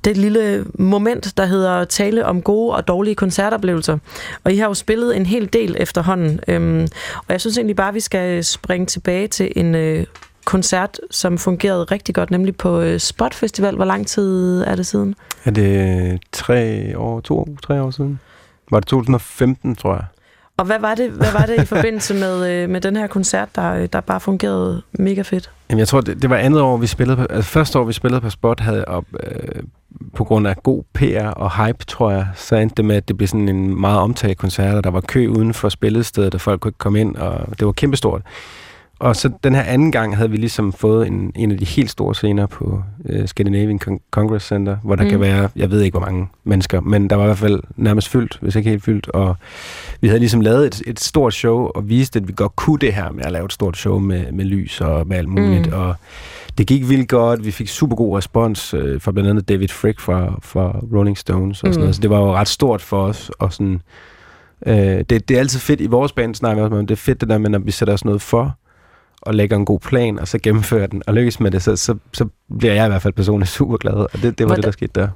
[0.04, 3.98] det lille moment, der hedder tale om gode og dårlige koncertoplevelser.
[4.44, 6.40] Og I har jo spillet en hel del efterhånden.
[6.48, 10.06] Øhm, og jeg synes egentlig bare, at vi skal springe tilbage til en øh,
[10.44, 13.76] koncert, som fungerede rigtig godt, nemlig på Spot Festival.
[13.76, 15.14] Hvor lang tid er det siden?
[15.44, 18.20] Er det tre år, to, tre år siden?
[18.70, 20.04] Var det 2015, tror jeg?
[20.62, 23.48] Og hvad var det, hvad var det i forbindelse med, øh, med den her koncert,
[23.56, 25.50] der, øh, der bare fungerede mega fedt?
[25.70, 27.92] Jamen, jeg tror, det, det var andet år, vi spillede på, altså første år, vi
[27.92, 29.62] spillede på Spot, havde op, øh,
[30.14, 33.16] på grund af god PR og hype, tror jeg, så endte det med, at det
[33.16, 36.60] blev sådan en meget omtalt koncert, og der var kø uden for spillestedet, og folk
[36.60, 38.22] kunne ikke komme ind, og det var kæmpestort.
[39.02, 41.90] Og så den her anden gang havde vi ligesom fået en, en af de helt
[41.90, 45.06] store scener på øh, Scandinavian Con- Congress Center, hvor der mm.
[45.06, 45.10] Mm.
[45.10, 48.08] kan være, jeg ved ikke hvor mange mennesker, men der var i hvert fald nærmest
[48.08, 49.36] fyldt, hvis ikke helt fyldt, og
[50.00, 52.94] vi havde ligesom lavet et, et stort show og viste, at vi godt kunne det
[52.94, 55.72] her med at lave et stort show med, med lys og med alt muligt, Mm.
[55.72, 55.78] mm.
[55.80, 55.94] og
[56.58, 57.44] det gik vildt godt.
[57.46, 61.62] Vi fik super god respons øh, fra blandt andet David Frick fra, fra Rolling Stones
[61.62, 61.80] og sådan Mm.
[61.80, 63.80] noget, så det var jo ret stort for os, og sådan,
[64.66, 66.96] øh, det, det er altid fedt i vores band, snakker vi også om, det er
[66.96, 68.56] fedt det der med, når vi sætter os noget for,
[69.22, 71.94] og lægger en god plan, og så gennemfører den, og lykkes med det, så, så,
[72.12, 72.26] så
[72.58, 74.70] bliver jeg i hvert fald personligt super glad, og det, det var Hvordan- det, der
[74.70, 75.08] skete der.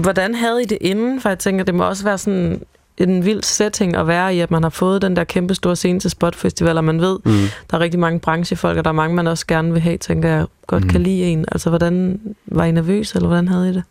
[0.00, 1.20] Hvordan havde I det inden?
[1.20, 2.60] For jeg tænker, det må også være sådan
[2.98, 6.00] en vild setting at være i, at man har fået den der kæmpe store scene
[6.00, 7.32] til Spot Festival, og man ved, Mm.
[7.70, 10.28] der er rigtig mange branchefolk, og der er mange, man også gerne vil have, tænker
[10.28, 10.88] jeg, godt Mm.
[10.90, 11.44] kan lide en.
[11.52, 13.82] Altså, hvordan var I nervøs, eller hvordan havde I det?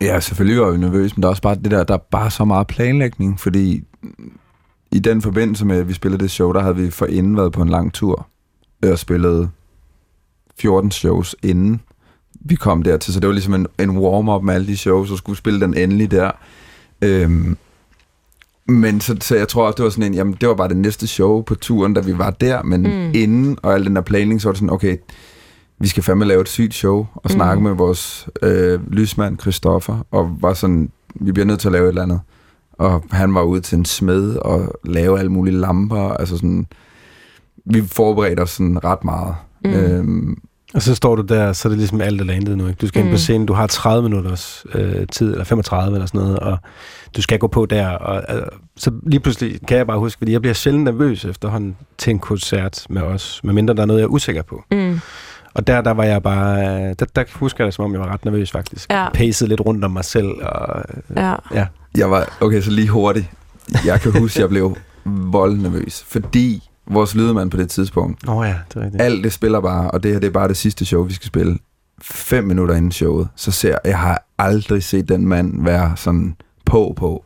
[0.00, 2.30] Ja, selvfølgelig var vi nervøs, men der er også bare det der, der er bare
[2.30, 3.84] så meget planlægning, fordi
[4.92, 7.62] i den forbindelse med, at vi spillede det show, der havde vi forinden været på
[7.62, 8.26] en lang tur
[8.82, 9.50] og spillet
[10.60, 11.80] 14 shows inden
[12.40, 15.18] vi kom dertil, så det var ligesom en, en warm-up med alle de shows, og
[15.18, 16.30] skulle spille den endelig der.
[17.02, 17.56] Øhm,
[18.68, 20.76] men så, så jeg tror også, det var sådan en, jamen det var bare det
[20.76, 23.10] næste show på turen, da vi var der, men Mm.
[23.14, 24.96] inden, og al den der planlægning, så var det sådan, okay,
[25.78, 27.68] vi skal fandme lave et sygt show, og snakke Mm.
[27.68, 31.88] med vores øh, lysmand, Christoffer, og var sådan, vi bliver nødt til at lave et
[31.88, 32.20] eller andet.
[32.72, 36.66] Og han var ude til en smed og lave alle mulige lamper, altså sådan,
[37.66, 39.34] vi forberedte os sådan ret meget.
[39.64, 39.70] Mm.
[39.70, 39.76] Mm.
[39.76, 40.36] Øhm,
[40.74, 42.66] Og så står du der, så er det ligesom alt eller intet nu.
[42.68, 42.78] Ikke?
[42.80, 43.14] Du skal ind Mm.
[43.14, 46.58] på scenen, du har 30 minutters øh, tid, eller 35 eller sådan noget, og
[47.16, 47.88] du skal gå på der.
[47.88, 48.42] Og, øh,
[48.76, 52.18] så lige pludselig kan jeg bare huske, fordi jeg bliver sjældent nervøs efterhånden til en
[52.18, 54.62] koncert med os, medmindre der er noget, jeg er usikker på.
[54.70, 55.00] Mm.
[55.54, 58.00] Og der, der var jeg bare, øh, der, der husker jeg det, som om jeg
[58.00, 58.90] var ret nervøs faktisk.
[58.92, 59.10] Ja.
[59.14, 60.84] Pacede lidt rundt om mig selv, og
[61.16, 61.34] Ja.
[61.54, 61.66] ja.
[61.96, 63.26] Jeg var, okay, så lige hurtigt.
[63.86, 68.54] Jeg kan huske, jeg blev voldnervøs, fordi vores lydmand på det tidspunkt, Åh oh ja,
[68.68, 69.02] det er rigtigt.
[69.02, 71.26] alt det spiller bare, og det her det er bare det sidste show, vi skal
[71.26, 71.58] spille.
[72.02, 76.94] Fem minutter inden showet, så ser jeg, har aldrig set den mand være sådan på
[76.96, 77.24] på.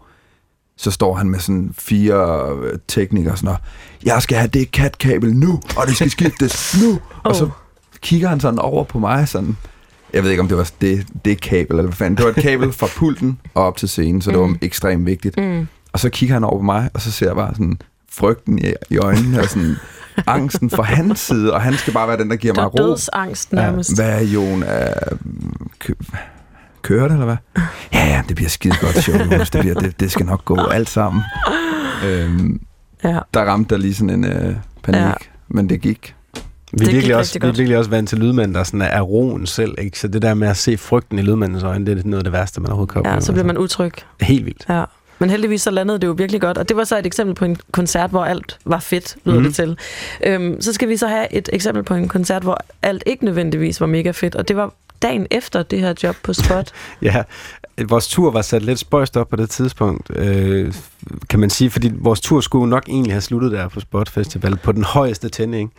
[0.76, 3.56] Så står han med sådan fire øh, teknikere sådan, og,
[4.04, 7.00] jeg skal have det cat-kabel nu, og det skal skiftes nu.
[7.24, 7.50] Og så Oh.
[8.00, 9.56] kigger han sådan over på mig sådan,
[10.12, 12.16] jeg ved ikke, om det var det, det kabel, eller hvad fanden.
[12.16, 14.58] Det var et kabel fra pulten og op til scenen, så det var Mm.
[14.62, 15.36] ekstremt vigtigt.
[15.38, 15.66] Mm.
[15.92, 17.78] Og så kigger han over på mig, og så ser jeg bare sådan
[18.12, 19.76] frygten i, i øjnene, og sådan
[20.26, 22.82] angsten fra hans side, og han skal bare være den, der giver Der mig er
[22.82, 22.88] ro.
[22.90, 23.96] dødsangst nærmest.
[23.96, 24.62] Hvad er Jon?
[24.62, 24.94] Er,
[25.78, 25.92] kø,
[26.82, 27.36] kører det, eller hvad?
[27.94, 29.50] Ja, ja, det bliver skide godt show, Jonas.
[29.50, 31.22] Det, bliver, det, det skal nok gå alt sammen.
[32.06, 32.60] Øhm,
[33.04, 33.18] Ja.
[33.34, 35.12] der ramte der lige sådan en øh, panik, Ja.
[35.48, 36.14] men det gik.
[36.72, 39.00] Vi er, gik virkelig også, vi er virkelig også vant til lydmænd, der sådan er
[39.00, 39.74] roen selv.
[39.78, 39.98] Ikke?
[39.98, 42.32] Så det der med at se frygten i lydmændens øjne, det er noget af det
[42.32, 43.84] værste, man overhovedet kan ja, så bliver man utryg.
[43.92, 44.04] Altså.
[44.20, 44.64] Helt vildt.
[44.68, 44.84] Ja.
[45.20, 47.44] Men heldigvis så landede det jo virkelig godt, og det var så et eksempel på
[47.44, 49.42] en koncert, hvor alt var fedt, lyder mm.
[49.42, 49.52] Mhm.
[49.52, 49.78] det til.
[50.26, 53.80] Øhm, så skal vi så have et eksempel på en koncert, hvor alt ikke nødvendigvis
[53.80, 54.72] var mega fedt, og det var
[55.02, 56.72] dagen efter det her job på Spot.
[57.02, 57.22] Ja,
[57.88, 60.74] vores tur var sat lidt spøjst op på det tidspunkt, øh,
[61.28, 64.56] kan man sige, fordi vores tur skulle nok egentlig have sluttet der på Spot Festival
[64.56, 65.72] på den højeste tænding.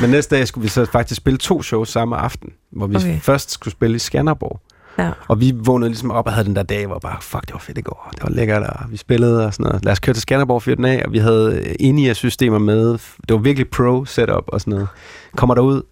[0.00, 3.20] Men næste dag skulle vi så faktisk spille to shows samme aften, hvor vi okay.
[3.20, 4.60] først skulle spille i Skanderborg.
[4.98, 5.10] Ja.
[5.28, 7.58] Og vi vågnede ligesom op og havde den der dag, hvor bare, fuck, det var
[7.58, 8.08] fedt i går.
[8.14, 9.84] Det var lækkert, og vi spillede og sådan noget.
[9.84, 12.92] Lad os køre til Skanderborg og fyre den af, og vi havde øh, in-ear-systemer med.
[12.92, 14.88] Det var virkelig pro setup og sådan noget.
[15.36, 15.82] Kommer der ud,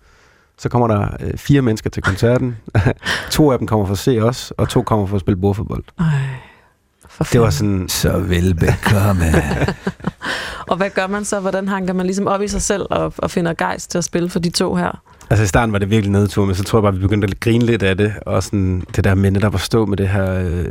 [0.59, 2.57] så kommer der øh, fire mennesker til koncerten.
[3.31, 5.85] to af dem kommer for at se os, og to kommer for at spille bordfodbold.
[5.99, 6.05] Ej,
[7.17, 7.89] for Det var sådan...
[7.89, 9.25] Så velbekomme.
[10.71, 11.41] Og hvad gør man så?
[11.41, 14.29] Hvordan hanker man ligesom op i sig selv og, og finder gejst til at spille
[14.29, 15.03] for de to her?
[15.31, 17.41] Altså i starten var det virkelig nedtur, men så tror jeg bare, vi begyndte at
[17.41, 18.15] grine lidt af det.
[18.27, 20.67] Og sådan det der med netop at stå med det her øh,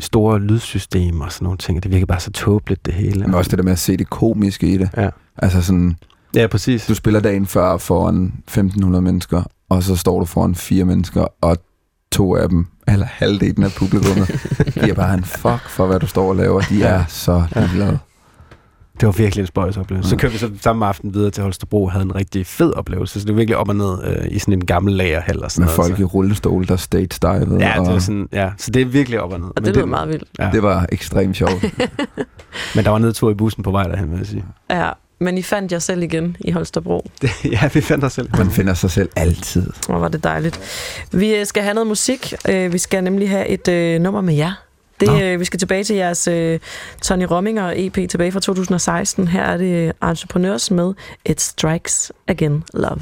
[0.00, 1.82] store lydsystem og sådan nogle ting.
[1.82, 3.20] Det virker bare så tåbeligt, det hele.
[3.20, 4.90] Men også det der med at se det komiske i det.
[4.96, 5.08] Ja.
[5.36, 5.96] Altså sådan,
[6.34, 6.86] Ja, præcis.
[6.86, 11.56] du spiller dagen før foran 1500 mennesker, og så står du foran fire mennesker, og
[12.12, 14.28] to af dem, eller halvdelen af publikummet,
[14.74, 16.60] de er bare en fuck for, hvad du står og laver.
[16.60, 17.98] De er så ligeglade.
[19.00, 20.10] Det var virkelig en spøjs oplevelse.
[20.10, 23.20] Så kørte vi så samme aften videre til Holstebro og havde en rigtig fed oplevelse.
[23.20, 25.62] Så det var virkelig op og ned øh, i sådan en gammel lagerhal og sådan
[25.62, 25.86] Med noget.
[25.88, 26.02] folk så.
[26.02, 27.56] i rullestol, der stage divede.
[27.66, 29.48] Ja, det var sådan, ja, så det er virkelig op og ned.
[29.56, 30.24] Og det lyder meget vildt.
[30.38, 30.50] Ja.
[30.52, 31.62] det var ekstremt sjovt.
[32.74, 34.44] Men der var nedtur i bussen på vej derhen, vil jeg sige.
[34.70, 37.10] Ja, men I fandt jer selv igen i Holstebro.
[37.52, 38.28] Ja, vi fandt os selv.
[38.38, 39.70] Man finder sig selv altid.
[39.86, 40.60] Hvor var det dejligt.
[41.12, 42.34] Vi øh, skal have noget musik.
[42.48, 44.52] Øh, Vi skal nemlig have et øh, nummer med jer.
[45.00, 46.60] Det, øh, vi skal tilbage til jeres øh,
[47.02, 49.28] Tony Rominger EP tilbage fra 2016.
[49.28, 50.94] Her er det Entrepreneurs med
[51.26, 53.00] It Strikes Again Love.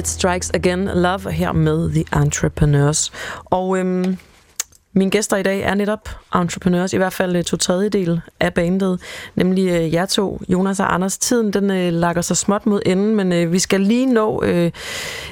[0.00, 3.12] It Strikes Again Love her med The Entrepreneurs.
[3.44, 4.16] Og øhm,
[4.92, 9.00] Mine gæster i dag er netop entrepreneurs, i hvert fald øh, to tredjedel af bandet,
[9.34, 11.18] nemlig øh, jer to, Jonas og Anders.
[11.18, 14.70] Tiden den øh, lakker sig småt mod enden, men øh, vi skal lige nå øh,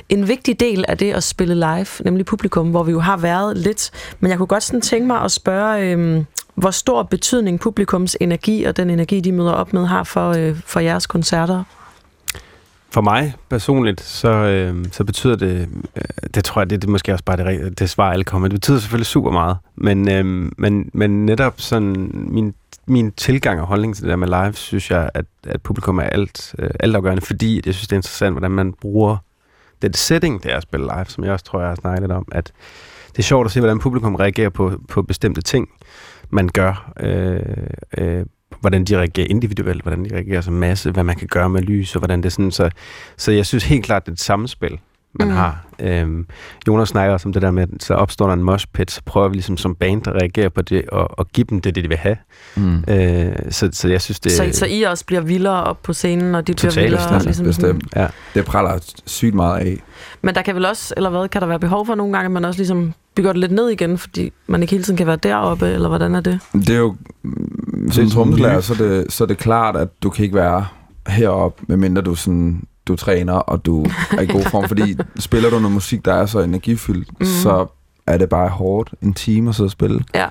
[0.08, 3.56] en vigtig del af det at spille live, nemlig publikum, hvor vi jo har været
[3.56, 3.90] lidt.
[4.20, 6.24] Men jeg kunne godt sådan tænke mig at spørge, øh,
[6.54, 10.60] hvor stor betydning publikums energi og den energi, de møder op med, har for, øh,
[10.66, 11.64] for jeres koncerter.
[12.90, 16.02] For mig personligt, så, øh, så betyder det, øh,
[16.34, 18.48] det tror jeg, det, det er måske også bare det, det svar, alle kommer.
[18.48, 22.54] Det betyder selvfølgelig super meget, men, øh, men, men netop sådan min,
[22.86, 26.02] min tilgang og holdning til det der med live, synes jeg, at, at publikum er
[26.02, 29.16] alt, øh, altafgørende, fordi jeg synes, det er interessant, hvordan man bruger
[29.82, 32.12] den setting, det er at spille live, som jeg også tror, jeg har snakket lidt
[32.12, 32.52] om, at
[33.08, 35.68] det er sjovt at se, hvordan publikum reagerer på, på bestemte ting,
[36.30, 36.92] man gør.
[37.00, 37.40] Øh,
[37.98, 38.26] øh,
[38.60, 41.94] hvordan de reagerer individuelt, hvordan de reagerer som masse, hvad man kan gøre med lys,
[41.94, 42.50] og hvordan det er sådan.
[42.50, 42.70] Så,
[43.16, 44.78] så jeg synes helt klart, det er et samspil,
[45.18, 45.34] man Mm.
[45.34, 45.64] har.
[45.80, 46.26] Øhm,
[46.68, 49.00] Jonas snakker også om det der med, at så opstår der en mosh pit, så
[49.06, 51.84] prøver vi ligesom som band at reagere på det, og, og give dem det, det
[51.84, 52.16] de vil have.
[52.56, 52.84] Mm.
[52.88, 56.34] Øh, så, så jeg synes, det Så, så I også bliver vildere op på scenen,
[56.34, 57.02] og de bliver Totalt vildere.
[57.02, 57.84] bestemt, Ligesom Bestemt.
[57.96, 58.06] Ja.
[58.34, 59.82] Det praller sygt meget af.
[60.22, 62.30] Men der kan vel også, eller hvad, kan der være behov for nogle gange, at
[62.30, 65.16] man også ligesom bygger det lidt ned igen, fordi man ikke hele tiden kan være
[65.16, 66.40] deroppe, eller hvordan er det?
[66.52, 66.96] Det er jo,
[67.92, 70.66] som Det er trommeslager, så, det, så er det klart, at du kan ikke være
[71.06, 75.58] heroppe, medmindre du sådan du træner, og du er i god form, fordi spiller du
[75.58, 77.26] noget musik, der er så energifyldt, mm.
[77.26, 77.66] så
[78.06, 80.04] er det bare hårdt en time at sidde og spille.
[80.14, 80.26] Ja.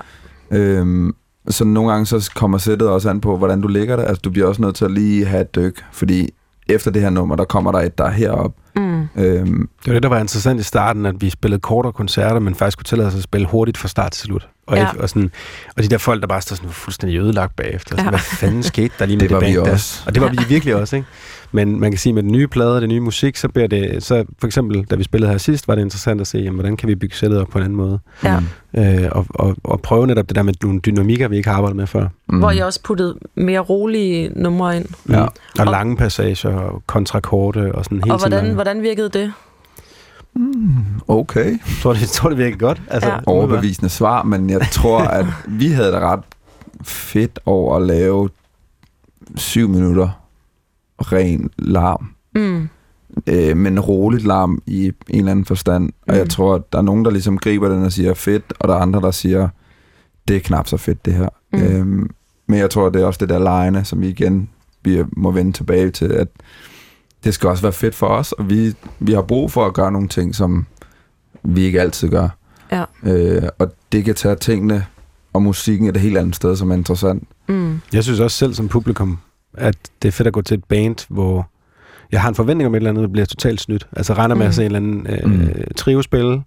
[0.51, 1.15] Øhm,
[1.49, 4.03] så nogle gange så kommer sættet også an på, hvordan du ligger det.
[4.03, 6.29] Altså, du bliver også nødt til at lige have et dyk, fordi
[6.69, 8.61] efter det her nummer, der kommer der et, der er heroppe.
[8.77, 9.07] Mm.
[9.15, 12.55] Øhm, Det var det, der var interessant i starten, at vi spillede kortere koncerter, men
[12.55, 14.47] faktisk kunne tillade os at spille hurtigt fra start til slut.
[14.67, 14.87] Og, Ja.
[14.99, 15.31] og, sådan,
[15.77, 17.89] og de der folk, der bare står sådan fuldstændig ødelagt bagefter.
[17.91, 18.09] Sådan, Ja.
[18.09, 19.71] Hvad fanden skete der lige med Det det, var vi band der?
[19.73, 20.03] også.
[20.05, 21.07] Og det var vi virkelig også, ikke?
[21.51, 24.03] Men man kan sige, med den nye plade og det nye musik, så bliver det,
[24.03, 26.77] så for eksempel, da vi spillede her sidst, var det interessant at se, jamen, hvordan
[26.77, 27.99] kan vi bygge sættet op på en anden måde?
[28.23, 28.39] Ja.
[28.77, 31.75] Øh, og, og, og prøve netop det der med nogle dynamikker, vi ikke har arbejdet
[31.75, 32.07] med før.
[32.27, 32.37] mm.
[32.39, 34.85] Hvor I også puttede mere rolige numre ind.
[35.09, 35.21] Ja.
[35.21, 39.33] Og, og lange passager og kontrakorte og sådan hele Og hvordan, hvordan virkede det?
[41.07, 41.45] Okay.
[41.49, 42.81] Jeg tror, det, jeg tror, det virker godt.
[42.87, 43.17] Altså, Ja.
[43.25, 46.19] overbevisende svar, men jeg tror, at vi havde det ret
[46.83, 48.29] fedt over at lave
[49.35, 50.09] syv minutter
[50.99, 52.09] ren larm.
[52.35, 52.69] Mm.
[53.27, 55.89] Øh, men roligt larm i en eller anden forstand.
[56.07, 56.17] Og Mm.
[56.19, 58.73] jeg tror, at der er nogen, der ligesom griber den og siger fedt, og der
[58.75, 59.49] er andre, der siger,
[60.27, 61.29] det er knap så fedt det her.
[61.53, 61.59] Mm.
[61.61, 62.09] Øhm,
[62.47, 64.49] men jeg tror, det er også det der lejende, som vi igen
[64.83, 66.27] vi må vende tilbage til, at
[67.23, 69.91] det skal også være fedt for os, og vi, vi har brug for at gøre
[69.91, 70.65] nogle ting, som
[71.43, 72.29] vi ikke altid gør.
[72.71, 72.83] Ja.
[73.03, 74.85] Øh, og det kan tage tingene
[75.33, 77.23] og musikken et helt andet sted, som er interessant.
[77.47, 77.79] Mm.
[77.93, 79.17] Jeg synes også selv som publikum,
[79.57, 81.49] at det er fedt at gå til et band, hvor
[82.11, 83.87] jeg har en forventning om et eller andet, der bliver totalt snydt.
[83.95, 84.49] Altså regner med Mm.
[84.49, 85.31] at se en eller anden øh, Mm.
[85.31, 85.53] mm.
[85.75, 86.41] triospil,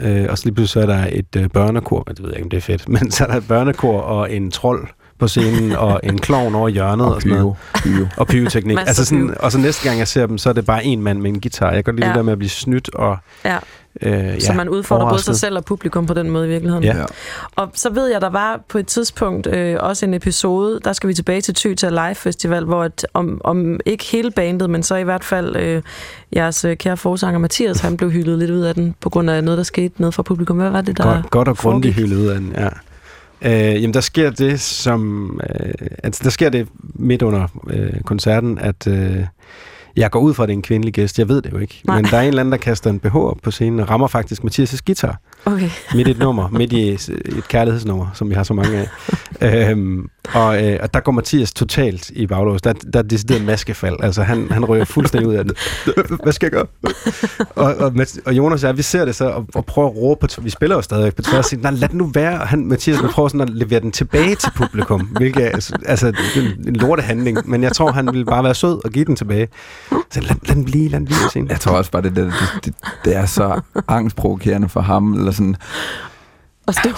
[0.00, 2.46] øh, og så lige pludselig så er der et øh, børnekor, det ved jeg ikke,
[2.46, 4.86] om det er fedt, men så er der et børnekor og en trold
[5.20, 7.56] på scenen, og en klovn over hjørnet og, og sådan noget.
[7.74, 8.06] pyro.
[8.16, 8.78] Og pyroteknik.
[8.78, 11.20] Altså sådan, og så næste gang jeg ser dem, så er det bare en mand
[11.20, 11.66] med en guitar.
[11.66, 12.12] Jeg kan godt lide Ja.
[12.12, 13.56] det der med at blive snydt og Ja.
[14.02, 16.84] øh, Så ja, man udfordrer både sig selv og publikum på den måde i virkeligheden.
[16.84, 17.04] Ja.
[17.56, 21.08] Og så ved jeg, der var på et tidspunkt øh, også en episode, der skal
[21.08, 24.82] vi tilbage til Thy til Live Festival, hvor et, om, om ikke hele bandet, men
[24.82, 25.82] så i hvert fald øh,
[26.36, 29.44] jeres øh, kære forsanger Mathias, han blev hyldet lidt ud af den, på grund af
[29.44, 30.56] noget, der skete ned fra publikum.
[30.56, 32.68] Hvad var det, der Godt, godt og grundigt hyldet ud af den, ja.
[33.42, 35.30] Øh, jamen, der sker det, som...
[35.50, 35.72] Øh,
[36.02, 39.24] altså, der sker det midt under øh, koncerten, at øh,
[39.96, 41.18] jeg går ud fra, at det er en kvindelig gæst.
[41.18, 41.82] Jeg ved det jo ikke.
[41.84, 41.96] Nej.
[41.96, 44.06] Men der er en eller anden, der kaster en BH op på scenen og rammer
[44.06, 45.70] faktisk Mathias' guitar Okay.
[45.96, 48.88] midt i et nummer, midt i et et kærlighedsnummer, som vi har så mange af.
[49.70, 52.62] øhm, og, øh, og der går Mathias totalt i baglås.
[52.62, 53.96] Der, der er decideret maskefald.
[54.02, 55.58] Altså, han, han ryger fuldstændig ud af det.
[56.22, 56.66] Hvad skal jeg gøre?
[57.54, 57.92] og, og,
[58.26, 60.40] og Jonas og jeg, vi ser det så, og, og prøver at råbe på.
[60.42, 62.40] Vi spiller jo stadig på tværs, og siger, nej, lad den nu være.
[62.40, 66.12] Og han, Mathias, han prøver sådan at levere den tilbage til publikum, hvilket er altså,
[66.36, 67.50] en, en lortehandling.
[67.50, 69.48] Men jeg tror, han ville bare være sød og give den tilbage.
[70.10, 71.46] Så lad, lad den blive, lad den blive.
[71.48, 72.32] Jeg tror også bare, det, det,
[72.64, 75.56] det, det er så angstprovokerende for ham, eller sådan,
[76.66, 76.90] Og stå.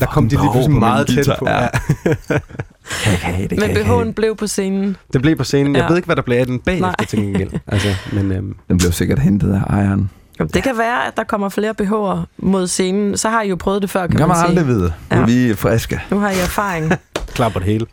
[0.00, 1.48] Der kom de lige pludselig meget tæt på.
[1.48, 1.60] Ja.
[1.62, 1.68] Ja.
[3.50, 4.96] det, Men BH'en blev på scenen.
[5.12, 5.76] Det blev på scenen.
[5.76, 5.88] Jeg Ja.
[5.88, 7.50] ved ikke, hvad der blev af den bagefter til gengæld.
[7.72, 10.10] Altså, men øhm, Den blev sikkert hentet af ejeren.
[10.38, 13.16] Jamen, Det kan være, at der kommer flere BH'er mod scenen.
[13.16, 14.48] Så har I jo prøvet det før, kan, Det kan man sige.
[14.48, 14.92] aldrig vide.
[15.10, 15.18] Ja.
[15.18, 15.24] Ja.
[15.24, 16.00] Vi er friske.
[16.10, 16.92] Nu har I erfaring.
[17.36, 17.86] klar på det hele.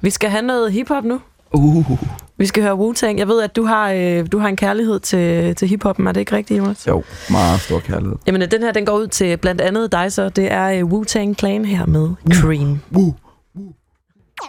[0.00, 1.20] Vi skal have noget hiphop nu.
[1.54, 1.98] Uh.
[2.36, 3.18] Vi skal høre Wu-Tang.
[3.18, 6.06] Jeg ved, at du har, øh, du har en kærlighed til, til hiphoppen.
[6.06, 6.86] Er det ikke rigtigt, Jonas?
[6.86, 8.16] Jo, meget stor kærlighed.
[8.26, 10.82] Jamen, øh, den her den går ud til blandt andet dig, så det er øh,
[10.82, 12.80] Wu-Tang Clan her med Cream.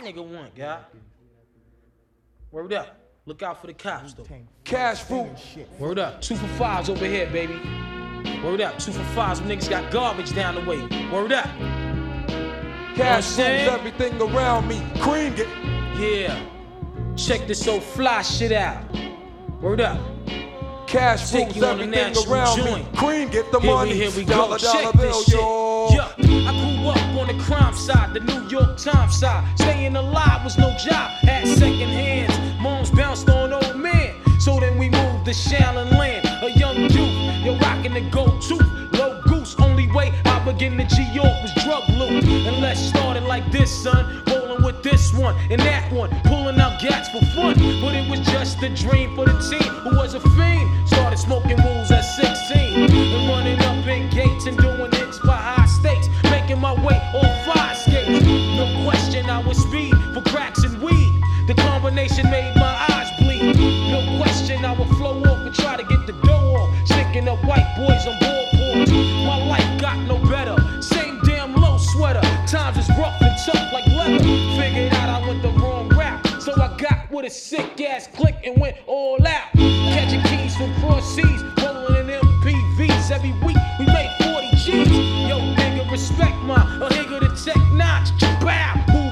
[0.06, 0.77] Nigga one, guy.
[2.53, 2.86] Word up.
[3.26, 4.27] Look out for the cops, though.
[4.65, 5.27] Cash fruit.
[5.80, 6.22] Word up.
[6.22, 7.60] Two for fives over here, baby.
[8.44, 8.77] Word up.
[8.77, 10.80] Two for five, some niggas got garbage down the way.
[11.11, 11.49] Word up.
[12.95, 14.80] Cash You know everything around me.
[14.99, 15.48] Cream get
[15.98, 16.55] Yeah.
[17.16, 18.84] Check this old fly shit out.
[19.62, 20.00] Word up.
[20.88, 22.64] Cash Take rules you on a everything around me.
[22.66, 22.96] joint.
[22.96, 23.92] Cream get the here money.
[23.92, 24.64] We, here we dollar go.
[24.64, 25.34] dollar Check bill, this shit.
[25.36, 25.88] yo.
[25.92, 26.12] Yeah.
[26.18, 29.44] I grew up on the crime side, the New York Times side.
[29.58, 31.10] Staying alive was no job.
[31.24, 32.62] Had second hands.
[32.62, 34.14] Moms bounced on old men.
[34.40, 36.26] So then we moved to Shallon Land.
[36.44, 37.46] A young youth.
[37.46, 38.62] You're rocking the gold tooth.
[38.94, 39.56] Low goose.
[39.60, 42.24] Only way I begin to G York was drug loot.
[42.26, 43.05] And let's start
[43.36, 44.24] like this, son.
[44.28, 46.10] Rolling with this one and that one.
[46.24, 47.56] Pulling out gats for fun.
[47.82, 50.88] But it was just a dream for the team who was a fiend.
[50.88, 52.91] Started smoking wools at 16.
[52.91, 56.07] And running up in gates and doing hits for high stakes.
[56.32, 58.26] Making my way on fire skates.
[58.60, 61.12] No question I was speed for cracks and weed.
[61.48, 63.57] The combination made my eyes bleed.
[63.91, 66.70] No question I would flow off and try to get the dough off.
[66.86, 68.91] Sticking up white boys on board boards.
[69.30, 70.24] My life got no
[77.16, 79.48] with a sick ass click and went all out.
[79.54, 81.44] Catching keys from cross seas.
[81.64, 83.10] Rolling in MPVs.
[83.10, 84.90] Every week we made 40 G's.
[85.30, 88.10] Yo, nigga, respect my a nigga the tech notch.
[88.42, 89.05] Bow.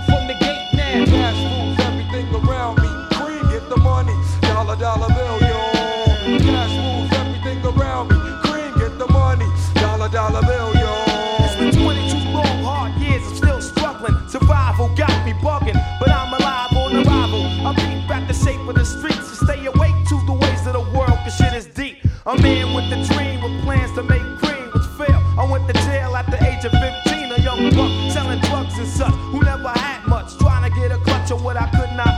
[22.26, 25.22] A man with a dream with plans to make cream, which fail.
[25.38, 28.88] I went to jail at the age of 15, a young buck selling drugs and
[28.88, 32.16] such, who never had much, trying to get a clutch of what I could not.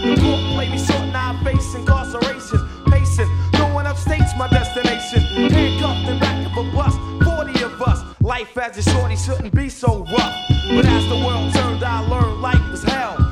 [0.00, 2.66] The court played me short, now I face incarceration.
[2.88, 3.28] Pacing,
[3.74, 5.20] one upstate's my destination.
[5.52, 8.04] Handcuffed the back of a bus, 40 of us.
[8.22, 10.34] Life as a shorty shouldn't be so rough.
[10.70, 13.25] But as the world turned, I learned life was hell.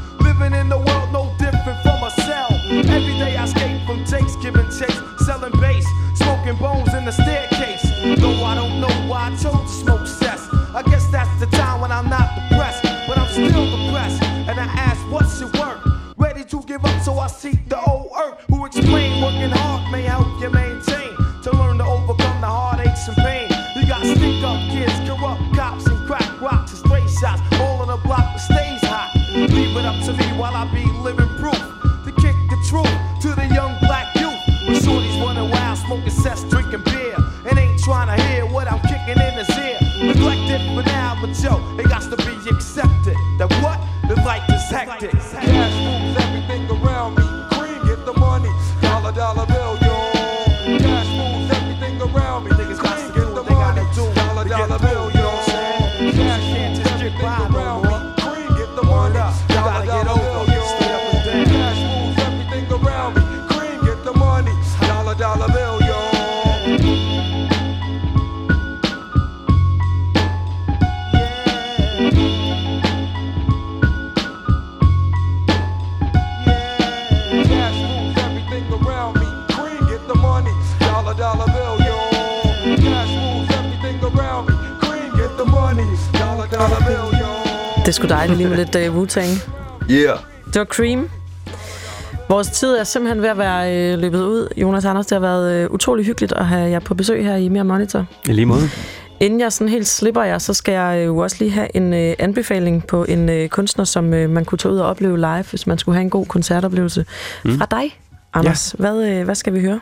[6.45, 7.83] Smoking bones in the staircase.
[8.21, 10.49] Though I don't know why I chose to smoke cess.
[10.75, 14.23] I guess that's the time when I'm not depressed, but I'm still depressed.
[14.23, 15.79] And I ask, what's your work?
[16.17, 18.41] Ready to give up, so I seek the old earth.
[18.49, 21.17] Who explain working hard may help you maintain.
[21.45, 23.49] To learn to overcome the heartaches and pain.
[23.77, 27.43] You got stick up kids, corrupt cops, and crack rocks and stray shots.
[27.61, 29.13] All on the block that stays hot.
[29.35, 31.24] Leave it up to me while I be living
[36.25, 37.17] smoking drinking beer.
[37.45, 38.24] And ain't trying to
[88.73, 89.51] lidt uh, Wu-Tang.
[89.91, 90.19] Yeah.
[90.47, 91.11] Det var Cream.
[92.29, 94.49] Vores tid er simpelthen ved at være øh, løbet ud.
[94.57, 97.49] Jonas Anders, det har været øh, utrolig hyggeligt at have jer på besøg her i
[97.49, 98.07] Mere Monitor.
[98.29, 98.63] I lige måde.
[99.21, 101.95] Inden jeg sådan helt slipper jer, så skal jeg øh, jo også lige have en
[101.95, 105.45] øh, anbefaling på en øh, kunstner, som øh, man kunne tage ud og opleve live,
[105.51, 107.07] hvis man skulle have en god koncertoplevelse.
[107.45, 107.59] Mm.
[107.59, 107.99] Fra dig,
[108.35, 108.75] Anders.
[108.79, 108.83] Ja.
[108.83, 109.81] Hvad, øh, hvad skal vi høre?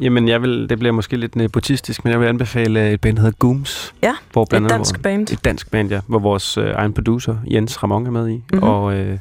[0.00, 3.22] Jamen, jeg vil, det bliver måske lidt nepotistisk, men jeg vil anbefale et band, der
[3.22, 3.94] hedder Gooms.
[4.02, 5.30] Ja, hvor et blandt andet dansk hvor- band.
[5.32, 6.00] Et dansk band, ja.
[6.06, 8.32] Hvor vores øh, egen producer, Jens Ramon, er med i.
[8.34, 8.42] Mhm.
[8.52, 8.68] Mm-hmm.
[8.68, 9.18] Og øh,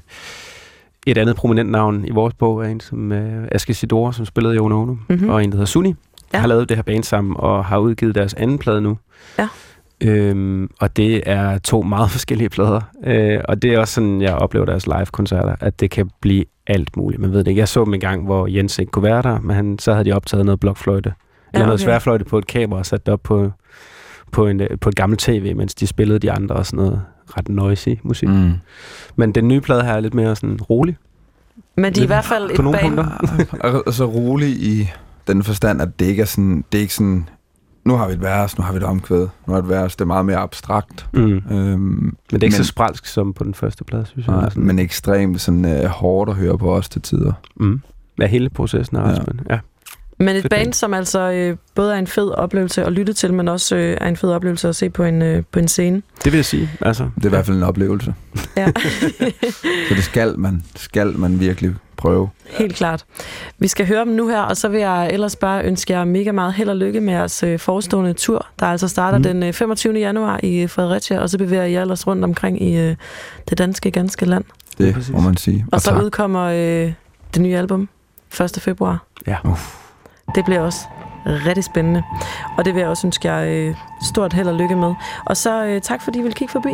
[1.08, 4.56] et andet prominent navn i vores bog er en som øh, Aske Sidora, som spillede
[4.56, 4.86] i Ono Ono.
[4.94, 5.00] Mhm.
[5.10, 5.30] Mm-hmm.
[5.30, 5.96] Og en, der hedder Sunni.
[6.34, 6.40] Ja.
[6.40, 8.98] Har lavet det her band sammen og har udgivet deres anden plade nu.
[9.40, 9.48] Ja.
[10.04, 12.82] Øhm, og det er to meget forskellige plader.
[13.06, 16.98] Øh, og det er også sådan, jeg oplever deres live-koncerter, at det kan blive alt
[16.98, 17.22] muligt.
[17.22, 17.60] Man ved det ikke.
[17.60, 20.06] Jeg så dem en gang, hvor Jens ikke kunne være der, men han, så havde
[20.06, 21.10] de optaget noget blokfløjte.
[21.10, 21.16] Eller
[21.54, 21.84] Ja, noget okay.
[21.84, 23.52] sværfløjte på et kamera og sat det op på,
[24.32, 27.02] på, en, øh, på et gammelt tv, mens de spillede de andre og sådan noget
[27.38, 28.30] ret noisy musik.
[28.30, 28.52] Mm.
[29.16, 30.98] Men den nye plade her er lidt mere sådan rolig.
[31.78, 32.96] Men de er i hvert fald på et nogle band.
[32.96, 33.82] punkter.
[33.88, 34.90] og så rolig i
[35.28, 37.30] den forstand, at det ikke er sådan, det er ikke sådan,
[37.86, 39.96] nu har vi et vers, nu har vi et omkvæd, nu har vi et vers,
[39.96, 41.06] det er meget mere abstrakt.
[41.14, 41.22] Mm.
[41.52, 44.36] Øhm, Men det er ikke så spralsk som på den første plade, synes jeg.
[44.36, 44.64] nej, Sådan.
[44.64, 47.34] men ekstremt sådan, øh, hårdt at høre på os til tider.
[47.56, 47.82] Mm.
[48.22, 49.10] Ja, hele processen er Ja.
[49.10, 49.16] ja.
[49.16, 49.44] spændende.
[49.54, 49.60] Ja.
[50.20, 50.74] Men et band.
[50.74, 54.08] som altså øh, både er en fed oplevelse at lytte til, men også øh, er
[54.08, 56.02] en fed oplevelse at se på en, øh, på en scene.
[56.24, 56.70] Det vil jeg sige.
[56.82, 58.14] Altså, Det er i hvert fald en oplevelse.
[58.58, 58.68] Ja.
[59.90, 62.30] Så det skal man, skal man virkelig prøve.
[62.50, 63.06] Helt klart.
[63.58, 66.32] Vi skal høre dem nu her, og så vil jeg ellers bare ønske jer mega
[66.32, 69.24] meget held og lykke med jeres øh, forestående tur, der altså starter mm.
[69.24, 69.94] den øh, 25.
[70.00, 72.96] januar i Fredericia, og så bevæger I ellers rundt omkring i øh,
[73.50, 74.44] det danske ganske land.
[74.78, 75.66] Det må man sige.
[75.72, 76.04] Og så tak.
[76.04, 76.94] udkommer øh,
[77.34, 77.90] det nye album
[78.42, 78.58] 1.
[78.62, 79.04] februar.
[79.28, 79.38] Ja.
[80.36, 80.80] Det bliver også
[81.26, 82.04] rigtig spændende.
[82.58, 83.76] Og det vil jeg også ønske jer øh,
[84.12, 84.94] stort held og lykke med.
[85.26, 86.74] Og så øh, tak, fordi I vil kigge forbi.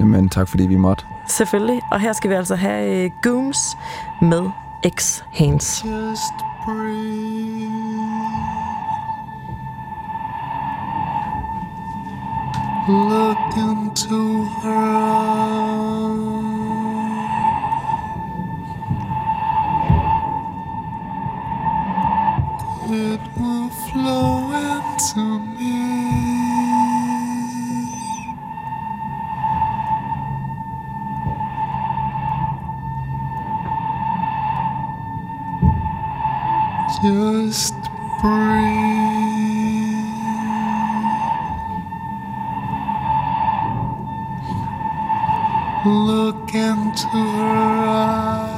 [0.00, 1.04] Jamen, tak fordi vi måtte.
[1.26, 1.80] Selvfølgelig.
[1.90, 3.76] Og her skal vi altså have øh, Gooms
[4.22, 4.50] med
[4.86, 5.84] X-Hands.
[5.86, 7.70] Just breathe.
[12.88, 14.90] Look into her
[15.80, 16.40] eyes.
[22.90, 26.09] It will flow into me.
[36.98, 37.74] Just
[38.20, 38.90] breathe.
[45.86, 48.49] Look into her eyes.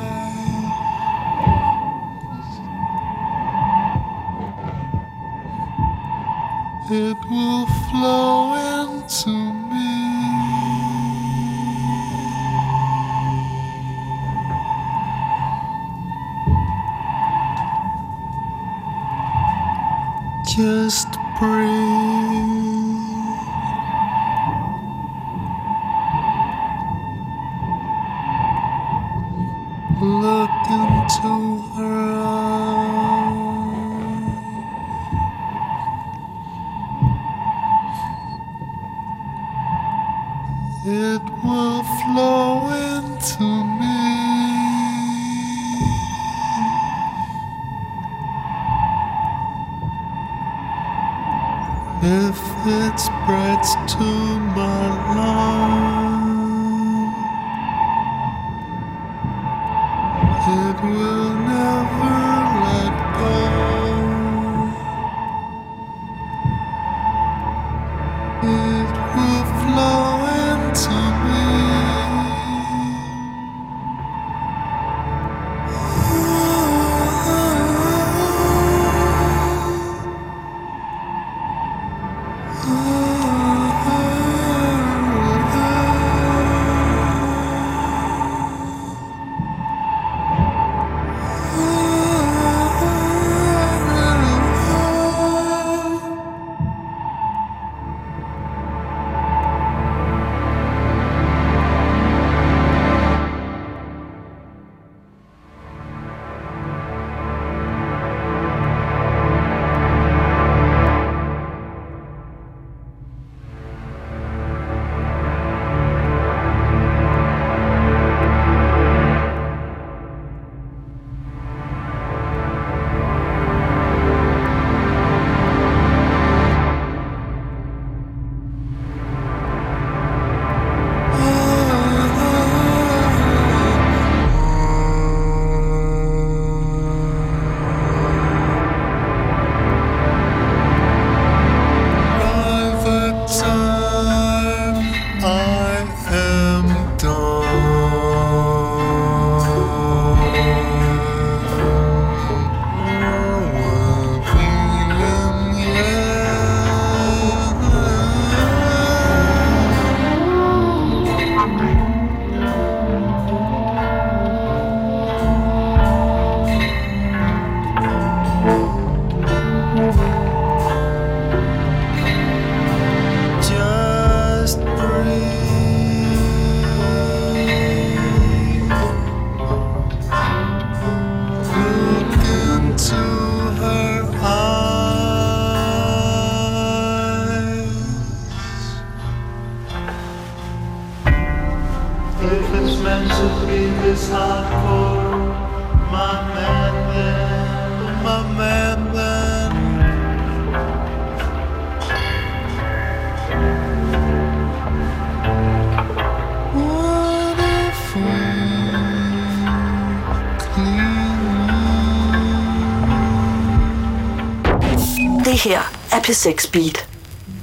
[216.12, 216.88] Til 6 Beat.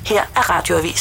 [0.05, 0.97] Her er Radioavis